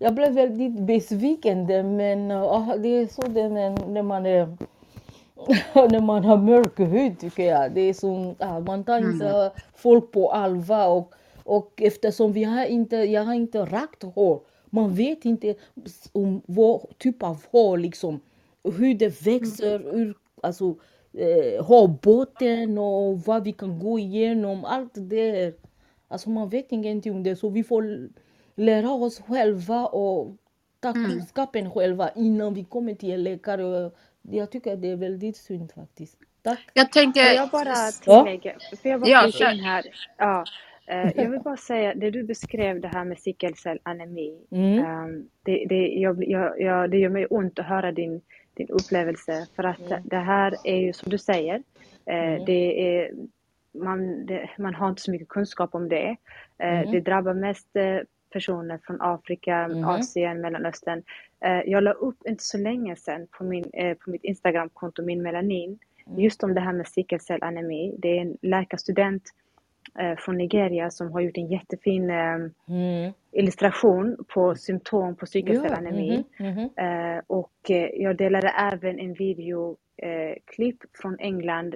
jag 0.01 0.13
blev 0.13 0.33
väldigt 0.33 0.79
besviken 0.79 1.65
men 1.97 2.31
uh, 2.31 2.75
det 2.75 2.87
är 2.87 3.07
så 3.07 3.21
det 3.21 3.49
när, 3.49 3.87
när 3.87 4.01
man 4.01 4.25
är 4.25 4.57
när 5.73 5.99
man 5.99 6.23
har 6.25 6.37
mörk 6.37 6.79
hud 6.79 7.19
tycker 7.19 7.43
jag. 7.43 7.71
Det 7.71 7.81
är 7.81 7.93
som, 7.93 8.35
ah, 8.39 8.59
man 8.59 8.83
tar 8.83 8.99
inte 8.99 9.51
folk 9.75 10.11
på 10.11 10.31
allvar. 10.31 10.87
Och, 10.87 11.13
och 11.43 11.81
eftersom 11.81 12.33
vi 12.33 12.43
har 12.43 12.65
inte, 12.65 12.95
jag 12.95 13.23
har 13.23 13.33
inte 13.33 13.59
rakt 13.65 14.03
hår. 14.03 14.41
Man 14.69 14.93
vet 14.93 15.25
inte 15.25 15.55
om 16.11 16.41
vad 16.45 16.97
typ 16.97 17.23
av 17.23 17.45
hår 17.51 17.77
liksom. 17.77 18.19
Hur 18.63 18.93
det 18.93 19.25
växer 19.25 19.95
ur 19.95 20.15
alltså, 20.43 20.75
eh, 21.13 21.65
hårbotten 21.65 22.77
och 22.77 23.19
vad 23.19 23.43
vi 23.43 23.51
kan 23.51 23.79
gå 23.79 23.99
igenom. 23.99 24.65
Allt 24.65 24.91
det. 24.93 25.31
här. 25.31 25.53
Alltså 26.07 26.29
man 26.29 26.49
vet 26.49 26.71
ingenting 26.71 27.13
om 27.13 27.23
det. 27.23 27.35
Så 27.35 27.49
vi 27.49 27.63
får 27.63 28.09
lära 28.61 28.89
oss 28.91 29.21
själva 29.21 29.85
och 29.85 30.35
ta 30.79 30.93
kunskapen 30.93 31.71
själva 31.71 32.09
innan 32.15 32.53
vi 32.53 32.63
kommer 32.63 32.93
till 32.95 33.11
en 33.11 33.23
läkare. 33.23 33.91
Jag 34.21 34.51
tycker 34.51 34.75
det 34.75 34.87
är 34.91 34.95
väldigt 34.95 35.37
synd 35.37 35.71
faktiskt. 35.75 36.17
Tack. 36.43 36.59
Jag 36.73 36.91
tänker... 36.91 37.23
Får 37.23 37.35
jag 37.35 37.49
bara 37.49 37.75
Ja. 38.05 38.23
tillägga? 38.23 38.53
Får 38.81 38.91
jag 38.91 39.01
bara 39.01 39.09
Ja, 39.09 39.51
in 39.53 39.59
här? 39.59 39.83
Ja. 40.17 40.43
eh, 40.87 41.11
Jag 41.15 41.29
vill 41.29 41.39
bara 41.39 41.57
säga, 41.57 41.93
det 41.95 42.11
du 42.11 42.23
beskrev 42.23 42.81
det 42.81 42.87
här 42.87 43.05
med 43.05 43.19
sickelcellanemi. 43.19 44.37
Mm. 44.51 44.79
ehm, 44.85 45.29
Det, 45.43 45.65
det, 45.69 45.87
jag, 45.87 46.23
jag, 46.27 46.61
jag, 46.61 46.91
det 46.91 46.97
gör 46.97 47.09
mig 47.09 47.25
ont 47.25 47.59
att 47.59 47.65
höra 47.65 47.91
din, 47.91 48.21
din 48.53 48.69
upplevelse. 48.69 49.47
För 49.55 49.63
att 49.63 49.79
Mm. 49.91 50.01
det 50.05 50.17
här 50.17 50.55
är 50.63 50.75
ju 50.77 50.93
som 50.93 51.09
du 51.09 51.17
säger, 51.17 51.63
eh, 52.05 52.15
Mm. 52.33 52.45
det 52.45 52.95
är, 52.97 53.11
man, 53.73 54.25
det, 54.25 54.49
man 54.57 54.75
har 54.75 54.89
inte 54.89 55.01
så 55.01 55.11
mycket 55.11 55.29
kunskap 55.29 55.75
om 55.75 55.89
det. 55.89 56.15
Eh, 56.57 56.79
Mm. 56.79 56.91
Det 56.91 56.99
drabbar 56.99 57.33
mest 57.33 57.67
personer 58.33 58.79
från 58.85 58.97
Afrika, 59.01 59.55
Mm. 59.55 59.85
Asien, 59.85 60.41
Mellanöstern. 60.41 61.03
Eh, 61.45 61.61
Jag 61.65 61.83
la 61.83 61.91
upp 61.91 62.17
inte 62.27 62.43
så 62.43 62.57
länge 62.57 62.95
sedan 62.95 63.27
på, 63.31 63.43
min, 63.43 63.65
eh, 63.73 63.97
på 63.97 64.09
mitt 64.11 64.23
Instagramkonto, 64.23 65.03
min 65.03 65.21
melanin, 65.21 65.79
just 66.17 66.43
om 66.43 66.53
det 66.53 66.61
här 66.61 66.73
med 66.73 66.87
sickelcellanemi. 66.87 67.95
Det 67.99 68.17
är 68.17 68.21
en 68.21 68.37
läkarstudent 68.41 69.23
eh, 69.99 70.15
från 70.17 70.37
Nigeria 70.37 70.89
som 70.91 71.11
har 71.11 71.21
gjort 71.21 71.37
en 71.37 71.47
jättefin 71.47 72.09
eh, 72.09 72.35
Mm. 72.69 73.13
illustration 73.31 74.17
på 74.33 74.55
symptom 74.55 75.15
på 75.15 75.23
Ja, 75.23 75.27
cykelcellanemi. 75.27 76.23
mhm, 76.39 76.47
mhm. 76.49 76.69
Eh, 76.85 77.21
och 77.27 77.51
jag 77.93 78.17
delade 78.17 78.47
även 78.49 78.99
en 78.99 79.13
videoklipp 79.13 80.77
från 81.01 81.19
England 81.19 81.75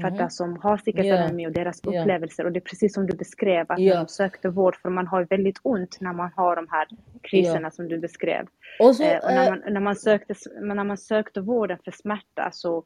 födda 0.00 0.22
Mhm. 0.22 0.30
som 0.30 0.56
har 0.56 0.76
cykelcellanemi 0.76 1.46
och 1.46 1.52
deras 1.52 1.80
upplevelser. 1.84 2.44
Och 2.44 2.52
det 2.52 2.58
är 2.58 2.60
precis 2.60 2.94
som 2.94 3.06
du 3.06 3.16
beskrev, 3.16 3.66
att 3.68 3.78
Ja. 3.78 3.96
de 3.96 4.08
sökte 4.08 4.48
vård, 4.48 4.76
för 4.76 4.90
man 4.90 5.06
har 5.06 5.24
väldigt 5.24 5.58
ont 5.62 5.98
när 6.00 6.12
man 6.12 6.30
har 6.36 6.56
de 6.56 6.66
här 6.70 6.88
kriserna 7.22 7.70
som 7.70 7.88
du 7.88 7.98
beskrev. 7.98 8.46
Och 8.80 8.96
så, 8.96 9.02
Eh, 9.04 9.18
och 9.24 9.30
när 9.34 9.44
eh, 9.44 9.50
man, 9.50 9.62
när, 9.72 9.80
man 9.80 9.96
sökte, 9.96 10.34
när 10.60 10.84
man 10.84 10.96
sökte 10.98 11.40
vården 11.40 11.78
för 11.84 11.90
smärta 11.90 12.50
så 12.52 12.84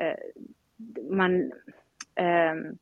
eh, 0.00 0.18
man, 1.10 1.52
ehm, 2.14 2.78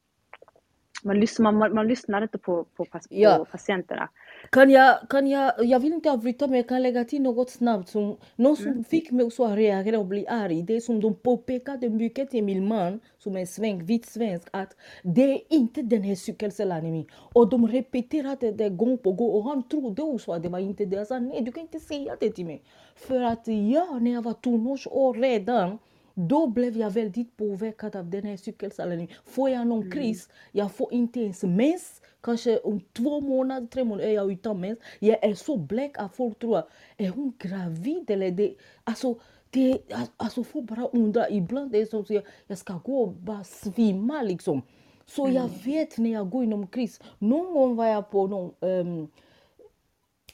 man, 1.05 1.21
lyssnar, 1.21 1.53
man, 1.53 1.75
man 1.75 1.89
lyssnar 1.89 2.23
inte 2.23 2.39
på, 2.39 2.65
på, 2.65 2.85
på 2.85 2.99
Ja. 3.11 3.47
patienterna. 3.51 4.09
Kan 4.51 4.71
jag, 4.71 4.99
kan 5.09 5.27
jag, 5.27 5.53
jag 5.65 5.81
vill 5.81 5.93
inte 5.93 6.11
avbryta 6.11 6.47
men 6.47 6.57
jag 6.57 6.69
kan 6.69 6.83
lägga 6.83 7.05
till 7.05 7.23
något 7.23 7.51
snabbt 7.51 7.89
som 7.89 8.17
något 8.37 8.59
som 8.59 8.67
Mm. 8.73 8.85
fick 8.85 9.11
mig 9.11 9.25
också 9.25 9.45
att 9.45 9.57
reagera 9.57 9.99
och 9.99 10.07
bli 10.07 10.27
arg. 10.27 10.63
Det 10.63 10.81
som 10.81 11.01
de 11.01 11.15
påpekade 11.15 11.89
mycket 11.91 12.31
till 12.31 12.45
min 12.45 12.69
man 12.69 13.01
som 13.19 13.37
är 13.37 13.47
svensk, 13.47 13.91
vit 13.91 14.07
svensk 14.07 14.49
att 14.51 14.77
det 15.03 15.23
är 15.23 15.41
inte 15.49 15.83
den 15.83 16.03
här 16.03 16.15
cykelcellanemin. 16.15 17.07
Och 17.13 17.49
de 17.49 17.69
repeterade 17.69 18.53
det 18.53 18.69
gång 18.69 18.99
på 18.99 19.13
gång 19.13 19.31
och 19.31 19.45
han 19.45 19.69
trodde 19.69 20.03
också 20.03 20.33
att 20.33 20.43
det 20.43 20.49
var 20.49 20.59
inte 20.59 20.85
det. 20.85 20.97
Jag 20.97 21.07
sa 21.07 21.19
nej 21.19 21.43
du 21.43 21.53
kan 21.53 21.63
inte 21.63 21.81
säga 21.81 22.17
det 22.21 22.31
till 22.31 22.47
mig. 22.47 22.63
För 22.97 23.21
att 23.21 23.47
ja, 23.47 23.99
när 24.01 24.13
jag 24.13 24.23
var 24.23 24.33
tonårsår 24.33 25.15
redan 25.15 25.79
då 26.15 26.47
blev 26.47 26.77
jag 26.77 26.91
väldigt 26.91 27.37
påverkad 27.37 27.97
av 27.97 28.11
den 28.11 28.23
här 28.23 28.37
cykelcellanemin. 28.37 29.09
Får 29.25 29.51
jag 29.51 29.67
någon 29.67 29.91
kris, 29.91 30.29
jag 30.53 30.73
får 30.73 30.93
inte 30.95 31.21
ens 31.21 31.43
mens. 31.43 32.02
Kanske 32.23 32.59
om 32.59 32.81
två 32.93 33.21
månader, 33.21 33.67
tre 33.67 33.85
månader 33.85 34.09
är 34.09 34.15
jag 34.15 34.33
utan 34.33 34.61
mens. 34.61 34.79
Jag 34.99 35.25
är 35.25 35.35
så 35.35 35.57
blek 35.57 35.99
att 35.99 36.17
folk 36.17 36.39
tror 36.39 36.59
att 36.59 36.69
är 36.97 37.09
hon 37.09 37.33
gravid 37.39 38.11
eller 38.11 38.31
det. 38.31 38.55
Alltså, 38.85 39.19
det, 39.51 39.79
alltså 40.17 40.45
folk 40.45 40.69
bara 40.69 40.87
undrar. 40.87 41.33
Ibland 41.33 41.75
är 41.75 41.81
det 41.81 41.87
som 41.87 42.01
att 42.01 42.11
jag, 42.11 42.23
jag 42.47 42.59
ska 42.59 42.73
gå 42.85 43.03
och 43.03 43.13
bara 43.13 43.45
svimma 43.45 44.23
liksom. 44.23 44.63
Så 45.07 45.29
jag 45.29 45.49
vet 45.65 45.99
när 45.99 46.13
jag 46.13 46.31
går 46.31 46.45
inom 46.45 46.67
kris. 46.67 47.01
Någon 47.19 47.55
gång 47.55 47.77
var 47.77 47.87
jag 47.87 48.11
på 48.11 48.27
någon 48.27 48.55
ehm, 48.61 49.09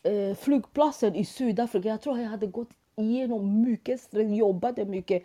eh, 0.02 0.36
flygplatsen 0.36 1.14
i 1.14 1.24
Sydafrika. 1.24 1.88
Jag 1.88 2.00
tror 2.00 2.18
jag 2.18 2.28
hade 2.28 2.46
gått 2.46 2.70
igenom 2.96 3.62
mycket 3.62 4.00
stress, 4.00 4.30
jobbade 4.30 4.84
mycket. 4.84 5.22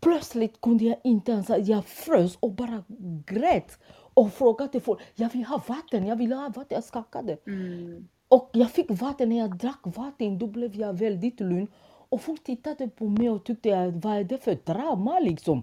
Plötsligt 0.00 0.60
kunde 0.60 0.84
jag 0.84 0.96
inte 1.04 1.32
ens, 1.32 1.48
jag 1.68 1.84
frös 1.84 2.36
och 2.40 2.52
bara 2.52 2.84
grät 3.26 3.78
och 4.16 4.32
frågade 4.32 4.80
folk, 4.80 5.00
jag 5.14 5.32
vill 5.32 5.44
ha 5.44 5.62
vatten, 5.66 6.06
jag 6.06 6.16
vill 6.16 6.32
ha 6.32 6.42
vatten, 6.48 6.66
jag 6.68 6.84
skakade. 6.84 7.36
Och 8.28 8.50
jag 8.52 8.70
fick 8.70 8.86
vatten, 8.90 9.28
när 9.28 9.38
jag 9.38 9.56
drack 9.56 9.80
vatten 9.84 10.38
då 10.38 10.46
blev 10.46 10.76
jag 10.76 10.92
väldigt 10.98 11.40
lugn. 11.40 11.66
Och 12.08 12.20
folk 12.20 12.44
tittade 12.44 12.88
på 12.88 13.04
mig 13.08 13.30
och 13.30 13.44
tyckte, 13.44 13.92
vad 14.02 14.16
är 14.16 14.24
det 14.24 14.38
för 14.44 14.58
drama 14.64 15.18
liksom? 15.18 15.62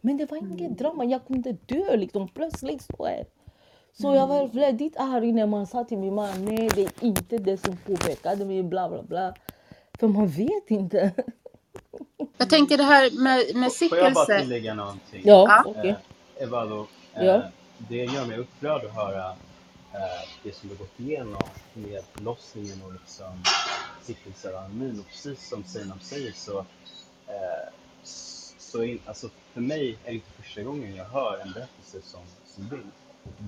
Men 0.00 0.16
det 0.16 0.30
var 0.30 0.38
inget 0.38 0.78
drama, 0.78 1.04
jag 1.04 1.26
kunde 1.26 1.52
dö 1.52 1.96
liksom, 1.96 2.28
plötsligt 2.28 2.82
så 2.82 3.06
här. 3.06 3.24
Så 3.92 4.14
jag 4.14 4.26
var 4.26 4.46
väldigt 4.46 4.96
arg 4.96 5.32
när 5.32 5.46
man 5.46 5.66
sa 5.66 5.84
till 5.84 5.98
min 5.98 6.14
man, 6.14 6.44
nej 6.44 6.68
det 6.74 6.82
är 6.82 6.90
inte 7.04 7.38
det 7.38 7.56
som 7.56 7.76
påverkade 7.76 8.44
mig, 8.44 8.62
bla 8.62 8.88
bla 8.88 9.02
bla. 9.02 9.34
För 9.98 10.08
man 10.08 10.26
vet 10.28 10.70
inte. 10.70 11.12
Jag 12.38 12.50
tänker 12.50 12.76
det 12.76 12.82
här 12.84 13.22
med, 13.22 13.56
med 13.56 13.72
Får 13.72 13.98
jag 13.98 14.14
bara 14.14 14.24
sickelse. 14.24 14.40
tillägga 14.42 14.74
någonting? 14.74 15.22
Ja, 15.24 15.46
Ja. 15.48 15.64
okej. 15.66 15.96
Eh, 16.36 16.42
Evalo, 16.42 16.86
eh, 17.14 17.24
Ja 17.24 17.42
det 17.88 18.04
gör 18.04 18.26
mig 18.26 18.38
upprörd 18.38 18.84
att 18.84 18.94
höra 18.94 19.30
eh, 19.92 20.28
det 20.42 20.54
som 20.54 20.68
du 20.68 20.74
gått 20.74 21.00
igenom 21.00 21.42
med 21.74 22.04
förlossningen 22.12 22.82
och 22.82 22.92
liksom 22.92 23.42
sickelselanemin. 24.02 25.00
Och 25.00 25.06
precis 25.06 25.48
som 25.48 25.64
Seinab 25.64 26.02
säger 26.02 26.32
så, 26.32 26.58
eh, 27.26 27.72
så 28.58 28.82
in, 28.82 29.00
alltså 29.06 29.30
för 29.52 29.60
mig 29.60 29.98
är 30.04 30.10
det 30.10 30.14
inte 30.14 30.30
första 30.30 30.62
gången 30.62 30.96
jag 30.96 31.04
hör 31.04 31.38
en 31.38 31.52
berättelse 31.52 32.02
som, 32.02 32.20
som 32.46 32.68
din. 32.68 32.92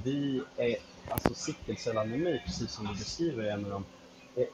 Vi 0.05 0.43
är, 0.57 0.77
alltså 1.09 1.35
sickelcellanemi, 1.35 2.43
precis 2.45 2.71
som 2.71 2.87
du 2.87 2.93
beskriver, 2.93 3.45
är, 3.45 3.51
en 3.51 3.65
av 3.65 3.71
de, 3.71 3.85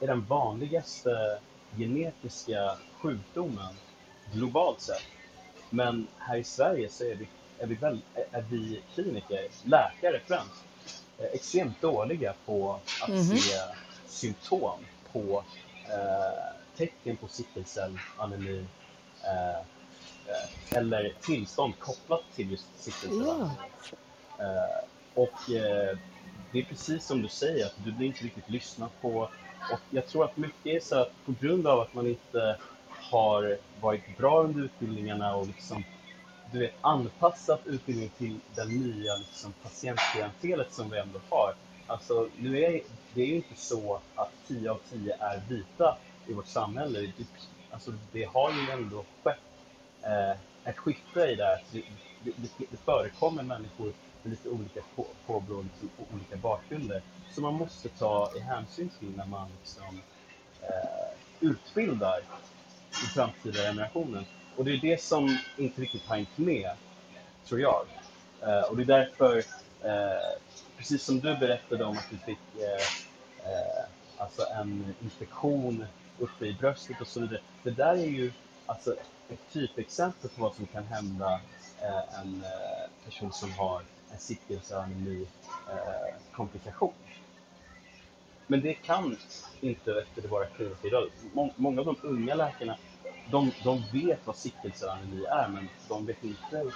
är, 0.01 0.07
den 0.07 0.25
vanligaste 0.25 1.39
genetiska 1.77 2.77
sjukdomen 3.01 3.73
globalt 4.33 4.81
sett. 4.81 5.03
Men 5.69 6.07
här 6.17 6.37
i 6.37 6.43
Sverige 6.43 6.89
så 6.89 7.03
är 7.03 7.15
det 7.15 7.25
är 7.61 7.67
vi, 7.67 7.75
väl, 7.75 8.01
är 8.31 8.41
vi 8.41 8.83
kliniker, 8.93 9.47
läkare 9.65 10.21
främst, 10.27 10.63
eh, 11.17 11.25
extremt 11.25 11.81
dåliga 11.81 12.33
på 12.45 12.81
att 13.01 13.09
Mhm. 13.09 13.37
se 13.37 13.59
symptom 14.07 14.85
på 15.11 15.43
eh, 15.89 16.77
tecken 16.77 17.17
på 17.17 17.27
sickelcellanemi 17.27 18.65
eh, 19.23 19.59
eh, 20.25 20.77
eller 20.77 21.13
tillstånd 21.21 21.73
kopplat 21.79 22.23
till 22.35 22.51
just 22.51 22.83
sickelcellanemi. 22.83 23.55
Eh, 24.39 24.85
och 25.13 25.51
eh, 25.55 25.97
det 26.51 26.59
är 26.59 26.63
precis 26.65 27.05
som 27.07 27.21
du 27.21 27.29
säger, 27.29 27.65
att 27.65 27.73
du 27.85 27.91
blir 27.91 28.07
inte 28.07 28.23
riktigt 28.23 28.49
lyssnad 28.49 28.89
på. 29.01 29.29
Och 29.71 29.79
jag 29.89 30.07
tror 30.07 30.25
att 30.25 30.37
mycket 30.37 30.65
är 30.65 30.79
så 30.79 31.01
att 31.01 31.25
på 31.25 31.31
grund 31.39 31.67
av 31.67 31.79
att 31.79 31.93
man 31.93 32.07
inte 32.07 32.57
har 33.11 33.57
varit 33.81 34.17
bra 34.17 34.43
under 34.43 34.61
utbildningarna 34.65 35.35
och 35.35 35.47
liksom, 35.47 35.83
du 36.51 36.59
vet, 36.59 36.73
anpassat 36.81 37.61
utbildningen 37.65 38.11
till 38.17 38.39
det 38.55 38.65
nya 38.65 39.15
liksom, 39.15 39.53
patientklientelet 39.63 40.73
som 40.73 40.89
vi 40.89 40.99
ändå 40.99 41.19
har. 41.29 41.55
Alltså, 41.87 42.29
nu 42.37 42.59
är 42.59 42.81
det 43.13 43.21
är 43.21 43.25
ju 43.25 43.35
inte 43.35 43.55
så 43.55 44.01
att 44.15 44.31
10 44.47 44.71
av 44.71 44.79
10 44.89 45.15
är 45.19 45.41
vita 45.49 45.97
i 46.27 46.33
vårt 46.33 46.47
samhälle. 46.47 46.99
Det, 46.99 47.25
alltså, 47.69 47.91
det 48.11 48.23
har 48.23 48.51
ju 48.51 48.71
ändå 48.71 49.05
skett 49.23 49.37
eh, 50.01 50.37
ett 50.63 50.77
skifte 50.77 51.19
i 51.19 51.35
det 51.35 51.45
här. 51.45 51.63
Det, 51.71 51.83
det, 52.19 52.31
det, 52.35 52.65
det 52.71 52.77
förekommer 52.77 53.43
människor 53.43 53.93
med 54.21 54.31
lite 54.31 54.49
olika 54.49 54.81
på, 54.95 55.07
påbrå, 55.25 55.61
liksom, 55.61 55.89
och 55.97 56.07
olika 56.13 56.37
bakgrunder 56.37 57.01
som 57.33 57.43
man 57.43 57.53
måste 57.53 57.89
ta 57.89 58.31
i 58.35 58.39
hänsyn 58.39 58.89
till 58.99 59.15
när 59.15 59.25
man 59.25 59.51
liksom, 59.59 60.01
eh, 60.61 61.49
utbildar 61.49 62.19
i 62.91 63.07
framtida 63.13 63.59
generationen. 63.61 64.25
Och 64.55 64.65
det 64.65 64.71
är 64.71 64.77
det 64.77 65.01
som 65.01 65.37
inte 65.57 65.81
riktigt 65.81 66.05
har 66.05 66.15
hängt 66.15 66.37
med, 66.37 66.71
tror 67.47 67.59
jag. 67.61 67.87
Eh, 68.41 68.61
och 68.61 68.77
det 68.77 68.83
är 68.83 68.85
därför, 68.85 69.37
eh, 69.83 70.39
precis 70.77 71.03
som 71.03 71.19
du 71.19 71.37
berättade 71.37 71.83
om 71.85 71.97
att 71.97 72.09
du 72.09 72.17
fick 72.17 72.39
eh, 72.55 73.51
eh, 73.51 73.85
alltså 74.17 74.41
en 74.55 74.95
infektion 75.01 75.85
uppe 76.17 76.45
i 76.45 76.53
bröstet 76.53 77.01
och 77.01 77.07
så 77.07 77.19
vidare. 77.19 77.41
Det 77.63 77.71
där 77.71 77.93
är 77.93 78.07
ju 78.07 78.33
alltså 78.65 78.95
ett 79.29 79.49
typexempel 79.53 80.29
på 80.29 80.41
vad 80.41 80.55
som 80.55 80.67
kan 80.67 80.83
hända 80.83 81.41
eh, 81.81 82.19
en 82.21 82.43
eh, 82.43 83.05
person 83.05 83.31
som 83.31 83.51
har 83.51 83.83
en 84.11 84.19
sickelcelanemi 84.19 85.27
eh, 85.69 86.21
komplikation. 86.31 86.93
Men 88.47 88.61
det 88.61 88.73
kan 88.73 89.17
inte 89.61 90.01
efter 90.01 90.27
våra 90.27 90.45
kliniker 90.45 90.87
idag. 90.87 91.07
Många 91.55 91.79
av 91.81 91.85
de 91.85 91.95
unga 92.03 92.35
läkarna, 92.35 92.77
de, 93.29 93.51
de 93.63 93.83
vet 93.93 94.27
vad 94.27 94.35
sickelcellanemi 94.35 95.25
är, 95.25 95.47
men 95.47 95.69
de 95.87 96.05
vet 96.05 96.23
inte, 96.23 96.71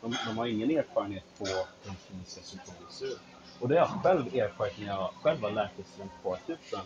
de, 0.00 0.16
de 0.26 0.38
har 0.38 0.46
ingen 0.46 0.70
erfarenhet 0.70 1.24
på 1.38 1.44
hur 1.44 1.94
kliniska 2.06 2.42
symptomen 2.42 2.90
ser 2.90 3.06
ut. 3.06 3.20
Och 3.60 3.68
det 3.68 3.78
har 3.78 3.86
jag 3.86 4.02
själv 4.02 4.34
erfarit 4.34 4.78
när 4.78 4.86
jag 4.86 5.10
själv 5.22 5.40
var 5.40 5.50
läkarstudent 5.50 6.12
på 6.22 6.34
akuten. 6.34 6.80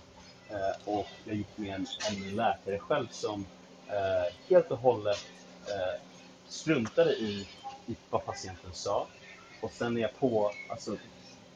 Eh, 0.49 0.95
och 0.95 1.07
jag 1.25 1.37
gick 1.37 1.59
med 1.59 1.75
en, 1.75 1.87
en 2.11 2.37
läkare 2.37 2.79
själv 2.79 3.09
som 3.11 3.47
eh, 3.89 4.35
helt 4.49 4.71
och 4.71 4.79
hållet 4.79 5.27
eh, 5.67 6.03
struntade 6.49 7.13
i, 7.13 7.49
i 7.87 7.97
vad 8.11 8.25
patienten 8.25 8.73
sa. 8.73 9.07
Och 9.61 9.71
sen 9.71 9.97
är 9.97 10.01
jag 10.01 10.19
på, 10.19 10.53
alltså, 10.71 10.97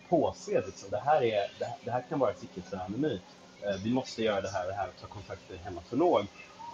påse 0.09 0.67
liksom, 0.67 0.91
det 0.91 1.01
här, 1.01 1.23
är, 1.23 1.51
det, 1.59 1.65
här, 1.65 1.77
det 1.85 1.91
här 1.91 2.05
kan 2.09 2.19
vara 2.19 2.35
sickelcellanemi. 2.35 3.21
Eh, 3.63 3.77
vi 3.85 3.93
måste 3.93 4.23
göra 4.23 4.41
det 4.41 4.51
här 4.51 4.65
och 4.65 4.71
det 4.71 4.77
här 4.77 4.89
och 4.89 5.01
ta 5.01 5.07
kontakt 5.07 5.51
med 5.51 5.59
hematolog. 5.59 6.27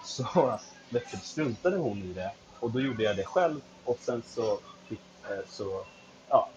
Så 0.09 0.59
struntade 1.23 1.77
hon 1.77 2.03
i 2.03 2.13
det 2.13 2.33
och 2.61 2.71
då 2.71 2.81
gjorde 2.81 3.03
jag 3.03 3.17
det 3.17 3.25
själv 3.25 3.61
och 3.85 3.99
sen 4.01 4.23
så 4.23 4.61
fick, 4.89 5.01
eh, 5.31 5.47
så, 5.49 5.85
ja. 6.29 6.51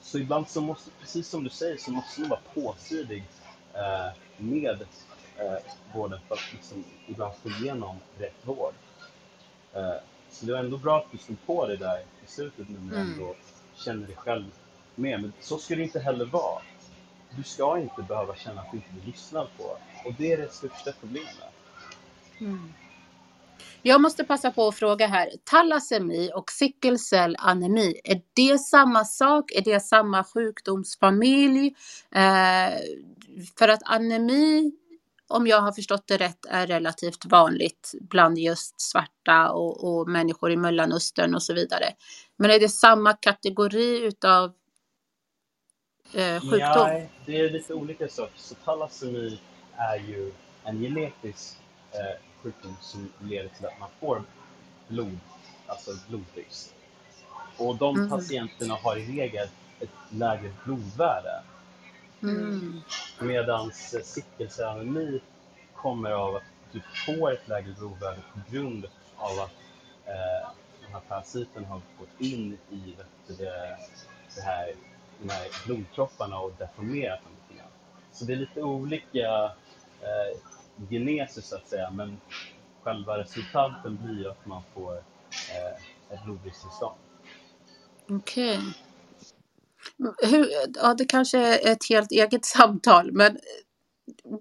Så 0.00 0.18
ibland 0.18 0.48
så 0.48 0.60
måste, 0.60 0.90
precis 1.00 1.28
som 1.28 1.44
du 1.44 1.50
säger, 1.50 1.76
så 1.76 1.90
måste 1.90 2.20
man 2.20 2.30
vara 2.30 2.40
påsidig 2.54 3.24
eh, 3.74 4.12
med 4.36 4.80
eh, 5.36 5.58
vården 5.94 6.20
för 6.28 6.34
att 6.34 6.52
liksom 6.52 6.84
ibland 7.06 7.34
få 7.42 7.48
igenom 7.48 8.00
rätt 8.18 8.36
vård. 8.42 8.74
Eh, 9.72 9.94
så 10.30 10.46
det 10.46 10.52
var 10.52 10.58
ändå 10.58 10.76
bra 10.78 10.98
att 10.98 11.12
du 11.12 11.18
stod 11.18 11.46
på 11.46 11.66
det 11.66 11.76
där 11.76 11.98
i 12.24 12.26
slutet 12.26 12.68
när 12.68 12.80
du 12.80 12.96
Mm. 12.96 13.12
ändå 13.12 13.34
känner 13.74 14.06
dig 14.06 14.16
själv 14.16 14.50
med. 14.94 15.20
Men 15.20 15.32
så 15.40 15.58
ska 15.58 15.76
det 15.76 15.82
inte 15.82 16.00
heller 16.00 16.24
vara. 16.24 16.62
Du 17.30 17.44
ska 17.44 17.78
inte 17.78 18.02
behöva 18.02 18.36
känna 18.36 18.60
att 18.60 18.70
du 18.70 18.76
inte 18.76 18.92
blir 18.92 19.02
lyssnad 19.02 19.48
på. 19.56 19.62
Och 20.04 20.14
det 20.18 20.32
är 20.32 20.38
det 20.38 20.52
största 20.52 20.92
problemet. 21.00 21.52
Mm. 22.40 22.74
Jag 23.82 24.00
måste 24.00 24.24
passa 24.24 24.50
på 24.50 24.68
att 24.68 24.74
fråga 24.74 25.06
här. 25.06 25.30
Talasemi 25.44 26.30
och 26.34 26.50
sickelcellanemi, 26.50 28.00
är 28.04 28.22
det 28.34 28.58
samma 28.58 29.04
sak? 29.04 29.52
Är 29.52 29.62
det 29.62 29.80
samma 29.80 30.24
sjukdomsfamilj? 30.24 31.74
Eh, 32.14 32.78
för 33.58 33.68
att 33.68 33.80
anemi, 33.84 34.72
om 35.28 35.46
jag 35.46 35.60
har 35.60 35.72
förstått 35.72 36.04
det 36.06 36.16
rätt, 36.16 36.46
är 36.48 36.66
relativt 36.66 37.24
vanligt 37.24 37.94
bland 38.00 38.38
just 38.38 38.80
svarta 38.80 39.50
och, 39.50 39.84
och 39.84 40.08
människor 40.08 40.52
i 40.52 40.56
Mellanöstern 40.56 41.34
och 41.34 41.42
så 41.42 41.54
vidare. 41.54 41.86
Men 42.36 42.50
är 42.50 42.60
det 42.60 42.68
samma 42.68 43.12
kategori 43.12 44.04
utav 44.04 44.52
eh, 46.14 46.40
sjukdom? 46.40 46.86
Nej, 46.86 47.10
det 47.26 47.40
är 47.40 47.50
lite 47.50 47.74
olika 47.74 48.08
saker. 48.08 48.32
Så 48.36 48.54
talasemi 48.54 49.40
är 49.76 49.96
ju 49.96 50.32
en 50.64 50.80
genetisk 50.80 51.56
eh, 51.92 52.31
sjukdom 52.42 52.76
som 52.80 53.12
leder 53.18 53.48
till 53.48 53.66
att 53.66 53.80
man 53.80 53.90
får 54.00 54.24
blod, 54.88 55.18
alltså 55.66 55.90
blodbrist. 56.08 56.74
Och 57.56 57.76
de 57.76 57.96
Mm. 57.96 58.10
patienterna 58.10 58.74
har 58.74 58.96
i 58.96 59.06
regel 59.18 59.48
ett 59.80 59.90
lägre 60.10 60.52
blodvärde. 60.64 61.42
Mm. 62.22 62.82
Medan 63.20 63.72
sickelcellanemi 64.02 65.20
kommer 65.74 66.10
av 66.10 66.36
att 66.36 66.42
du 66.72 66.82
får 67.06 67.32
ett 67.32 67.48
lägre 67.48 67.72
blodvärde 67.72 68.22
på 68.32 68.40
grund 68.52 68.86
av 69.16 69.40
att 69.40 69.54
eh, 70.06 70.48
de 70.86 70.92
här 70.92 71.00
parasiten 71.08 71.64
har 71.64 71.82
gått 71.98 72.20
in 72.20 72.58
i 72.70 72.96
det, 73.26 73.78
det 74.36 74.42
här, 74.42 74.74
de 75.18 75.28
här 75.30 75.48
blodkropparna 75.66 76.38
och 76.38 76.52
deformerat 76.58 77.24
dem 77.24 77.32
lite 77.34 77.58
grann. 77.60 77.70
Så 78.12 78.24
det 78.24 78.32
är 78.32 78.36
lite 78.36 78.62
olika 78.62 79.44
eh, 80.00 80.38
geneser 80.90 81.42
så 81.42 81.56
att 81.56 81.68
säga, 81.68 81.90
men 81.90 82.20
själva 82.82 83.18
resultaten 83.18 83.98
blir 84.02 84.30
att 84.30 84.46
man 84.46 84.62
får 84.74 84.96
eh, 84.96 86.14
ett 86.14 86.24
blodbriststillstånd. 86.24 86.96
Okej. 88.10 88.58
Hur, 90.22 90.48
ja, 90.74 90.94
det 90.94 91.04
kanske 91.04 91.38
är 91.38 91.72
ett 91.72 91.88
helt 91.88 92.12
eget 92.12 92.44
samtal, 92.44 93.12
men 93.12 93.38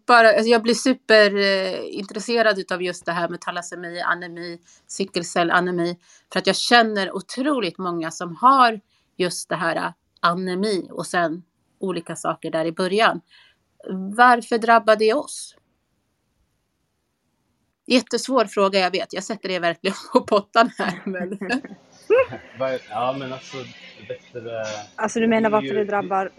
bara, 0.07 0.29
alltså 0.29 0.49
jag 0.49 0.63
blir 0.63 0.73
superintresserad 0.73 2.59
eh, 2.59 2.75
av 2.75 2.83
just 2.83 3.05
det 3.05 3.11
här 3.11 3.29
med 3.29 3.41
talassemi, 3.41 4.01
anemi, 4.01 4.59
cykelcellanemi, 4.87 5.97
för 6.33 6.39
att 6.39 6.47
jag 6.47 6.55
känner 6.55 7.15
otroligt 7.15 7.77
många 7.77 8.11
som 8.11 8.35
har 8.35 8.79
just 9.17 9.49
det 9.49 9.55
här 9.55 9.75
eh, 9.75 9.91
anemi 10.19 10.87
och 10.91 11.07
sen 11.07 11.43
olika 11.79 12.15
saker 12.15 12.51
där 12.51 12.65
i 12.65 12.71
början. 12.71 13.21
Varför 14.15 14.57
drabbar 14.57 14.95
det 14.95 15.13
oss? 15.13 15.55
Jättesvår 17.87 18.45
fråga, 18.45 18.79
jag 18.79 18.91
vet. 18.91 19.13
Jag 19.13 19.23
sätter 19.23 19.49
det 19.49 19.59
verkligen 19.59 19.95
på 20.13 20.21
pottan 20.21 20.71
här. 20.77 21.01
Men... 21.05 21.39
ja, 22.89 23.15
men 23.19 23.33
alltså, 23.33 23.57
bättre... 24.07 24.63
Alltså 24.95 25.19
du 25.19 25.27
menar 25.27 25.49
varför 25.49 25.75
det 25.75 25.85
drabbar 25.85 26.31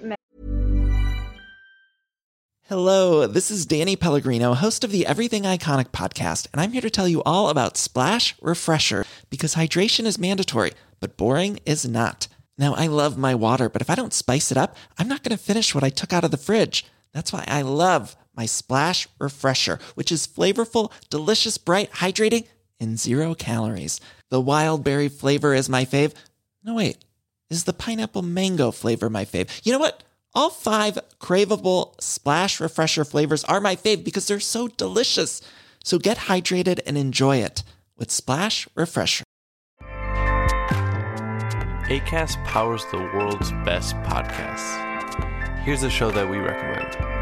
Hello, 2.69 3.27
this 3.27 3.51
is 3.51 3.67
Danny 3.67 3.97
Pellegrino, 3.97 4.55
host 4.55 4.85
of 4.85 4.93
the 4.93 5.05
Everything 5.05 5.43
Iconic 5.43 5.91
podcast, 5.91 6.47
and 6.53 6.63
I'm 6.63 6.73
here 6.73 6.81
to 6.81 6.89
tell 6.89 7.09
you 7.09 7.21
all 7.27 7.51
about 7.51 7.77
Splash 7.77 8.35
Refresher 8.41 9.05
because 9.29 9.57
hydration 9.57 10.07
is 10.07 10.19
mandatory, 10.19 10.73
but 11.01 11.17
boring 11.17 11.59
is 11.67 11.87
not. 11.87 12.29
Now, 12.57 12.75
I 12.75 12.87
love 12.87 13.19
my 13.19 13.35
water, 13.35 13.69
but 13.69 13.83
if 13.83 13.91
I 13.91 13.95
don't 13.95 14.15
spice 14.15 14.51
it 14.51 14.57
up, 14.57 14.77
I'm 14.99 15.09
not 15.09 15.23
going 15.23 15.37
to 15.37 15.43
finish 15.43 15.75
what 15.75 15.85
I 15.85 15.91
took 15.91 16.13
out 16.13 16.25
of 16.25 16.31
the 16.31 16.37
fridge. 16.37 16.87
That's 17.13 17.33
why 17.33 17.45
I 17.47 17.63
love 17.63 18.17
my 18.35 18.47
Splash 18.47 19.09
Refresher, 19.19 19.79
which 19.95 20.13
is 20.13 20.27
flavorful, 20.27 20.91
delicious, 21.11 21.59
bright, 21.59 21.91
hydrating, 21.93 22.47
and 22.81 22.99
zero 22.99 23.35
calories. 23.35 24.01
The 24.31 24.41
wild 24.41 24.83
berry 24.85 25.09
flavor 25.09 25.55
is 25.55 25.69
my 25.69 25.85
fave. 25.85 26.15
No, 26.65 26.75
wait, 26.75 27.05
is 27.51 27.65
the 27.65 27.73
pineapple 27.73 28.23
mango 28.23 28.71
flavor 28.71 29.11
my 29.11 29.25
fave? 29.25 29.61
You 29.65 29.73
know 29.73 29.79
what? 29.79 30.03
All 30.35 30.51
five 30.51 30.99
craveable 31.21 32.01
Splash 32.01 32.61
Refresher 32.61 33.05
flavors 33.05 33.45
are 33.45 33.61
my 33.61 33.77
fave 33.77 34.03
because 34.05 34.27
they're 34.27 34.41
so 34.41 34.69
delicious. 34.69 35.43
So 35.85 35.99
get 35.99 36.17
hydrated 36.17 36.81
and 36.87 36.97
enjoy 36.97 37.39
it 37.39 37.63
with 37.97 38.11
Splash 38.11 38.67
Refresher. 38.75 39.25
ACAST 41.89 42.43
powers 42.47 42.87
the 42.91 42.97
world's 42.97 43.51
best 43.67 43.95
podcasts. 43.97 45.59
Here's 45.59 45.83
a 45.83 45.91
show 45.91 46.11
that 46.11 46.29
we 46.31 46.39
recommend. 46.39 47.22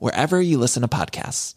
wherever 0.00 0.40
you 0.40 0.58
listen 0.62 0.82
to 0.82 0.88
podcasts. 0.96 1.54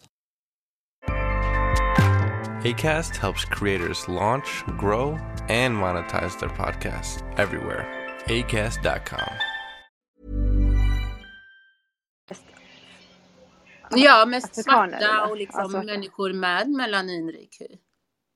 ACAST 2.64 3.16
helps 3.16 3.44
creators 3.44 4.08
launch, 4.08 4.64
grow, 4.78 5.18
and 5.48 5.74
monetize 5.76 6.38
their 6.40 6.50
podcasts 6.50 7.22
everywhere. 7.38 7.86
ACAST.com. 8.26 9.34
Ja, 13.96 14.26
mest 14.26 14.46
Afrikaner, 14.58 14.88
svarta 14.98 15.14
eller? 15.14 15.30
och 15.30 15.36
liksom 15.36 15.60
Alltså- 15.60 15.82
människor 15.82 16.32
med 16.32 16.68
melaninrik 16.70 17.56
hy. 17.60 17.66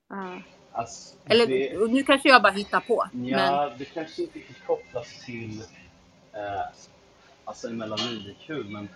Ja. 0.08 0.42
Alltså, 0.72 1.14
Eller 1.26 1.46
det- 1.46 1.76
och 1.76 1.90
nu 1.90 2.02
kanske 2.02 2.28
jag 2.28 2.42
bara 2.42 2.52
hittar 2.52 2.80
på. 2.80 3.08
Men, 3.12 3.26
Ja, 3.28 3.72
det 3.78 3.84
kanske 3.84 4.22
inte 4.22 4.38
riktigt 4.38 4.66
kopplas 4.66 5.24
till 5.24 5.60
eh, 6.32 6.60
alltså 7.44 7.68
en 7.68 7.76
melaninhud, 7.76 8.70
men 8.70 8.88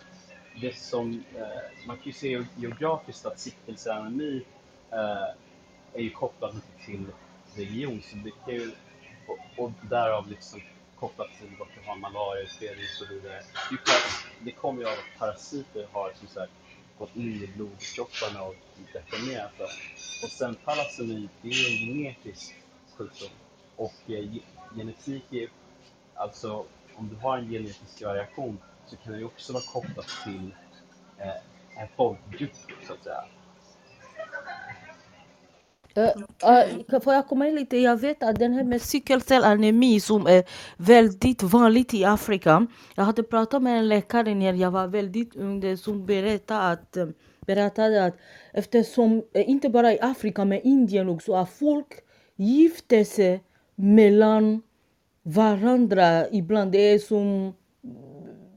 det 0.61 0.76
som 0.76 1.24
eh, 1.36 1.86
man 1.86 1.96
kan 1.96 2.06
ju 2.06 2.12
se 2.12 2.44
geografiskt 2.56 3.26
att 3.26 3.38
sickelcellanemi 3.38 4.44
eh, 4.90 5.34
är 5.92 6.00
ju 6.00 6.11
kopplat 6.11 6.54
mycket 6.54 6.86
till 6.86 7.06
region, 7.56 8.02
så 8.02 8.16
det 8.16 8.30
kan 8.30 8.54
ju, 8.54 8.72
och, 9.26 9.64
och 9.64 9.72
därav 9.90 10.28
liksom 10.30 10.61
kopplat 10.96 11.28
till 11.38 11.56
vart 11.59 11.68
du 11.74 11.88
har 11.88 11.96
malaria, 11.96 12.44
och 12.44 12.98
så 12.98 13.14
vidare. 13.14 13.42
Det, 13.70 13.90
är 13.92 14.44
det 14.44 14.52
kommer 14.52 14.82
ju 14.82 14.86
av 14.88 14.92
att 14.92 15.18
parasiter 15.18 15.86
har 15.92 16.12
som 16.14 16.28
sagt 16.28 16.52
gått 16.98 17.16
in 17.16 17.42
i 17.42 17.46
blodkropparna 17.56 18.42
och 18.42 18.54
deformerat 18.92 19.52
det. 19.59 19.64
Och 20.24 20.30
sen 20.30 20.54
talassemi, 20.54 21.28
det 21.42 21.48
är 21.48 21.52
ju 21.52 21.66
en 21.66 21.94
genetisk 21.94 22.54
sjukdom. 22.96 23.28
Och 23.76 23.94
eh, 24.06 24.24
genetik 24.76 25.32
är, 25.32 25.48
alltså 26.14 26.64
om 26.94 27.09
du 27.09 27.16
har 27.16 27.38
en 27.38 27.50
genetisk 27.50 28.02
variation 28.02 28.59
så 28.91 28.97
kan 28.97 29.12
det 29.12 29.18
ju 29.18 29.24
också 29.24 29.53
vara 29.53 29.62
kopplat 29.62 30.07
till 30.24 30.55
eh, 31.18 31.82
en 31.82 31.89
folkgrupp 31.97 32.51
så 32.86 32.93
att 32.93 33.05
säga. 33.05 33.24
Uh, 35.99 36.05
uh, 36.95 37.01
får 37.01 37.14
jag 37.14 37.28
komma 37.28 37.49
in 37.49 37.55
lite? 37.55 37.76
Jag 37.76 37.97
vet 38.01 38.22
att 38.22 38.39
den 38.39 38.53
här 38.53 38.64
med 38.64 38.82
cykelcellanemi 38.82 40.01
som 40.01 40.26
är 40.26 40.45
väldigt 40.76 41.43
vanligt 41.43 41.95
i 41.95 42.05
Afrika. 42.05 42.66
Jag 42.95 43.05
hade 43.05 43.22
pratat 43.22 43.62
med 43.62 43.78
en 43.78 43.89
läkare 43.89 44.34
när 44.34 44.53
jag 44.53 44.70
var 44.70 44.86
väldigt 44.86 45.36
ung 45.36 45.76
som 45.76 46.07
berättade 46.07 46.61
att, 46.61 46.97
eh, 46.97 47.07
berättade 47.41 48.05
att 48.05 48.16
eftersom, 48.53 49.22
inte 49.34 49.68
bara 49.68 49.93
i 49.93 50.01
Afrika 50.01 50.45
men 50.45 50.61
Indien 50.61 51.09
också, 51.09 51.34
att 51.34 51.51
folk 51.51 51.93
gifter 52.36 53.05
sig 53.05 53.43
mellan 53.74 54.62
varandra 55.22 56.28
ibland. 56.30 56.72
Det 56.72 56.78
är 56.78 56.99
som 56.99 57.55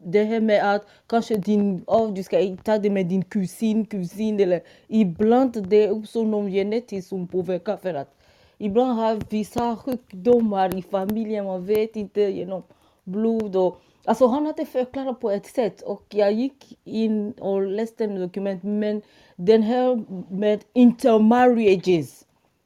det 0.03 0.23
här 0.23 0.41
med 0.41 0.75
att 0.75 0.87
kanske 1.07 1.35
din, 1.35 1.83
oh, 1.87 2.13
du 2.13 2.23
ska 2.23 2.55
ta 2.63 2.77
det 2.77 2.89
med 2.89 3.05
din 3.05 3.23
kusin, 3.23 3.85
kusin 3.85 4.39
eller 4.39 4.61
ibland 4.87 5.67
det 5.67 5.83
är 5.83 5.91
också 5.91 6.23
någon 6.23 6.51
genetiskt 6.51 7.09
som 7.09 7.27
påverkar 7.27 7.77
för 7.77 7.93
att 7.93 8.15
ibland 8.57 8.99
har 8.99 9.21
vissa 9.29 9.75
sjukdomar 9.75 10.77
i 10.77 10.81
familjen, 10.81 11.45
man 11.45 11.65
vet 11.65 11.95
inte 11.95 12.21
genom 12.21 12.63
blod 13.03 13.55
och 13.55 13.81
Alltså 14.05 14.27
han 14.27 14.45
hade 14.45 14.65
förklarat 14.65 15.19
på 15.19 15.31
ett 15.31 15.45
sätt 15.45 15.81
och 15.81 16.05
jag 16.09 16.31
gick 16.31 16.79
in 16.83 17.31
och 17.31 17.61
läste 17.61 18.03
en 18.03 18.19
dokument 18.19 18.63
men 18.63 19.01
den 19.35 19.63
här 19.63 20.03
med 20.33 20.63
intermarriages. 20.73 22.25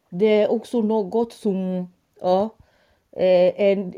Det 0.09 0.25
är 0.25 0.51
också 0.51 0.81
något 0.81 1.33
som 1.33 1.88
ja, 2.21 2.49
är 3.11 3.53
en, 3.57 3.93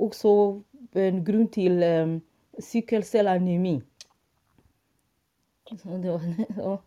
också 0.00 0.60
en 0.92 1.24
grund 1.24 1.52
till 1.52 1.82
um, 1.82 2.20
det 6.02 6.10
var, 6.10 6.20
ja. 6.56 6.82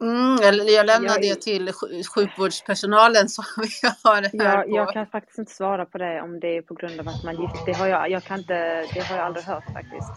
mm, 0.00 0.38
jag, 0.42 0.54
jag 0.70 0.86
lämnar 0.86 1.08
Jag- 1.10 1.22
det 1.22 1.40
till 1.42 1.68
sj- 1.68 2.04
sjukvårdspersonalen 2.14 3.28
som 3.28 3.44
vi 3.56 3.88
har 4.04 4.14
här 4.22 4.30
Jag, 4.32 4.64
på. 4.64 4.76
jag 4.76 4.92
kan 4.92 5.06
faktiskt 5.06 5.38
inte 5.38 5.52
svara 5.52 5.86
på 5.86 5.98
det 5.98 6.20
om 6.22 6.40
det 6.40 6.56
är 6.56 6.62
på 6.62 6.74
grund 6.74 7.00
av 7.00 7.08
att 7.08 7.24
man 7.24 7.40
gift. 7.42 7.66
Det 7.66 7.72
har 7.72 7.86
jag, 7.86 8.10
jag 8.10 8.24
kan 8.24 8.38
inte, 8.38 8.86
det 8.94 9.00
har 9.00 9.16
jag 9.16 9.26
aldrig 9.26 9.44
hört 9.44 9.64
faktiskt. 9.72 10.10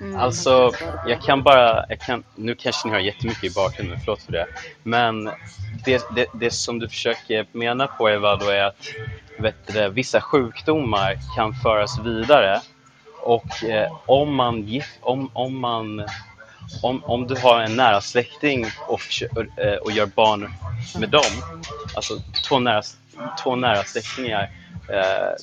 Mm. 0.00 0.16
Alltså, 0.16 0.70
jag 1.06 1.20
kan 1.22 1.42
bara, 1.42 1.84
jag 1.88 2.00
kan, 2.00 2.24
nu 2.36 2.54
kanske 2.54 2.88
ni 2.88 2.94
hör 2.94 3.00
jättemycket 3.00 3.44
i 3.44 3.54
bakgrunden, 3.54 3.98
förlåt 4.04 4.22
för 4.22 4.32
det. 4.32 4.46
Men 4.82 5.24
det, 5.84 6.02
det, 6.14 6.26
det 6.34 6.50
som 6.50 6.78
du 6.78 6.88
försöker 6.88 7.46
mena 7.52 7.86
på 7.86 8.10
Eva 8.10 8.36
då 8.36 8.46
är 8.46 8.64
att 8.64 8.86
vet 9.38 9.66
du, 9.66 9.72
det, 9.72 9.88
vissa 9.88 10.20
sjukdomar 10.20 11.16
kan 11.36 11.54
föras 11.54 11.98
vidare 12.04 12.60
och 13.28 13.64
eh, 13.64 13.92
om 14.06 14.34
man 14.34 14.62
gift, 14.62 14.98
om, 15.00 15.30
om 15.32 15.58
man 15.58 16.06
om, 16.82 17.04
om 17.04 17.26
du 17.26 17.36
har 17.36 17.60
en 17.60 17.76
nära 17.76 18.00
släkting 18.00 18.66
och, 18.88 19.00
eh, 19.56 19.74
och 19.74 19.92
gör 19.92 20.06
barn 20.06 20.54
med 21.00 21.08
dem, 21.08 21.42
alltså 21.96 22.14
två 22.48 22.58
nära, 22.58 22.82
två 23.42 23.56
nära 23.56 23.84
släktingar, 23.84 24.50
eh, 24.92 25.34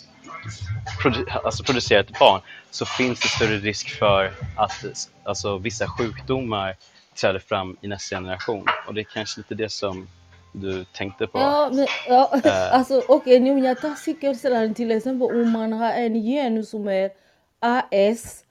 produ 1.02 1.26
alltså 1.44 1.64
producera 1.64 2.00
ett 2.00 2.20
barn 2.20 2.42
så 2.72 2.86
finns 2.86 3.20
det 3.20 3.28
större 3.28 3.58
risk 3.58 3.90
för 3.90 4.32
att 4.56 4.86
alltså, 5.24 5.58
vissa 5.58 5.88
sjukdomar 5.88 6.76
träder 7.22 7.40
fram 7.40 7.78
i 7.82 7.88
nästa 7.88 8.16
generation. 8.16 8.66
Och 8.88 8.94
det 8.94 9.02
är 9.02 9.08
kanske 9.14 9.40
lite 9.40 9.56
det 9.56 9.72
som 9.72 10.08
du 10.52 10.84
tänkte 10.84 11.28
på. 11.28 11.40
Ja, 11.40 11.70
men, 11.74 11.88
ja 12.08 12.42
Eh. 12.44 12.74
alltså 12.74 13.02
okej 13.08 13.40
nu 13.40 13.60
jag 13.60 13.82
tar 13.82 13.96
cykelcellan 13.96 14.74
till 14.74 14.92
exempel 14.92 15.28
om 15.42 15.52
man 15.52 15.74
har 15.74 15.92
en 15.92 16.16
gen 16.16 16.66
som 16.66 16.88
är 16.88 17.25
AS 17.66 18.44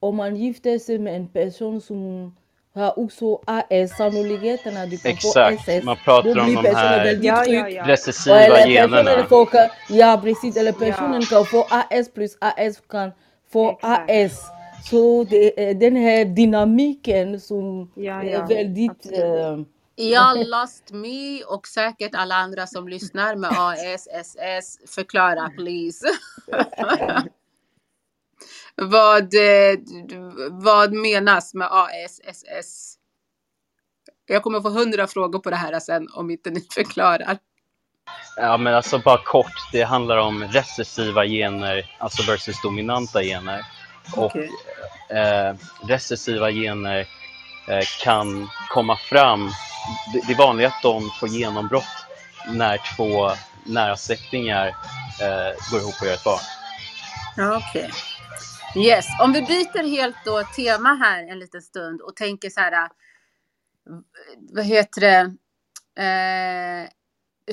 och 0.00 0.14
man 0.14 0.36
gifter 0.36 0.78
sig 0.78 0.98
med 0.98 1.16
en 1.16 1.28
person 1.28 1.80
som 1.80 2.34
har 2.74 2.98
också 2.98 3.40
AS, 3.46 3.96
sannolikheten 3.96 4.76
att 4.76 4.90
du 4.90 4.98
kan 4.98 5.10
Exakt, 5.12 5.64
få 5.64 5.70
SS, 5.70 5.84
man 5.84 5.96
pratar 6.04 6.34
då 6.34 6.40
om 6.40 6.54
de 6.62 6.74
här 6.74 7.18
Ja, 7.22 7.44
ja, 7.46 7.68
ja. 7.68 7.88
recessiva 7.88 8.34
Och 8.36 8.40
eller 8.42 8.66
generna. 8.66 9.04
personen 9.04 9.28
får, 9.28 9.48
ja 9.88 10.20
precis, 10.22 10.56
eller 10.56 10.72
personen 10.72 11.20
Ja. 11.20 11.26
kan 11.36 11.44
få 11.44 11.66
AS 11.70 12.12
plus 12.14 12.36
AS 12.40 12.80
kan 12.88 13.10
få 13.52 13.70
Exakt. 13.70 14.10
AS. 14.10 14.46
Så 14.90 15.24
det 15.30 15.70
är 15.70 15.74
den 15.74 15.96
här 15.96 16.24
dynamiken 16.24 17.40
som 17.40 17.92
Ja, 17.94 18.22
är 18.22 18.32
ja, 18.32 18.46
väldigt... 18.46 19.12
eh, 19.12 19.58
Jag 19.96 20.38
lost 20.46 20.92
me 20.92 21.42
och 21.44 21.66
säkert 21.68 22.14
alla 22.14 22.34
andra 22.34 22.66
som 22.66 22.88
lyssnar 22.88 23.36
med 23.36 23.50
ASSS. 23.50 24.78
Förklara 24.94 25.50
please. 25.56 26.06
vad, 28.82 29.34
eh, 29.34 29.78
vad 30.50 30.92
menas 30.92 31.54
med 31.54 31.68
ASSS? 31.70 32.94
Jag 34.26 34.42
kommer 34.42 34.60
få 34.60 34.68
hundra 34.68 35.06
frågor 35.06 35.38
på 35.38 35.50
det 35.50 35.56
här 35.56 35.80
sen 35.80 36.08
om 36.14 36.30
inte 36.30 36.50
ni 36.50 36.60
förklarar. 36.74 37.38
Ja, 38.36 38.56
men 38.56 38.74
alltså 38.74 38.98
bara 38.98 39.22
kort, 39.24 39.52
det 39.72 39.82
handlar 39.82 40.16
om 40.16 40.44
recessiva 40.44 41.26
gener, 41.26 41.96
alltså 41.98 42.32
versus 42.32 42.62
dominanta 42.62 43.22
gener. 43.22 43.66
Och 44.16 44.24
Okej. 44.24 44.50
eh, 45.10 45.54
recessiva 45.88 46.50
gener 46.50 47.06
eh, 47.68 47.84
kan 48.02 48.48
komma 48.70 48.96
fram, 48.96 49.50
det, 50.12 50.20
det 50.26 50.32
är 50.32 50.38
vanligt 50.38 50.66
att 50.66 50.82
de 50.82 51.10
får 51.20 51.28
genombrott 51.28 52.06
när 52.48 52.96
två 52.96 53.30
nära 53.64 53.96
släktingar 53.96 54.66
eh, 55.20 55.70
går 55.70 55.80
ihop 55.80 55.94
och 56.00 56.06
gör 56.06 56.14
ett 56.14 56.24
barn. 56.24 56.40
Ja, 57.36 57.62
Okej. 57.68 57.90
Yes, 58.76 59.06
om 59.22 59.32
vi 59.32 59.42
byter 59.42 59.88
helt 59.88 60.16
då 60.24 60.42
tema 60.56 60.88
här 60.94 61.28
en 61.28 61.38
liten 61.38 61.62
stund 61.62 62.00
och 62.00 62.16
tänker 62.16 62.50
så 62.50 62.60
här. 62.60 62.72
Äh, 62.72 62.88
vad 64.38 64.64
heter 64.64 65.00
det? 65.00 65.36
Eh, 66.02 66.88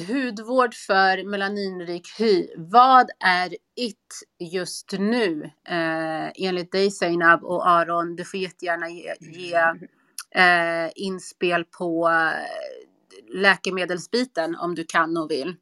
hudvård 0.08 0.74
för 0.74 1.24
melaninrik 1.24 2.08
hy. 2.20 2.48
Vad 2.58 3.10
är 3.20 3.56
it 3.76 4.24
just 4.40 4.92
nu? 4.92 5.44
Eh, 5.68 6.32
enligt 6.36 6.72
dig 6.72 6.92
Seinab 6.92 7.44
och 7.44 7.70
Aron. 7.70 8.16
Du 8.16 8.26
får 8.26 8.40
jättegärna 8.40 8.90
ge, 8.90 9.14
ge 9.20 9.56
eh, 10.42 10.92
inspel 10.96 11.66
på 11.66 12.12
läkemedelsbiten 13.34 14.56
om 14.56 14.76
du 14.76 14.86
kan 14.86 15.18
och 15.18 15.32
vill. 15.32 15.56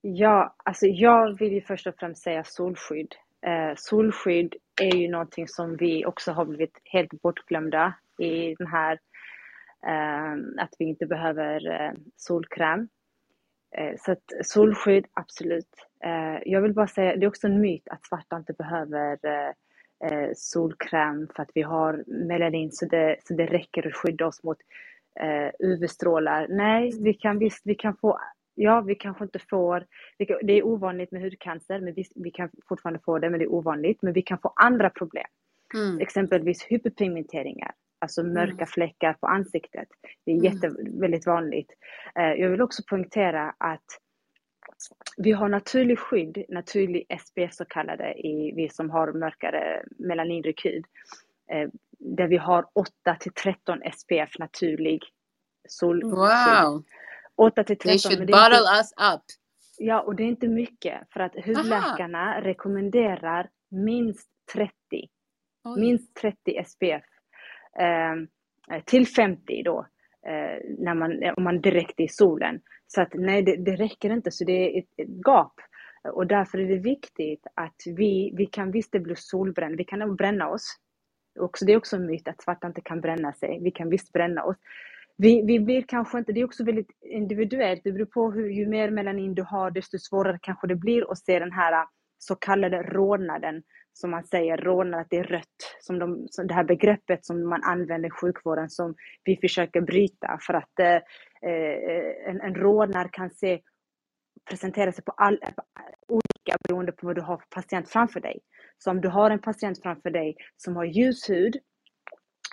Ja, 0.00 0.56
alltså 0.64 0.86
jag 0.86 1.38
vill 1.38 1.52
ju 1.52 1.60
först 1.60 1.86
och 1.86 1.94
främst 1.98 2.22
säga 2.22 2.44
solskydd. 2.44 3.14
Eh, 3.46 3.74
solskydd 3.76 4.54
är 4.80 4.96
ju 4.96 5.08
någonting 5.08 5.48
som 5.48 5.76
vi 5.76 6.06
också 6.06 6.32
har 6.32 6.44
blivit 6.44 6.80
helt 6.84 7.22
bortglömda 7.22 7.94
i 8.18 8.54
den 8.54 8.66
här, 8.66 8.98
eh, 9.86 10.62
att 10.64 10.74
vi 10.78 10.84
inte 10.84 11.06
behöver 11.06 11.70
eh, 11.70 11.92
solkräm. 12.16 12.88
Eh, 13.76 13.94
så 13.98 14.12
att 14.12 14.32
solskydd, 14.42 15.06
absolut. 15.12 15.88
Eh, 16.04 16.38
jag 16.44 16.60
vill 16.60 16.74
bara 16.74 16.86
säga, 16.86 17.16
det 17.16 17.26
är 17.26 17.28
också 17.28 17.46
en 17.46 17.60
myt 17.60 17.88
att 17.88 18.06
svarta 18.06 18.36
inte 18.36 18.52
behöver 18.52 19.18
eh, 19.22 19.52
eh, 20.04 20.30
solkräm 20.36 21.28
för 21.36 21.42
att 21.42 21.50
vi 21.54 21.62
har 21.62 22.04
melanin 22.06 22.72
så 22.72 22.86
det, 22.86 23.16
så 23.24 23.34
det 23.34 23.46
räcker 23.46 23.86
att 23.86 23.94
skydda 23.94 24.26
oss 24.26 24.42
mot 24.42 24.58
eh, 25.20 25.50
UV-strålar. 25.68 26.46
Nej, 26.48 26.90
vi 27.02 27.14
kan 27.14 27.38
visst, 27.38 27.62
vi 27.64 27.74
kan 27.74 27.96
få 27.96 28.20
Ja, 28.60 28.80
vi 28.80 28.94
kanske 28.94 29.24
inte 29.24 29.38
får, 29.38 29.86
det 30.42 30.52
är 30.52 30.66
ovanligt 30.66 31.12
med 31.12 31.22
hudcancer, 31.22 31.80
men 31.80 31.94
vi, 31.94 32.04
vi 32.14 32.30
kan 32.30 32.50
fortfarande 32.68 33.00
få 33.04 33.18
det, 33.18 33.30
men 33.30 33.38
det 33.38 33.44
är 33.44 33.52
ovanligt. 33.52 34.02
Men 34.02 34.12
vi 34.12 34.22
kan 34.22 34.38
få 34.38 34.52
andra 34.56 34.90
problem, 34.90 35.26
Mm. 35.74 35.98
exempelvis 36.00 36.62
hyperpigmenteringar, 36.62 37.72
alltså 37.98 38.22
mörka 38.22 38.52
Mm. 38.54 38.66
fläckar 38.66 39.12
på 39.12 39.26
ansiktet. 39.26 39.88
Det 40.24 40.30
är 40.32 40.34
Mm. 40.36 40.44
jätte, 40.44 40.74
väldigt 41.00 41.26
vanligt. 41.26 41.72
Eh, 42.14 42.32
Jag 42.32 42.50
vill 42.50 42.60
också 42.62 42.82
poängtera 42.88 43.54
att 43.58 43.84
vi 45.16 45.32
har 45.32 45.48
naturlig 45.48 45.98
skydd, 45.98 46.44
naturlig 46.48 47.06
SPF 47.08 47.54
så 47.54 47.64
kallade, 47.64 48.14
i 48.26 48.52
vi 48.56 48.68
som 48.68 48.90
har 48.90 49.12
mörkare 49.12 49.82
melaninrik 49.98 50.64
hy. 50.66 50.82
Eh, 51.50 51.68
Där 52.00 52.26
vi 52.28 52.36
har 52.36 52.66
8 52.72 53.14
till 53.20 53.32
13 53.32 53.82
SPF 53.82 54.38
naturlig 54.38 55.02
solskydd. 55.68 56.10
Wow, 56.10 56.82
8 57.38 57.64
till 57.64 57.78
they 57.78 57.98
13, 57.98 58.10
should 58.10 58.18
men 58.18 58.28
är 58.28 58.32
inte- 58.32 58.50
bottle 58.50 58.78
us 58.78 58.92
up. 59.14 59.22
Ja, 59.78 60.00
och 60.00 60.16
det 60.16 60.22
är 60.22 60.26
inte 60.26 60.48
mycket 60.48 61.12
för 61.12 61.20
att 61.20 61.34
hudläkarna 61.34 62.40
rekommenderar 62.40 63.48
minst 63.70 64.28
30. 64.52 64.72
Oj. 65.64 65.80
Minst 65.80 66.14
30 66.14 66.64
SPF. 66.64 67.04
Eh, 67.80 68.82
till 68.84 69.06
50 69.06 69.62
då, 69.62 69.86
eh, 70.26 70.58
när 70.78 70.94
man, 70.94 71.22
om 71.36 71.42
man 71.44 71.60
direkt 71.60 72.00
är 72.00 72.04
i 72.04 72.08
solen. 72.08 72.60
Så 72.86 73.02
att 73.02 73.14
nej, 73.14 73.42
det, 73.42 73.56
det 73.56 73.76
räcker 73.76 74.10
inte, 74.10 74.30
så 74.30 74.44
det 74.44 74.52
är 74.52 74.78
ett, 74.78 74.88
ett 74.96 75.08
gap. 75.26 75.52
Och 76.12 76.26
därför 76.26 76.58
är 76.58 76.68
det 76.68 76.78
viktigt 76.78 77.46
att 77.54 77.76
vi, 77.96 78.32
vi 78.36 78.46
kan 78.46 78.70
visst 78.70 78.92
det 78.92 79.00
bli 79.00 79.16
solbränd, 79.16 79.76
vi 79.76 79.84
kan 79.84 80.16
bränna 80.16 80.48
oss. 80.48 80.76
Också, 81.40 81.64
det 81.64 81.72
är 81.72 81.76
också 81.76 81.96
en 81.96 82.06
myt 82.06 82.28
att 82.28 82.42
svarta 82.42 82.66
inte 82.66 82.80
kan 82.80 83.00
bränna 83.00 83.32
sig. 83.32 83.60
Vi 83.62 83.70
kan 83.70 83.88
visst 83.88 84.12
bränna 84.12 84.44
oss. 84.44 84.56
Vi, 85.20 85.42
vi 85.42 85.60
blir 85.60 85.82
kanske 85.88 86.18
inte, 86.18 86.32
det 86.32 86.40
är 86.40 86.44
också 86.44 86.64
väldigt 86.64 86.90
individuellt, 87.00 87.80
det 87.84 87.92
beror 87.92 88.06
på 88.06 88.30
hur, 88.30 88.50
ju 88.50 88.66
mer 88.66 88.90
melanin 88.90 89.34
du 89.34 89.42
har 89.42 89.70
desto 89.70 89.98
svårare 89.98 90.38
kanske 90.42 90.66
det 90.66 90.76
blir 90.76 91.12
att 91.12 91.18
se 91.18 91.38
den 91.38 91.52
här 91.52 91.72
äh, 91.72 91.86
så 92.18 92.34
kallade 92.34 92.82
rodnaden 92.82 93.62
som 93.92 94.10
man 94.10 94.24
säger, 94.24 94.56
rodnad, 94.56 95.00
att 95.00 95.10
det 95.10 95.16
är 95.16 95.24
rött, 95.24 95.76
som, 95.80 95.98
de, 95.98 96.26
som 96.30 96.46
det 96.46 96.54
här 96.54 96.64
begreppet 96.64 97.24
som 97.24 97.48
man 97.48 97.62
använder 97.62 98.08
i 98.08 98.10
sjukvården 98.10 98.70
som 98.70 98.94
vi 99.24 99.36
försöker 99.36 99.80
bryta 99.80 100.38
för 100.46 100.54
att 100.54 100.80
eh, 100.80 101.00
en, 102.26 102.40
en 102.40 102.54
rodnad 102.54 103.12
kan 103.12 103.30
se, 103.30 103.60
presentera 104.50 104.92
sig 104.92 105.04
på, 105.04 105.12
all, 105.12 105.36
på 105.36 105.62
olika 106.08 106.56
beroende 106.68 106.92
på 106.92 107.06
vad 107.06 107.16
du 107.16 107.22
har 107.22 107.36
för 107.36 107.62
patient 107.62 107.88
framför 107.88 108.20
dig. 108.20 108.40
Så 108.78 108.90
om 108.90 109.00
du 109.00 109.08
har 109.08 109.30
en 109.30 109.38
patient 109.40 109.82
framför 109.82 110.10
dig 110.10 110.36
som 110.56 110.76
har 110.76 110.84
ljus 110.84 111.30
hud 111.30 111.56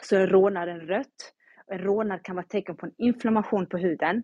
så 0.03 0.15
är 0.15 0.27
rodnaden 0.27 0.79
rött. 0.79 1.33
En 1.71 1.79
rodnad 1.79 2.23
kan 2.23 2.35
vara 2.35 2.45
tecken 2.45 2.75
på 2.75 2.85
en 2.85 2.93
inflammation 2.97 3.65
på 3.65 3.77
huden. 3.77 4.23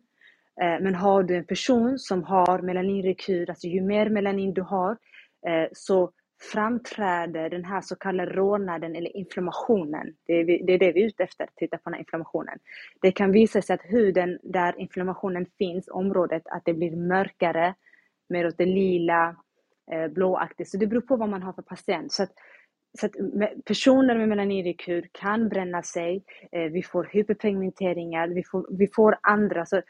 Eh, 0.62 0.80
men 0.82 0.96
har 0.96 1.24
du 1.24 1.36
en 1.36 1.46
person 1.46 2.00
som 2.00 2.24
har 2.24 2.62
melaninrik 2.62 3.30
hud, 3.30 3.50
alltså 3.50 3.68
ju 3.68 3.82
mer 3.82 4.10
melanin 4.10 4.54
du 4.54 4.62
har, 4.62 4.98
eh, 5.48 5.68
så 5.74 6.12
framträder 6.54 7.50
den 7.50 7.66
här 7.66 7.82
så 7.82 7.96
kallade 7.96 8.32
rodnaden 8.32 8.96
eller 8.96 9.18
inflammationen. 9.18 10.16
Det 10.28 10.34
är, 10.34 10.46
vi, 10.46 10.64
det 10.68 10.74
är 10.74 10.80
det 10.80 10.92
vi 10.92 11.02
är 11.02 11.08
ute 11.08 11.24
efter, 11.24 11.48
titta 11.56 11.78
på 11.78 11.84
den 11.86 11.94
här 11.94 12.00
inflammationen. 12.00 12.60
Det 13.02 13.12
kan 13.12 13.32
visa 13.32 13.62
sig 13.62 13.74
att 13.74 13.82
huden 13.84 14.39
där 14.44 14.80
inflammationen 14.80 15.46
finns, 15.58 15.88
området, 15.88 16.44
att 16.46 16.66
det 16.66 16.74
blir 16.74 16.96
mörkare, 16.96 17.76
mer 18.30 18.48
åt 18.48 18.58
det 18.58 18.66
lila, 18.66 19.36
eh, 19.92 20.08
blåaktigt. 20.08 20.70
Så 20.70 20.78
det 20.78 20.88
beror 20.88 21.02
på 21.02 21.16
vad 21.16 21.30
man 21.30 21.44
har 21.44 21.54
för 21.54 21.62
patient. 21.62 22.12
Så 22.12 22.24
att, 22.24 22.32
så 23.00 23.06
att 23.06 23.12
personer 23.66 24.18
med 24.18 24.30
melaninrekur 24.30 25.10
kan 25.12 25.50
bränna 25.50 25.84
sig, 25.84 26.24
eh, 26.52 26.72
vi 26.72 26.84
får 26.84 27.04
hyperpigmenteringar, 27.04 28.28
vi 28.28 28.44
får, 28.44 28.68
vi 28.78 28.88
får 28.88 29.18
andra, 29.22 29.66
så 29.66 29.82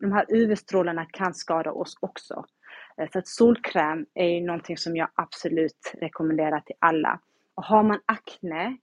de 0.00 0.12
här 0.12 0.24
UV-strålarna 0.28 1.04
kan 1.12 1.34
skada 1.34 1.72
oss 1.72 1.96
också. 2.00 2.44
Eh, 3.00 3.08
så 3.12 3.18
att 3.18 3.26
solkräm 3.28 4.06
är 4.14 4.28
ju 4.28 4.40
någonting 4.40 4.76
som 4.76 4.96
jag 4.96 5.08
absolut 5.14 5.92
rekommenderar 6.00 6.60
till 6.60 6.76
alla. 6.78 7.20
Och 7.54 7.64
har 7.64 7.82
man 7.82 8.00
akne, 8.06 8.76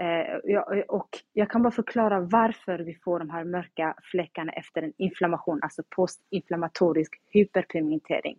eh, 0.00 0.58
och 0.88 1.08
jag 1.32 1.50
kan 1.50 1.62
bara 1.62 1.70
förklara 1.70 2.20
varför 2.20 2.78
vi 2.78 2.94
får 2.94 3.18
de 3.18 3.30
här 3.30 3.44
mörka 3.44 3.94
fläckarna 4.02 4.52
efter 4.52 4.82
en 4.82 4.92
inflammation, 4.98 5.58
alltså 5.62 5.82
postinflammatorisk 5.96 7.20
hyperpigmentering. 7.30 8.38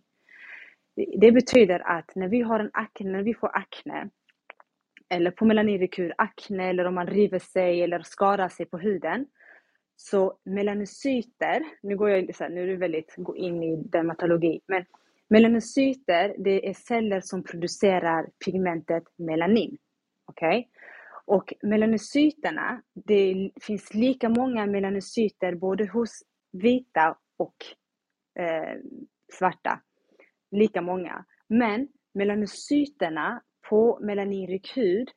Det- 0.96 1.14
Det 1.18 1.32
betyder 1.32 1.80
att 1.80 2.14
när 2.14 2.28
vi 2.28 2.40
har 2.42 2.60
en 2.60 2.70
akne, 2.72 3.10
när 3.10 3.22
vi 3.22 3.34
får 3.34 3.56
akne, 3.56 4.08
eller 5.12 5.30
på 5.30 5.44
melaninrekur, 5.44 6.14
akne 6.18 6.68
eller 6.68 6.84
om 6.84 6.94
man 6.94 7.06
river 7.06 7.38
sig 7.38 7.82
eller 7.82 8.02
skadar 8.02 8.48
sig 8.48 8.66
på 8.66 8.78
huden. 8.78 9.26
Så 9.96 10.38
melanocyter, 10.44 11.62
nu 11.82 11.96
går 11.96 12.10
jag 12.10 12.34
så 12.34 12.44
här, 12.44 12.50
nu 12.50 12.62
är 12.62 12.66
det 12.66 12.76
väldigt, 12.76 13.14
gå 13.16 13.36
in 13.36 13.62
i 13.62 13.76
dermatologi, 13.76 14.60
men 14.66 14.84
melanocyter 15.28 16.34
det 16.38 16.68
är 16.68 16.74
celler 16.74 17.20
som 17.20 17.44
producerar 17.44 18.26
pigmentet 18.44 19.04
melanin. 19.16 19.78
Okej? 20.26 20.68
Och 21.24 21.54
melanocyterna, 21.62 22.82
det 22.94 23.50
finns 23.62 23.94
lika 23.94 24.28
många 24.28 24.66
melanocyter 24.66 25.54
både 25.54 25.86
hos 25.86 26.22
vita 26.52 27.18
och 27.36 27.56
eh, 28.38 28.78
svarta. 29.32 29.80
Lika 30.50 30.82
många. 30.82 31.24
Men 31.48 31.88
melanocyterna 32.14 33.42
på 33.68 33.98
melaninrik 34.02 34.76
hud 34.76 35.10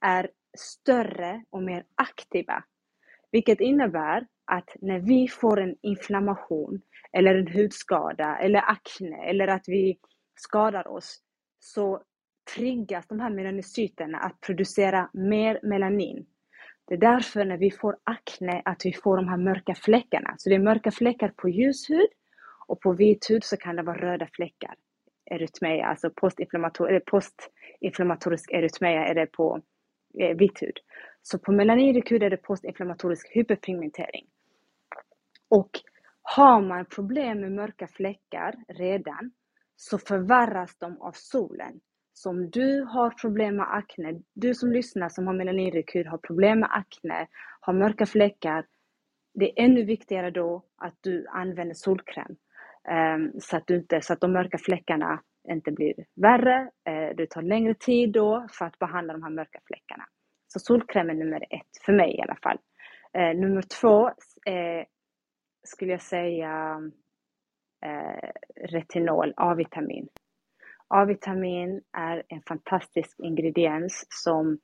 är 0.00 0.30
större 0.58 1.44
och 1.50 1.62
mer 1.62 1.84
aktiva. 1.94 2.64
Vilket 3.30 3.60
innebär 3.60 4.26
att 4.44 4.76
när 4.80 4.98
vi 4.98 5.28
får 5.28 5.60
en 5.60 5.76
inflammation 5.82 6.80
eller 7.12 7.34
en 7.34 7.52
hudskada 7.52 8.38
eller 8.38 8.70
akne 8.70 9.24
eller 9.24 9.48
att 9.48 9.64
vi 9.66 9.98
skadar 10.34 10.88
oss 10.88 11.20
så 11.58 12.02
triggas 12.54 13.06
de 13.06 13.20
här 13.20 13.30
melanocyterna 13.30 14.18
att 14.18 14.40
producera 14.40 15.10
mer 15.12 15.60
melanin. 15.62 16.26
Det 16.88 16.94
är 16.94 16.98
därför 16.98 17.44
när 17.44 17.56
vi 17.56 17.70
får 17.70 17.96
akne 18.04 18.62
att 18.64 18.86
vi 18.86 18.92
får 18.92 19.16
de 19.16 19.28
här 19.28 19.36
mörka 19.36 19.74
fläckarna. 19.74 20.34
Så 20.38 20.48
det 20.48 20.54
är 20.54 20.58
mörka 20.58 20.90
fläckar 20.90 21.28
på 21.28 21.48
ljus 21.48 21.90
hud 21.90 22.08
och 22.66 22.80
på 22.80 22.92
vit 22.92 23.30
hud 23.30 23.44
så 23.44 23.56
kan 23.56 23.76
det 23.76 23.82
vara 23.82 23.98
röda 23.98 24.28
fläckar. 24.32 24.74
Erytmea, 25.30 25.86
alltså 25.86 26.10
postinflammator 26.10 26.90
inflammatorisk 27.82 28.50
erytmea 28.52 29.06
är 29.06 29.14
det 29.14 29.26
på 29.26 29.60
eh, 30.20 30.36
vit 30.36 30.62
hud. 30.62 30.78
Så 31.22 31.38
på 31.38 31.52
melaninrik 31.52 32.12
hud 32.12 32.22
är 32.22 32.30
det 32.30 32.36
postinflammatorisk 32.36 33.36
hyperpigmentering. 33.36 34.26
Och 35.48 35.70
har 36.22 36.60
man 36.60 36.86
problem 36.86 37.40
med 37.40 37.52
mörka 37.52 37.86
fläckar 37.86 38.54
redan 38.68 39.32
så 39.76 39.98
förvärras 39.98 40.78
de 40.78 41.00
av 41.00 41.12
solen. 41.14 41.80
Så 42.14 42.30
om 42.30 42.50
du 42.50 42.82
har 42.82 43.10
problem 43.10 43.56
med 43.56 43.74
akne, 43.74 44.20
du 44.34 44.54
som 44.54 44.72
lyssnar 44.72 45.08
som 45.08 45.26
har 45.26 45.34
melaninrik 45.34 45.94
hud 45.94 46.06
har 46.06 46.18
problem 46.18 46.60
med 46.60 46.68
akne, 46.72 47.26
har 47.60 47.72
mörka 47.72 48.06
fläckar, 48.06 48.66
det 49.34 49.50
är 49.50 49.64
ännu 49.64 49.84
viktigare 49.84 50.30
då 50.30 50.64
att 50.76 50.94
du 51.00 51.26
använder 51.28 51.74
solkräm. 51.74 52.36
Um, 52.90 53.40
så, 53.40 53.56
att 53.56 53.66
du 53.66 53.76
inte, 53.76 54.00
så 54.02 54.12
att 54.12 54.20
de 54.20 54.32
mörka 54.32 54.58
fläckarna 54.58 55.22
inte 55.48 55.72
blir 55.72 55.94
värre. 56.14 56.70
Eh, 56.84 57.16
det 57.16 57.30
tar 57.30 57.42
längre 57.42 57.74
tid 57.74 58.12
då 58.12 58.46
för 58.52 58.64
att 58.64 58.78
behandla 58.78 59.12
de 59.12 59.22
här 59.22 59.30
mörka 59.30 59.60
fläckarna. 59.64 60.04
Så 60.48 60.58
solkräm 60.58 61.10
är 61.10 61.14
nummer 61.14 61.46
ett, 61.50 61.84
för 61.84 61.92
mig 61.92 62.16
i 62.16 62.22
alla 62.22 62.36
fall. 62.42 62.58
Eh, 63.12 63.38
nummer 63.38 63.62
två 63.62 64.08
eh, 64.46 64.84
skulle 65.64 65.92
jag 65.92 66.02
säga 66.02 66.80
retinol, 68.60 69.34
A-vitamin. 69.36 70.08
A-vitamin 70.88 71.82
är 71.92 72.22
en 72.28 72.42
fantastisk 72.42 73.20
ingrediens 73.20 74.06
som 74.08 74.58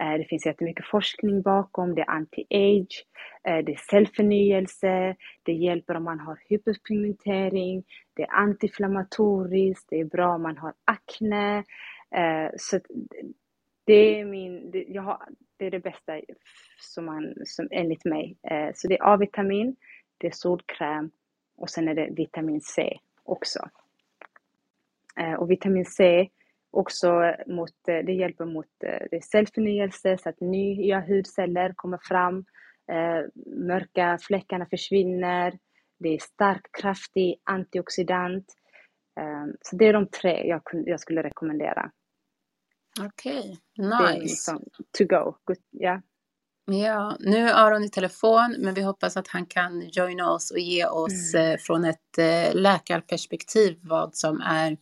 Eh, 0.00 0.18
det 0.18 0.24
finns 0.24 0.46
jättemycket 0.46 0.86
forskning 0.86 1.42
bakom. 1.42 1.94
Det 1.94 2.00
är 2.00 2.06
anti-age, 2.06 3.04
eh, 3.44 3.64
det 3.64 3.72
är 3.72 3.90
cellförnyelse, 3.90 5.16
det 5.42 5.52
hjälper 5.52 5.96
om 5.96 6.04
man 6.04 6.20
har 6.20 6.38
hyperpigmentering, 6.48 7.84
det 8.14 8.22
är 8.22 8.32
antiinflammatoriskt, 8.32 9.86
det 9.90 10.00
är 10.00 10.04
bra 10.04 10.34
om 10.34 10.42
man 10.42 10.58
har 10.58 10.74
akne. 10.84 11.64
Eh, 12.10 12.50
så 12.56 12.80
det 13.84 14.20
är, 14.20 14.24
min, 14.24 14.70
det, 14.70 14.84
jag 14.88 15.02
har, 15.02 15.18
det 15.56 15.66
är 15.66 15.70
det 15.70 15.80
bästa 15.80 16.20
som 16.78 17.04
man, 17.04 17.34
som 17.44 17.68
enligt 17.70 18.04
mig. 18.04 18.36
Så 18.74 18.88
det 18.88 18.98
är 18.98 19.12
A-vitamin, 19.12 19.76
det 20.18 20.26
är 20.26 20.30
solkräm 20.30 21.10
och 21.56 21.70
sen 21.70 21.88
är 21.88 21.94
det 21.94 22.08
vitamin 22.10 22.60
C 22.60 22.98
också. 23.24 23.68
Och 25.38 25.50
vitamin 25.50 25.84
C 25.84 26.28
också 26.74 27.34
mot, 27.46 27.88
eh, 27.88 28.04
det 28.06 28.12
hjälper 28.12 28.44
mot 28.44 28.66
eh, 28.86 29.06
det 29.10 29.24
cellförnyelse 29.24 30.18
så 30.18 30.28
att 30.28 30.40
nya 30.40 31.00
hudceller 31.00 31.72
kommer 31.76 31.98
fram, 32.02 32.44
mörka 33.46 34.18
fläckarna 34.20 34.66
försvinner, 34.66 35.58
det 35.98 36.08
är 36.08 36.18
stark, 36.18 36.62
kraftig 36.80 37.36
antioxidant. 37.44 38.44
Så 39.60 39.76
det 39.76 39.86
är 39.86 39.92
de 39.92 40.06
tre 40.06 40.48
jag, 40.48 40.62
jag 40.72 41.00
skulle 41.00 41.22
rekommendera. 41.22 41.90
Okej, 43.00 43.58
okay. 43.78 44.14
nice. 44.14 44.22
Liksom 44.22 44.64
to 44.98 45.04
go. 45.04 45.36
Good, 45.44 45.58
yeah. 45.82 46.00
Ja, 46.66 47.16
nu 47.20 47.36
är 47.36 47.54
Aron 47.54 47.84
i 47.84 47.90
telefon, 47.90 48.56
men 48.58 48.74
vi 48.74 48.82
hoppas 48.82 49.16
att 49.16 49.28
han 49.28 49.46
kan 49.46 49.88
joina 49.88 50.30
oss 50.30 50.50
och 50.50 50.58
ge 50.58 50.86
oss 50.86 51.34
mm. 51.34 51.58
från 51.58 51.84
ett 51.84 52.18
läkarperspektiv 52.52 53.78
vad 53.82 54.16
som 54.16 54.40
är 54.40 54.70
eh, 54.70 54.76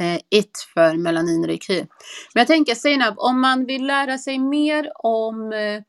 Eh, 0.00 0.20
it 0.30 0.58
för 0.74 0.96
melaninrik 0.96 1.70
hy. 1.70 1.78
Men 2.34 2.40
jag 2.40 2.46
tänker 2.46 2.74
Seinab, 2.74 3.14
om 3.18 3.40
man 3.40 3.64
vill 3.64 3.86
lära 3.86 4.18
sig 4.18 4.38
mer 4.38 4.92
om 4.94 5.52
eh, 5.52 5.82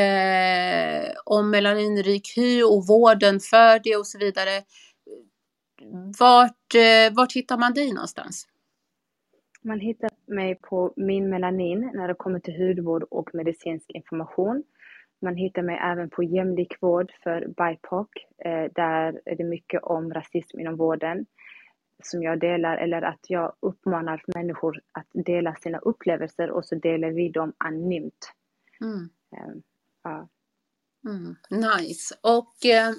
eh 0.00 1.12
om 1.24 1.50
melaninrik 1.50 2.32
hy 2.36 2.62
och 2.62 2.86
vården 2.86 3.40
för 3.40 3.80
det 3.84 3.96
och 3.96 4.06
så 4.06 4.18
vidare. 4.18 4.62
Vart, 6.18 6.74
eh, 6.74 7.16
vart 7.16 7.32
hittar 7.32 7.58
man 7.58 7.74
dig 7.74 7.92
någonstans? 7.92 8.46
Man 9.64 9.80
hittar 9.80 10.10
mig 10.26 10.54
på 10.54 10.92
Min 10.96 11.30
Melanin 11.30 11.90
när 11.94 12.08
det 12.08 12.14
kommer 12.14 12.40
till 12.40 12.56
hudvård 12.56 13.02
och 13.10 13.34
medicinsk 13.34 13.90
information. 13.90 14.62
Man 15.22 15.36
hittar 15.36 15.62
mig 15.62 15.78
även 15.82 16.10
på 16.10 16.22
Jämlik 16.22 16.76
vård 16.80 17.12
för 17.22 17.40
BIPOC. 17.40 18.08
Eh, 18.44 18.72
där 18.74 19.20
är 19.24 19.36
det 19.36 19.44
mycket 19.44 19.82
om 19.82 20.14
rasism 20.14 20.60
inom 20.60 20.76
vården 20.76 21.26
som 22.06 22.22
jag 22.22 22.40
delar 22.40 22.76
eller 22.76 23.02
att 23.02 23.30
jag 23.30 23.52
uppmanar 23.60 24.24
människor 24.34 24.80
att 24.92 25.06
dela 25.12 25.54
sina 25.54 25.78
upplevelser 25.78 26.50
och 26.50 26.64
så 26.64 26.74
delar 26.74 27.10
vi 27.10 27.28
dem 27.28 27.52
anonymt. 27.58 28.32
Mm. 28.80 29.10
Um, 29.48 29.62
ja. 30.02 30.28
Mm, 31.08 31.36
nice. 31.50 32.14
Och 32.20 32.66
eh, 32.66 32.92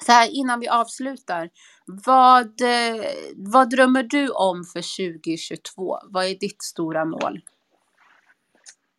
så 0.00 0.12
här 0.12 0.28
innan 0.30 0.60
vi 0.60 0.68
avslutar. 0.68 1.50
Vad, 1.86 2.60
eh, 2.60 3.04
vad 3.36 3.70
drömmer 3.70 4.02
du 4.02 4.28
om 4.28 4.64
för 4.64 5.12
2022? 5.12 5.98
Vad 6.04 6.24
är 6.24 6.34
ditt 6.34 6.62
stora 6.62 7.04
mål? 7.04 7.40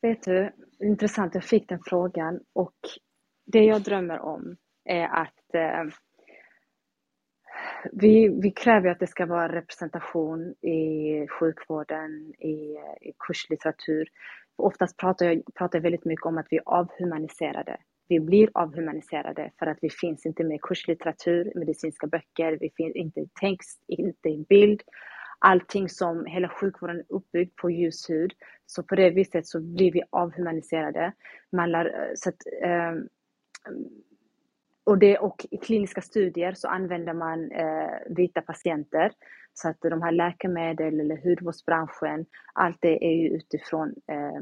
Vet 0.01 0.23
du, 0.23 0.51
intressant, 0.79 1.35
jag 1.35 1.43
fick 1.43 1.69
den 1.69 1.79
frågan 1.85 2.39
och 2.53 2.75
det 3.45 3.63
jag 3.63 3.81
drömmer 3.81 4.19
om 4.19 4.57
är 4.85 5.05
att 5.05 5.55
eh, 5.55 5.93
vi, 7.91 8.27
vi 8.41 8.51
kräver 8.51 8.89
att 8.89 8.99
det 8.99 9.07
ska 9.07 9.25
vara 9.25 9.55
representation 9.55 10.51
i 10.61 11.27
sjukvården, 11.27 12.33
i, 12.39 12.77
i 13.01 13.13
kurslitteratur. 13.27 14.09
Oftast 14.55 14.97
pratar 14.97 15.25
jag, 15.25 15.41
pratar 15.55 15.79
väldigt 15.79 16.05
mycket 16.05 16.25
om 16.25 16.37
att 16.37 16.47
vi 16.49 16.57
är 16.57 16.63
avhumaniserade. 16.65 17.77
Vi 18.07 18.19
blir 18.19 18.49
avhumaniserade 18.53 19.51
för 19.59 19.65
att 19.65 19.77
vi 19.81 19.89
finns 19.89 20.25
inte 20.25 20.43
med 20.43 20.55
i 20.55 20.59
kurslitteratur, 20.61 21.51
medicinska 21.55 22.07
böcker, 22.07 22.57
vi 22.61 22.69
finns 22.77 22.95
inte 22.95 23.19
i 23.19 23.29
text, 23.41 23.83
inte 23.87 24.29
i 24.29 24.45
bild. 24.49 24.81
Allting 25.39 25.89
som 25.89 26.25
hela 26.25 26.49
sjukvården 26.49 26.97
är 26.99 27.05
uppbyggd 27.09 27.55
på 27.55 27.71
ljushud. 27.71 28.33
Så 28.65 28.83
på 28.83 28.95
det 28.95 29.09
viset 29.09 29.47
så 29.47 29.59
blir 29.61 29.91
vi 29.91 30.03
avhumaniserade. 30.09 31.13
Man 31.51 31.71
lär, 31.71 31.85
eh, 31.85 32.11
så 32.15 32.29
att, 32.29 32.35
eh, 32.63 32.93
och, 34.83 34.97
det, 34.97 35.17
och 35.17 35.45
i 35.51 35.57
kliniska 35.57 36.01
studier 36.01 36.53
så 36.53 36.67
använder 36.67 37.13
man 37.13 37.51
eh, 37.51 38.15
vita 38.15 38.41
patienter. 38.41 39.11
Så 39.53 39.69
att 39.69 39.77
de 39.81 40.01
här 40.01 40.11
läkemedel 40.11 40.99
eller 40.99 41.17
hudvårdsbranschen, 41.23 42.25
allt 42.53 42.77
det 42.81 43.05
är 43.05 43.15
ju 43.15 43.29
utifrån, 43.29 43.95
eh, 44.07 44.41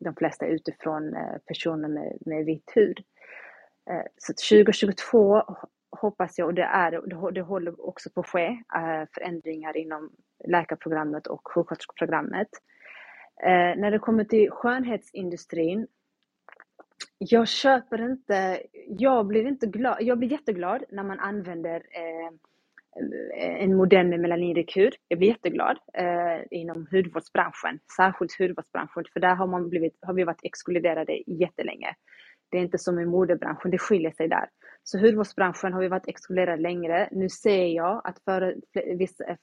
de 0.00 0.14
flesta 0.14 0.46
är 0.46 0.50
utifrån 0.50 1.14
eh, 1.14 1.38
personer 1.46 1.88
med, 1.88 2.18
med 2.20 2.44
vit 2.44 2.72
hud. 2.74 2.98
Eh, 3.90 4.02
så 4.16 4.32
2022 4.32 5.42
hoppas 5.90 6.38
jag, 6.38 6.46
och 6.46 6.54
det, 6.54 6.62
är, 6.62 6.90
det, 6.90 7.30
det 7.32 7.40
håller 7.40 7.86
också 7.88 8.10
på 8.10 8.20
att 8.20 8.26
ske, 8.26 8.46
eh, 8.74 9.08
förändringar 9.14 9.76
inom 9.76 10.10
läkarprogrammet 10.44 11.26
och 11.26 11.40
sjuksköterskeprogrammet. 11.54 12.48
Eh, 13.42 13.80
när 13.80 13.90
det 13.90 13.98
kommer 13.98 14.24
till 14.24 14.50
skönhetsindustrin 14.50 15.86
jag 17.18 17.48
köper 17.48 18.10
inte, 18.10 18.62
jag 18.88 19.26
blir 19.26 19.46
inte 19.46 19.66
glad, 19.66 19.96
jag 20.00 20.18
blir 20.18 20.32
jätteglad 20.32 20.84
när 20.88 21.02
man 21.02 21.20
använder 21.20 21.76
eh, 21.76 22.30
en 23.62 23.76
modell 23.76 24.06
med 24.06 24.20
melaninrekur. 24.20 24.90
Jag 25.08 25.18
blir 25.18 25.28
jätteglad 25.28 25.78
eh, 25.94 26.40
inom 26.50 26.86
hudvårdsbranschen, 26.90 27.78
särskilt 27.96 28.38
hudvårdsbranschen, 28.38 29.04
för 29.12 29.20
där 29.20 29.34
har, 29.34 29.46
man 29.46 29.68
blivit, 29.68 29.98
har 30.02 30.14
vi 30.14 30.24
varit 30.24 30.44
exkluderade 30.44 31.22
jättelänge. 31.26 31.94
Det 32.50 32.58
är 32.58 32.62
inte 32.62 32.78
som 32.78 32.98
i 32.98 33.06
modebranschen, 33.06 33.70
det 33.70 33.78
skiljer 33.78 34.10
sig 34.10 34.28
där. 34.28 34.48
Så 34.82 34.98
hudvårdsbranschen 34.98 35.72
har 35.72 35.80
vi 35.80 35.88
varit 35.88 36.08
exkluderade 36.08 36.62
längre. 36.62 37.08
Nu 37.12 37.28
ser 37.28 37.66
jag 37.66 38.00
att 38.04 38.18
för, 38.24 38.56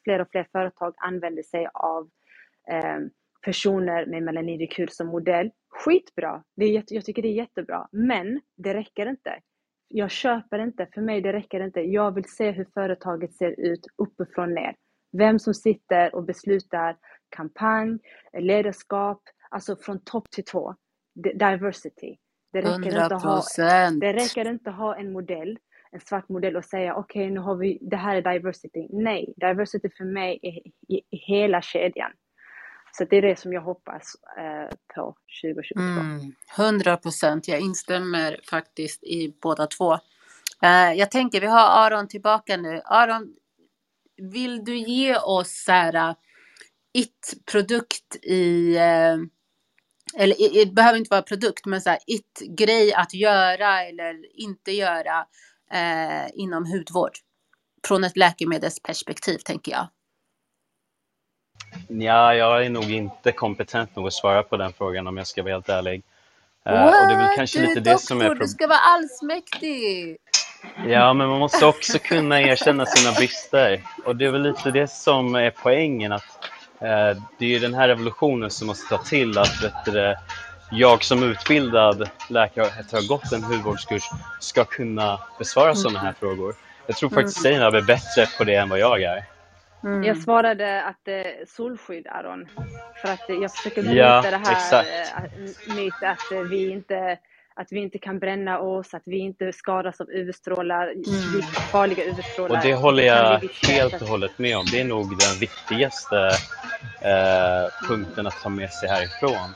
fler 0.04 0.22
och 0.22 0.28
fler 0.32 0.48
företag 0.52 0.94
använder 0.98 1.44
sig 1.44 1.68
av 1.74 2.10
eh, 2.72 3.00
personer 3.44 4.06
med 4.06 4.24
melaninrik 4.24 4.80
hud 4.80 4.94
som 4.94 5.08
modell. 5.08 5.52
Skitbra! 5.70 6.44
Det 6.56 6.66
är 6.66 6.84
jag 6.88 7.06
tycker 7.06 7.22
det 7.22 7.28
är 7.28 7.34
jättebra. 7.34 7.88
Men 7.92 8.42
det 8.58 8.74
räcker 8.74 9.10
inte. 9.10 9.40
Jag 9.88 10.12
köper 10.12 10.60
inte, 10.60 10.88
för 10.94 11.02
mig 11.02 11.22
det 11.22 11.34
räcker 11.34 11.60
inte. 11.60 11.80
Jag 11.82 12.16
vill 12.16 12.26
se 12.28 12.52
hur 12.52 12.68
företaget 12.74 13.34
ser 13.34 13.60
ut 13.60 13.86
uppifrån 13.98 14.54
ner. 14.54 14.76
Vem 15.18 15.40
som 15.40 15.54
sitter 15.54 16.16
och 16.16 16.24
beslutar 16.24 16.98
kampanj, 17.30 18.00
ledarskap, 18.40 19.22
alltså 19.50 19.76
från 19.76 20.00
topp 20.04 20.32
till 20.32 20.46
tå. 20.46 20.76
Diversity. 21.16 22.16
Det 22.52 22.62
räcker, 22.62 22.92
100%. 22.92 23.04
inte 23.04 23.16
ha, 23.16 23.42
det 24.02 24.14
räcker 24.14 24.48
inte 24.48 24.70
ha 24.70 24.96
en 24.96 25.12
modell 25.12 25.58
en 25.94 26.00
svart 26.00 26.30
modell 26.30 26.56
och 26.56 26.66
säga 26.66 26.96
okej, 26.96 27.22
okay, 27.22 27.34
nu 27.34 27.40
har 27.40 27.56
vi, 27.56 27.78
det 27.82 27.96
här 27.96 28.16
är 28.16 28.34
diversity. 28.34 28.88
Nej, 28.90 29.34
diversity 29.38 29.90
för 29.98 30.06
mig 30.06 30.40
är 30.42 30.68
i 30.96 31.18
hela 31.18 31.62
kedjan. 31.62 32.12
Så 32.98 33.06
det 33.06 33.18
är 33.18 33.22
det 33.22 33.40
som 33.40 33.54
jag 33.54 33.62
hoppas 33.62 34.16
eh, 34.38 34.76
på 34.96 35.16
2022. 35.44 35.82
Mm, 35.82 36.36
100 36.58 36.98
procent, 36.98 37.48
jag 37.48 37.60
instämmer 37.60 38.40
faktiskt 38.50 39.04
i 39.04 39.36
båda 39.42 39.68
två. 39.68 39.94
Eh, 40.62 40.94
jag 40.94 41.12
tänker, 41.12 41.42
vi 41.42 41.48
har 41.48 41.86
Aron 41.86 42.08
tillbaka 42.08 42.58
nu. 42.58 42.82
Aron, 42.86 43.36
vill 44.18 44.64
du 44.64 44.78
ge 44.78 45.18
oss 45.18 45.64
så 45.64 45.72
här, 45.72 45.94
eh, 45.94 46.16
it-produkt 46.94 48.16
i, 48.24 48.76
eh, 48.76 49.18
eller 50.18 50.66
det 50.66 50.74
behöver 50.74 50.98
inte 50.98 51.10
vara 51.12 51.22
produkt, 51.22 51.66
men 51.66 51.82
så 51.82 51.90
här 51.90 52.00
it-grej 52.08 52.94
att 52.94 53.14
göra 53.14 53.84
eller 53.84 54.40
inte 54.42 54.72
göra 54.72 55.26
eh, 55.72 56.30
inom 56.34 56.66
hudvård? 56.66 57.18
Från 57.88 58.04
ett 58.04 58.18
läkemedelsperspektiv 58.18 59.38
tänker 59.38 59.72
jag. 59.72 59.88
Ja, 61.88 62.36
jag 62.36 62.66
är 62.66 62.70
nog 62.70 62.92
inte 62.92 63.32
kompetent 63.32 63.96
nog 63.96 64.08
att 64.08 64.14
svara 64.14 64.44
på 64.44 64.58
den 64.58 64.74
frågan 64.74 65.08
om 65.08 65.18
jag 65.18 65.28
ska 65.28 65.44
vara 65.44 65.54
helt 65.54 65.70
ärlig. 65.70 66.04
Uh, 66.70 66.86
och 66.86 66.92
det 66.92 67.14
är 67.14 67.18
väl 67.18 67.36
kanske 67.36 67.60
du 67.60 67.68
lite 67.68 67.80
doktor, 67.80 67.92
det 67.92 68.00
som 68.00 68.22
är 68.22 68.36
du 68.36 68.48
ska 68.48 68.68
vara 68.68 68.80
allsmäktig! 68.80 70.18
Ja, 70.88 71.14
men 71.14 71.28
man 71.30 71.40
måste 71.40 71.66
också 71.66 72.00
kunna 72.00 72.42
erkänna 72.42 72.86
sina 72.86 73.12
brister. 73.12 73.82
Och 74.06 74.16
det 74.16 74.26
är 74.26 74.32
väl 74.32 74.42
lite 74.42 74.72
det 74.72 74.88
som 74.88 75.36
är 75.36 75.50
poängen. 75.50 76.12
att 76.12 76.50
eh, 76.80 77.24
Det 77.40 77.56
är 77.56 77.60
den 77.60 77.74
här 77.74 77.88
revolutionen 77.88 78.50
som 78.50 78.68
måste 78.68 78.98
ta 78.98 79.04
till 79.04 79.38
att 79.38 79.64
vet 79.64 80.18
jag 80.72 81.04
som 81.04 81.24
utbildad 81.24 82.10
läkare 82.30 82.66
efter 82.66 82.98
att 82.98 83.04
ha 83.04 83.16
gått 83.16 83.32
en 83.32 83.44
hudvårdskurs 83.44 84.04
ska 84.40 84.66
kunna 84.66 85.20
besvara 85.40 85.66
mm. 85.66 85.76
sådana 85.76 86.00
här 86.00 86.14
frågor. 86.20 86.56
Jag 86.88 86.96
tror 86.96 87.10
faktiskt 87.10 87.46
mm. 87.46 87.54
Seinab 87.54 87.76
är 87.76 87.82
bättre 87.82 88.28
på 88.38 88.44
det 88.44 88.56
än 88.56 88.70
vad 88.70 88.80
jag 88.80 89.02
är. 89.02 89.33
Mm. 89.84 90.04
Jag 90.04 90.18
svarade 90.18 90.84
att 90.84 91.08
eh, 91.08 91.22
solskydd, 91.48 92.08
Aron. 92.08 92.48
För 93.02 93.10
att 93.10 93.26
jag 93.28 93.52
försöker 93.52 93.82
bryta 93.82 93.98
ja, 93.98 94.22
det 94.22 94.38
här 94.38 94.52
exakt. 94.52 94.90
eh, 94.90 96.12
att 96.12 96.32
eh, 96.32 96.40
vi 96.40 96.72
inte 96.72 97.18
att 97.56 97.72
vi 97.72 97.80
inte 97.80 97.98
kan 97.98 98.20
bränna 98.20 98.60
oss, 98.60 98.94
att 98.94 99.02
vi 99.06 99.18
inte 99.18 99.54
skadas 99.54 100.02
av 100.02 100.10
UV-strålar, 100.10 100.88
mm. 100.88 101.42
farliga 101.72 102.04
UV-strålar. 102.04 102.56
Och 102.56 102.64
det 102.64 102.74
håller 102.74 103.04
jag 103.04 103.40
helt 103.68 104.02
och 104.02 104.08
hållet 104.08 104.40
med 104.40 104.58
om. 104.58 104.66
Det 104.72 104.80
är 104.80 104.86
nog 104.86 105.10
den 105.10 105.40
viktigaste 105.40 106.18
eh, 107.02 107.88
punkten 107.88 108.28
att 108.28 108.42
ta 108.44 108.50
med 108.50 108.70
sig 108.70 108.90
härifrån. 108.90 109.56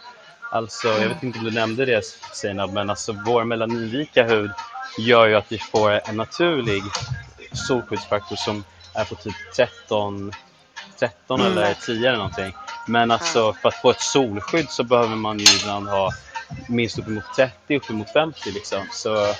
Alltså, 0.51 0.87
jag 0.87 1.09
vet 1.09 1.23
inte 1.23 1.39
om 1.39 1.45
du 1.45 1.51
nämnde 1.51 1.85
det 1.85 2.05
Seinab, 2.33 2.73
men 2.73 2.89
alltså 2.89 3.15
vår 3.25 3.43
melaninrika 3.43 4.23
hud 4.23 4.51
gör 4.99 5.27
ju 5.27 5.35
att 5.35 5.51
vi 5.51 5.57
får 5.57 6.09
en 6.09 6.15
naturlig 6.15 6.81
solskyddsfaktor 7.53 8.35
som 8.35 8.63
är 8.97 9.05
på 9.05 9.15
typ 9.15 9.35
13, 9.55 10.31
13 10.99 11.39
mm. 11.39 11.51
eller 11.51 11.73
10 11.73 12.07
eller 12.07 12.17
någonting. 12.17 12.53
Men 12.87 13.11
alltså 13.11 13.53
för 13.53 13.69
att 13.69 13.81
få 13.81 13.89
ett 13.89 14.01
solskydd 14.01 14.69
så 14.69 14.83
behöver 14.83 15.15
man 15.15 15.39
ju 15.39 15.45
ibland 15.61 15.87
ha 15.87 16.11
minst 16.69 16.99
uppemot 16.99 17.23
30, 17.35 17.77
uppemot 17.77 18.13
50 18.13 18.51
liksom. 18.51 18.79
Så 18.91 19.33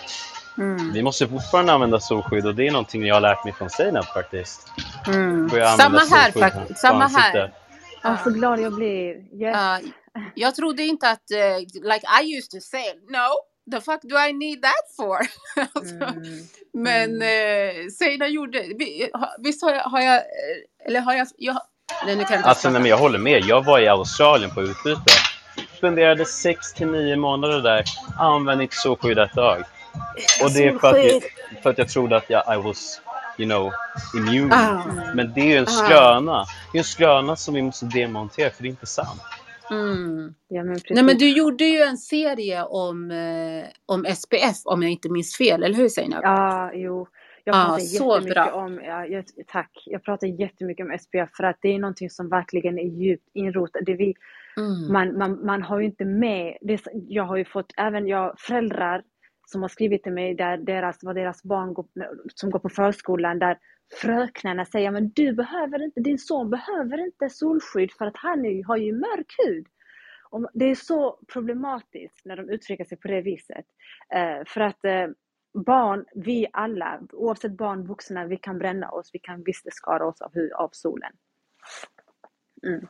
mm. 0.57 0.93
vi 0.93 1.03
måste 1.03 1.27
fortfarande 1.27 1.73
använda 1.73 1.99
solskydd 1.99 2.45
och 2.45 2.55
det 2.55 2.67
är 2.67 2.71
någonting 2.71 3.05
jag 3.05 3.15
har 3.15 3.21
lärt 3.21 3.43
mig 3.43 3.53
från 3.53 3.69
Seinab 3.69 4.05
faktiskt. 4.05 4.71
Mm. 5.07 5.49
Samma 5.49 5.99
här 5.99 6.31
faktiskt. 6.31 6.79
Samma 6.79 7.07
här. 7.07 7.53
Ja, 8.03 8.17
så 8.23 8.29
glad 8.29 8.59
jag 8.59 8.75
blir. 8.75 9.41
Yes. 9.41 9.55
Uh, 9.55 9.89
jag 10.35 10.55
trodde 10.55 10.83
inte 10.83 11.09
att, 11.09 11.23
uh, 11.33 11.59
like 11.59 12.07
I 12.21 12.37
used 12.37 12.49
to 12.49 12.59
say, 12.61 12.93
no, 13.09 13.29
the 13.71 13.81
fuck 13.81 14.01
do 14.01 14.15
I 14.17 14.33
need 14.33 14.61
that 14.61 14.95
for? 14.95 15.19
alltså, 15.73 15.95
mm. 15.95 16.47
Men 16.73 17.15
mm. 17.15 17.85
eh, 17.85 17.89
Seina 17.89 18.27
gjorde, 18.27 18.63
visst 19.39 19.61
har 19.61 19.71
jag, 19.71 19.83
har 19.83 20.01
jag 20.01 20.21
eller 20.85 21.01
har 21.01 21.13
jag, 21.13 21.27
jag 21.37 21.59
nej, 22.05 22.15
nu 22.15 22.23
kan 22.23 22.37
jag 22.37 22.45
alltså, 22.45 22.69
nej, 22.69 22.81
men 22.81 22.89
jag 22.89 22.97
håller 22.97 23.19
med. 23.19 23.43
Jag 23.45 23.65
var 23.65 23.79
i 23.79 23.87
Australien 23.87 24.51
på 24.51 24.61
utbyte. 24.61 25.13
Spenderade 25.77 26.25
6 26.25 26.73
till 26.73 26.87
9 26.87 27.15
månader 27.15 27.61
där. 27.61 27.83
Använde 28.19 28.63
inte 28.63 28.75
solskydd 28.75 29.19
ett 29.19 29.33
dag. 29.33 29.63
Och 30.43 30.51
det 30.51 30.67
är 30.67 30.77
för 30.77 30.87
att, 30.87 31.05
jag, 31.05 31.23
för 31.63 31.69
att 31.69 31.77
jag 31.77 31.89
trodde 31.89 32.17
att 32.17 32.29
jag 32.29 32.55
I 32.55 32.57
was, 32.57 33.01
you 33.37 33.49
know, 33.49 33.71
immune. 34.15 34.55
Ah. 34.55 34.83
Men 35.13 35.33
det 35.33 35.41
är 35.41 35.45
ju 35.45 35.57
en 35.57 35.67
skröna. 35.67 36.45
Det 36.71 36.77
är 36.77 36.79
en 36.79 36.83
skröna 36.83 37.35
som 37.35 37.53
vi 37.53 37.61
måste 37.61 37.85
demontera, 37.85 38.49
för 38.49 38.63
det 38.63 38.67
är 38.67 38.71
inte 38.71 38.85
sant. 38.85 39.21
Mm. 39.71 40.33
Ja, 40.47 40.63
men 40.63 40.79
Nej, 40.89 41.03
men 41.03 41.17
du 41.17 41.29
gjorde 41.29 41.63
ju 41.63 41.81
en 41.81 41.97
serie 41.97 42.63
om, 42.63 43.11
eh, 43.11 43.65
om 43.85 44.05
SPF 44.05 44.57
om 44.65 44.83
jag 44.83 44.91
inte 44.91 45.09
minns 45.09 45.37
fel, 45.37 45.63
eller 45.63 45.75
hur 45.75 45.89
Seinab? 45.89 46.23
Ja, 46.23 46.71
jo. 46.73 47.07
Jag 47.43 47.53
pratar 47.53 47.73
ah, 47.73 47.79
jättemycket 47.79 48.53
om, 48.53 48.81
ja, 48.83 49.05
jag, 49.05 49.25
tack, 49.47 49.71
jag 49.85 50.03
pratar 50.03 50.27
jättemycket 50.27 50.85
om 50.85 50.97
SPF 50.99 51.29
för 51.37 51.43
att 51.43 51.57
det 51.61 51.75
är 51.75 51.79
någonting 51.79 52.09
som 52.09 52.29
verkligen 52.29 52.79
är 52.79 52.83
djupt 52.83 53.29
inrotat. 53.33 53.81
Det 53.85 53.93
vi, 53.93 54.13
mm. 54.57 54.93
man, 54.93 55.17
man, 55.17 55.45
man 55.45 55.61
har 55.61 55.79
ju 55.79 55.85
inte 55.85 56.05
med, 56.05 56.57
det, 56.61 56.81
jag 56.93 57.23
har 57.23 57.37
ju 57.37 57.45
fått, 57.45 57.73
även 57.77 58.07
jag, 58.07 58.35
föräldrar 58.39 59.03
som 59.45 59.61
har 59.61 59.69
skrivit 59.69 60.03
till 60.03 60.11
mig 60.11 60.35
där 60.35 60.57
deras, 60.57 60.97
vad 61.01 61.15
deras 61.15 61.43
barn 61.43 61.73
går, 61.73 61.85
som 62.35 62.49
går 62.49 62.59
på 62.59 62.69
förskolan 62.69 63.39
där 63.39 63.57
fröknarna 63.93 64.65
säger 64.65 64.91
men 64.91 65.09
du 65.09 65.33
behöver 65.33 65.83
inte, 65.83 65.99
din 65.99 66.19
son 66.19 66.49
behöver 66.49 66.97
inte 66.97 67.29
solskydd 67.29 67.91
för 67.91 68.05
att 68.05 68.17
han 68.17 68.45
är, 68.45 68.63
har 68.63 68.77
ju 68.77 68.93
mörk 68.93 69.35
hud. 69.37 69.67
Och 70.29 70.49
det 70.53 70.65
är 70.65 70.75
så 70.75 71.19
problematiskt 71.33 72.25
när 72.25 72.37
de 72.37 72.49
uttrycker 72.49 72.85
sig 72.85 72.97
på 72.97 73.07
det 73.07 73.21
viset. 73.21 73.65
Eh, 74.13 74.45
för 74.47 74.61
att 74.61 74.85
eh, 74.85 75.07
barn, 75.65 76.05
vi 76.15 76.47
alla, 76.53 76.99
oavsett 77.13 77.57
barn, 77.57 77.87
vuxna, 77.87 78.25
vi 78.25 78.37
kan 78.37 78.57
bränna 78.59 78.89
oss, 78.89 79.09
vi 79.13 79.19
kan 79.19 79.43
visst 79.43 79.73
skada 79.73 80.05
oss 80.05 80.21
av, 80.21 80.31
av 80.55 80.69
solen. 80.71 81.11
Mm. 82.63 82.87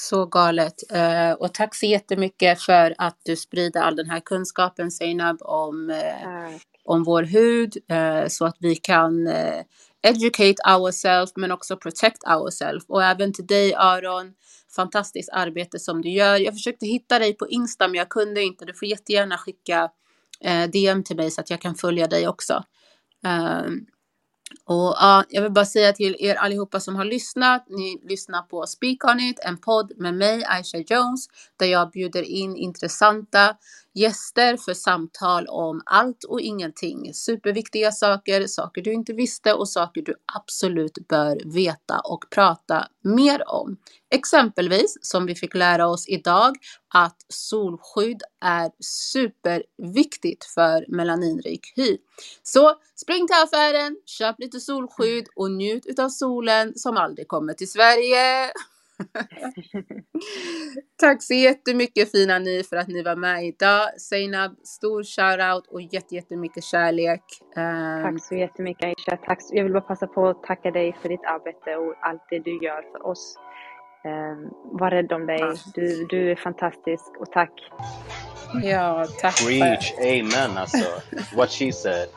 Så 0.00 0.26
galet. 0.26 0.74
Eh, 0.92 1.32
och 1.32 1.54
tack 1.54 1.74
så 1.74 1.86
jättemycket 1.86 2.62
för 2.62 2.94
att 2.98 3.20
du 3.24 3.36
sprider 3.36 3.80
all 3.80 3.96
den 3.96 4.10
här 4.10 4.20
kunskapen 4.20 4.90
Seinab 4.90 5.42
om 5.42 5.90
eh, 5.90 6.56
om 6.88 7.04
vår 7.04 7.22
hud 7.22 7.76
eh, 7.88 8.28
så 8.28 8.44
att 8.44 8.56
vi 8.58 8.76
kan 8.76 9.26
eh, 9.26 9.62
educate 10.02 10.54
ourselves 10.76 11.32
men 11.36 11.52
också 11.52 11.76
protect 11.76 12.24
ourselves. 12.24 12.84
Och 12.88 13.04
även 13.04 13.32
till 13.32 13.46
dig 13.46 13.74
Aron, 13.74 14.32
fantastiskt 14.76 15.30
arbete 15.32 15.78
som 15.78 16.02
du 16.02 16.10
gör. 16.10 16.36
Jag 16.36 16.54
försökte 16.54 16.86
hitta 16.86 17.18
dig 17.18 17.36
på 17.36 17.48
Insta 17.48 17.88
men 17.88 17.94
jag 17.94 18.08
kunde 18.08 18.42
inte. 18.42 18.64
Du 18.64 18.74
får 18.74 18.88
jättegärna 18.88 19.38
skicka 19.38 19.90
eh, 20.40 20.70
DM 20.70 21.04
till 21.04 21.16
mig 21.16 21.30
så 21.30 21.40
att 21.40 21.50
jag 21.50 21.60
kan 21.60 21.74
följa 21.74 22.06
dig 22.06 22.28
också. 22.28 22.64
Ehm, 23.24 23.86
och 24.64 24.94
ja, 24.96 25.24
jag 25.28 25.42
vill 25.42 25.52
bara 25.52 25.64
säga 25.64 25.92
till 25.92 26.16
er 26.18 26.34
allihopa 26.34 26.80
som 26.80 26.96
har 26.96 27.04
lyssnat, 27.04 27.64
ni 27.68 28.00
lyssnar 28.08 28.42
på 28.42 28.66
Speak 28.66 29.04
On 29.04 29.20
It, 29.20 29.40
en 29.44 29.58
podd 29.58 29.92
med 29.96 30.14
mig, 30.14 30.44
Aisha 30.44 30.78
Jones, 30.78 31.26
där 31.56 31.66
jag 31.66 31.90
bjuder 31.90 32.22
in 32.22 32.56
intressanta 32.56 33.56
gäster 33.98 34.56
för 34.56 34.74
samtal 34.74 35.46
om 35.46 35.82
allt 35.86 36.24
och 36.24 36.40
ingenting. 36.40 37.14
Superviktiga 37.14 37.92
saker, 37.92 38.46
saker 38.46 38.82
du 38.82 38.92
inte 38.92 39.12
visste 39.12 39.52
och 39.52 39.68
saker 39.68 40.02
du 40.02 40.14
absolut 40.36 41.08
bör 41.08 41.40
veta 41.44 42.00
och 42.00 42.24
prata 42.30 42.88
mer 43.04 43.48
om. 43.48 43.76
Exempelvis 44.10 44.98
som 45.00 45.26
vi 45.26 45.34
fick 45.34 45.54
lära 45.54 45.88
oss 45.88 46.08
idag 46.08 46.56
att 46.94 47.16
solskydd 47.28 48.22
är 48.44 48.70
superviktigt 48.80 50.44
för 50.44 50.84
melaninrik 50.88 51.72
hy. 51.76 51.96
Så 52.42 52.74
spring 52.96 53.26
till 53.26 53.42
affären, 53.42 53.96
köp 54.06 54.38
lite 54.38 54.60
solskydd 54.60 55.26
och 55.36 55.50
njut 55.50 55.98
av 55.98 56.08
solen 56.08 56.72
som 56.76 56.96
aldrig 56.96 57.28
kommer 57.28 57.54
till 57.54 57.70
Sverige. 57.70 58.52
Tack 61.00 61.22
så 61.22 61.34
jättemycket 61.34 62.10
fina 62.10 62.38
ni 62.38 62.62
för 62.62 62.76
att 62.76 62.88
ni 62.88 63.02
var 63.02 63.16
med 63.16 63.44
idag. 63.44 64.00
Seinab, 64.00 64.56
stor 64.64 65.02
shoutout 65.02 65.66
och 65.66 65.80
jättemycket 66.10 66.64
kärlek. 66.64 67.22
Um... 67.56 68.02
Tack 68.02 68.24
så 68.24 68.34
jättemycket 68.34 68.84
Aisha. 68.84 69.16
Tack. 69.16 69.38
Jag 69.50 69.64
vill 69.64 69.72
bara 69.72 69.80
passa 69.80 70.06
på 70.06 70.28
att 70.28 70.42
tacka 70.42 70.70
dig 70.70 70.96
för 71.02 71.08
ditt 71.08 71.24
arbete 71.24 71.76
och 71.76 71.94
allt 72.00 72.22
det 72.30 72.38
du 72.38 72.64
gör 72.64 72.82
för 72.92 73.06
oss. 73.06 73.36
Um, 74.04 74.50
var 74.78 74.90
rädd 74.90 75.12
om 75.12 75.26
dig. 75.26 75.40
Du, 75.74 76.06
du 76.10 76.30
är 76.30 76.36
fantastisk 76.36 77.20
och 77.20 77.32
tack. 77.32 77.52
Ja, 78.62 79.06
tack. 79.20 79.46
Preach, 79.46 79.92
amen 79.98 80.58
alltså. 80.58 80.86
What 81.36 81.50
she 81.50 81.72
said. 81.72 82.08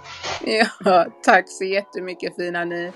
ja, 0.86 1.06
tack 1.24 1.50
så 1.50 1.64
jättemycket 1.64 2.36
fina 2.36 2.66
ni. 2.66 2.92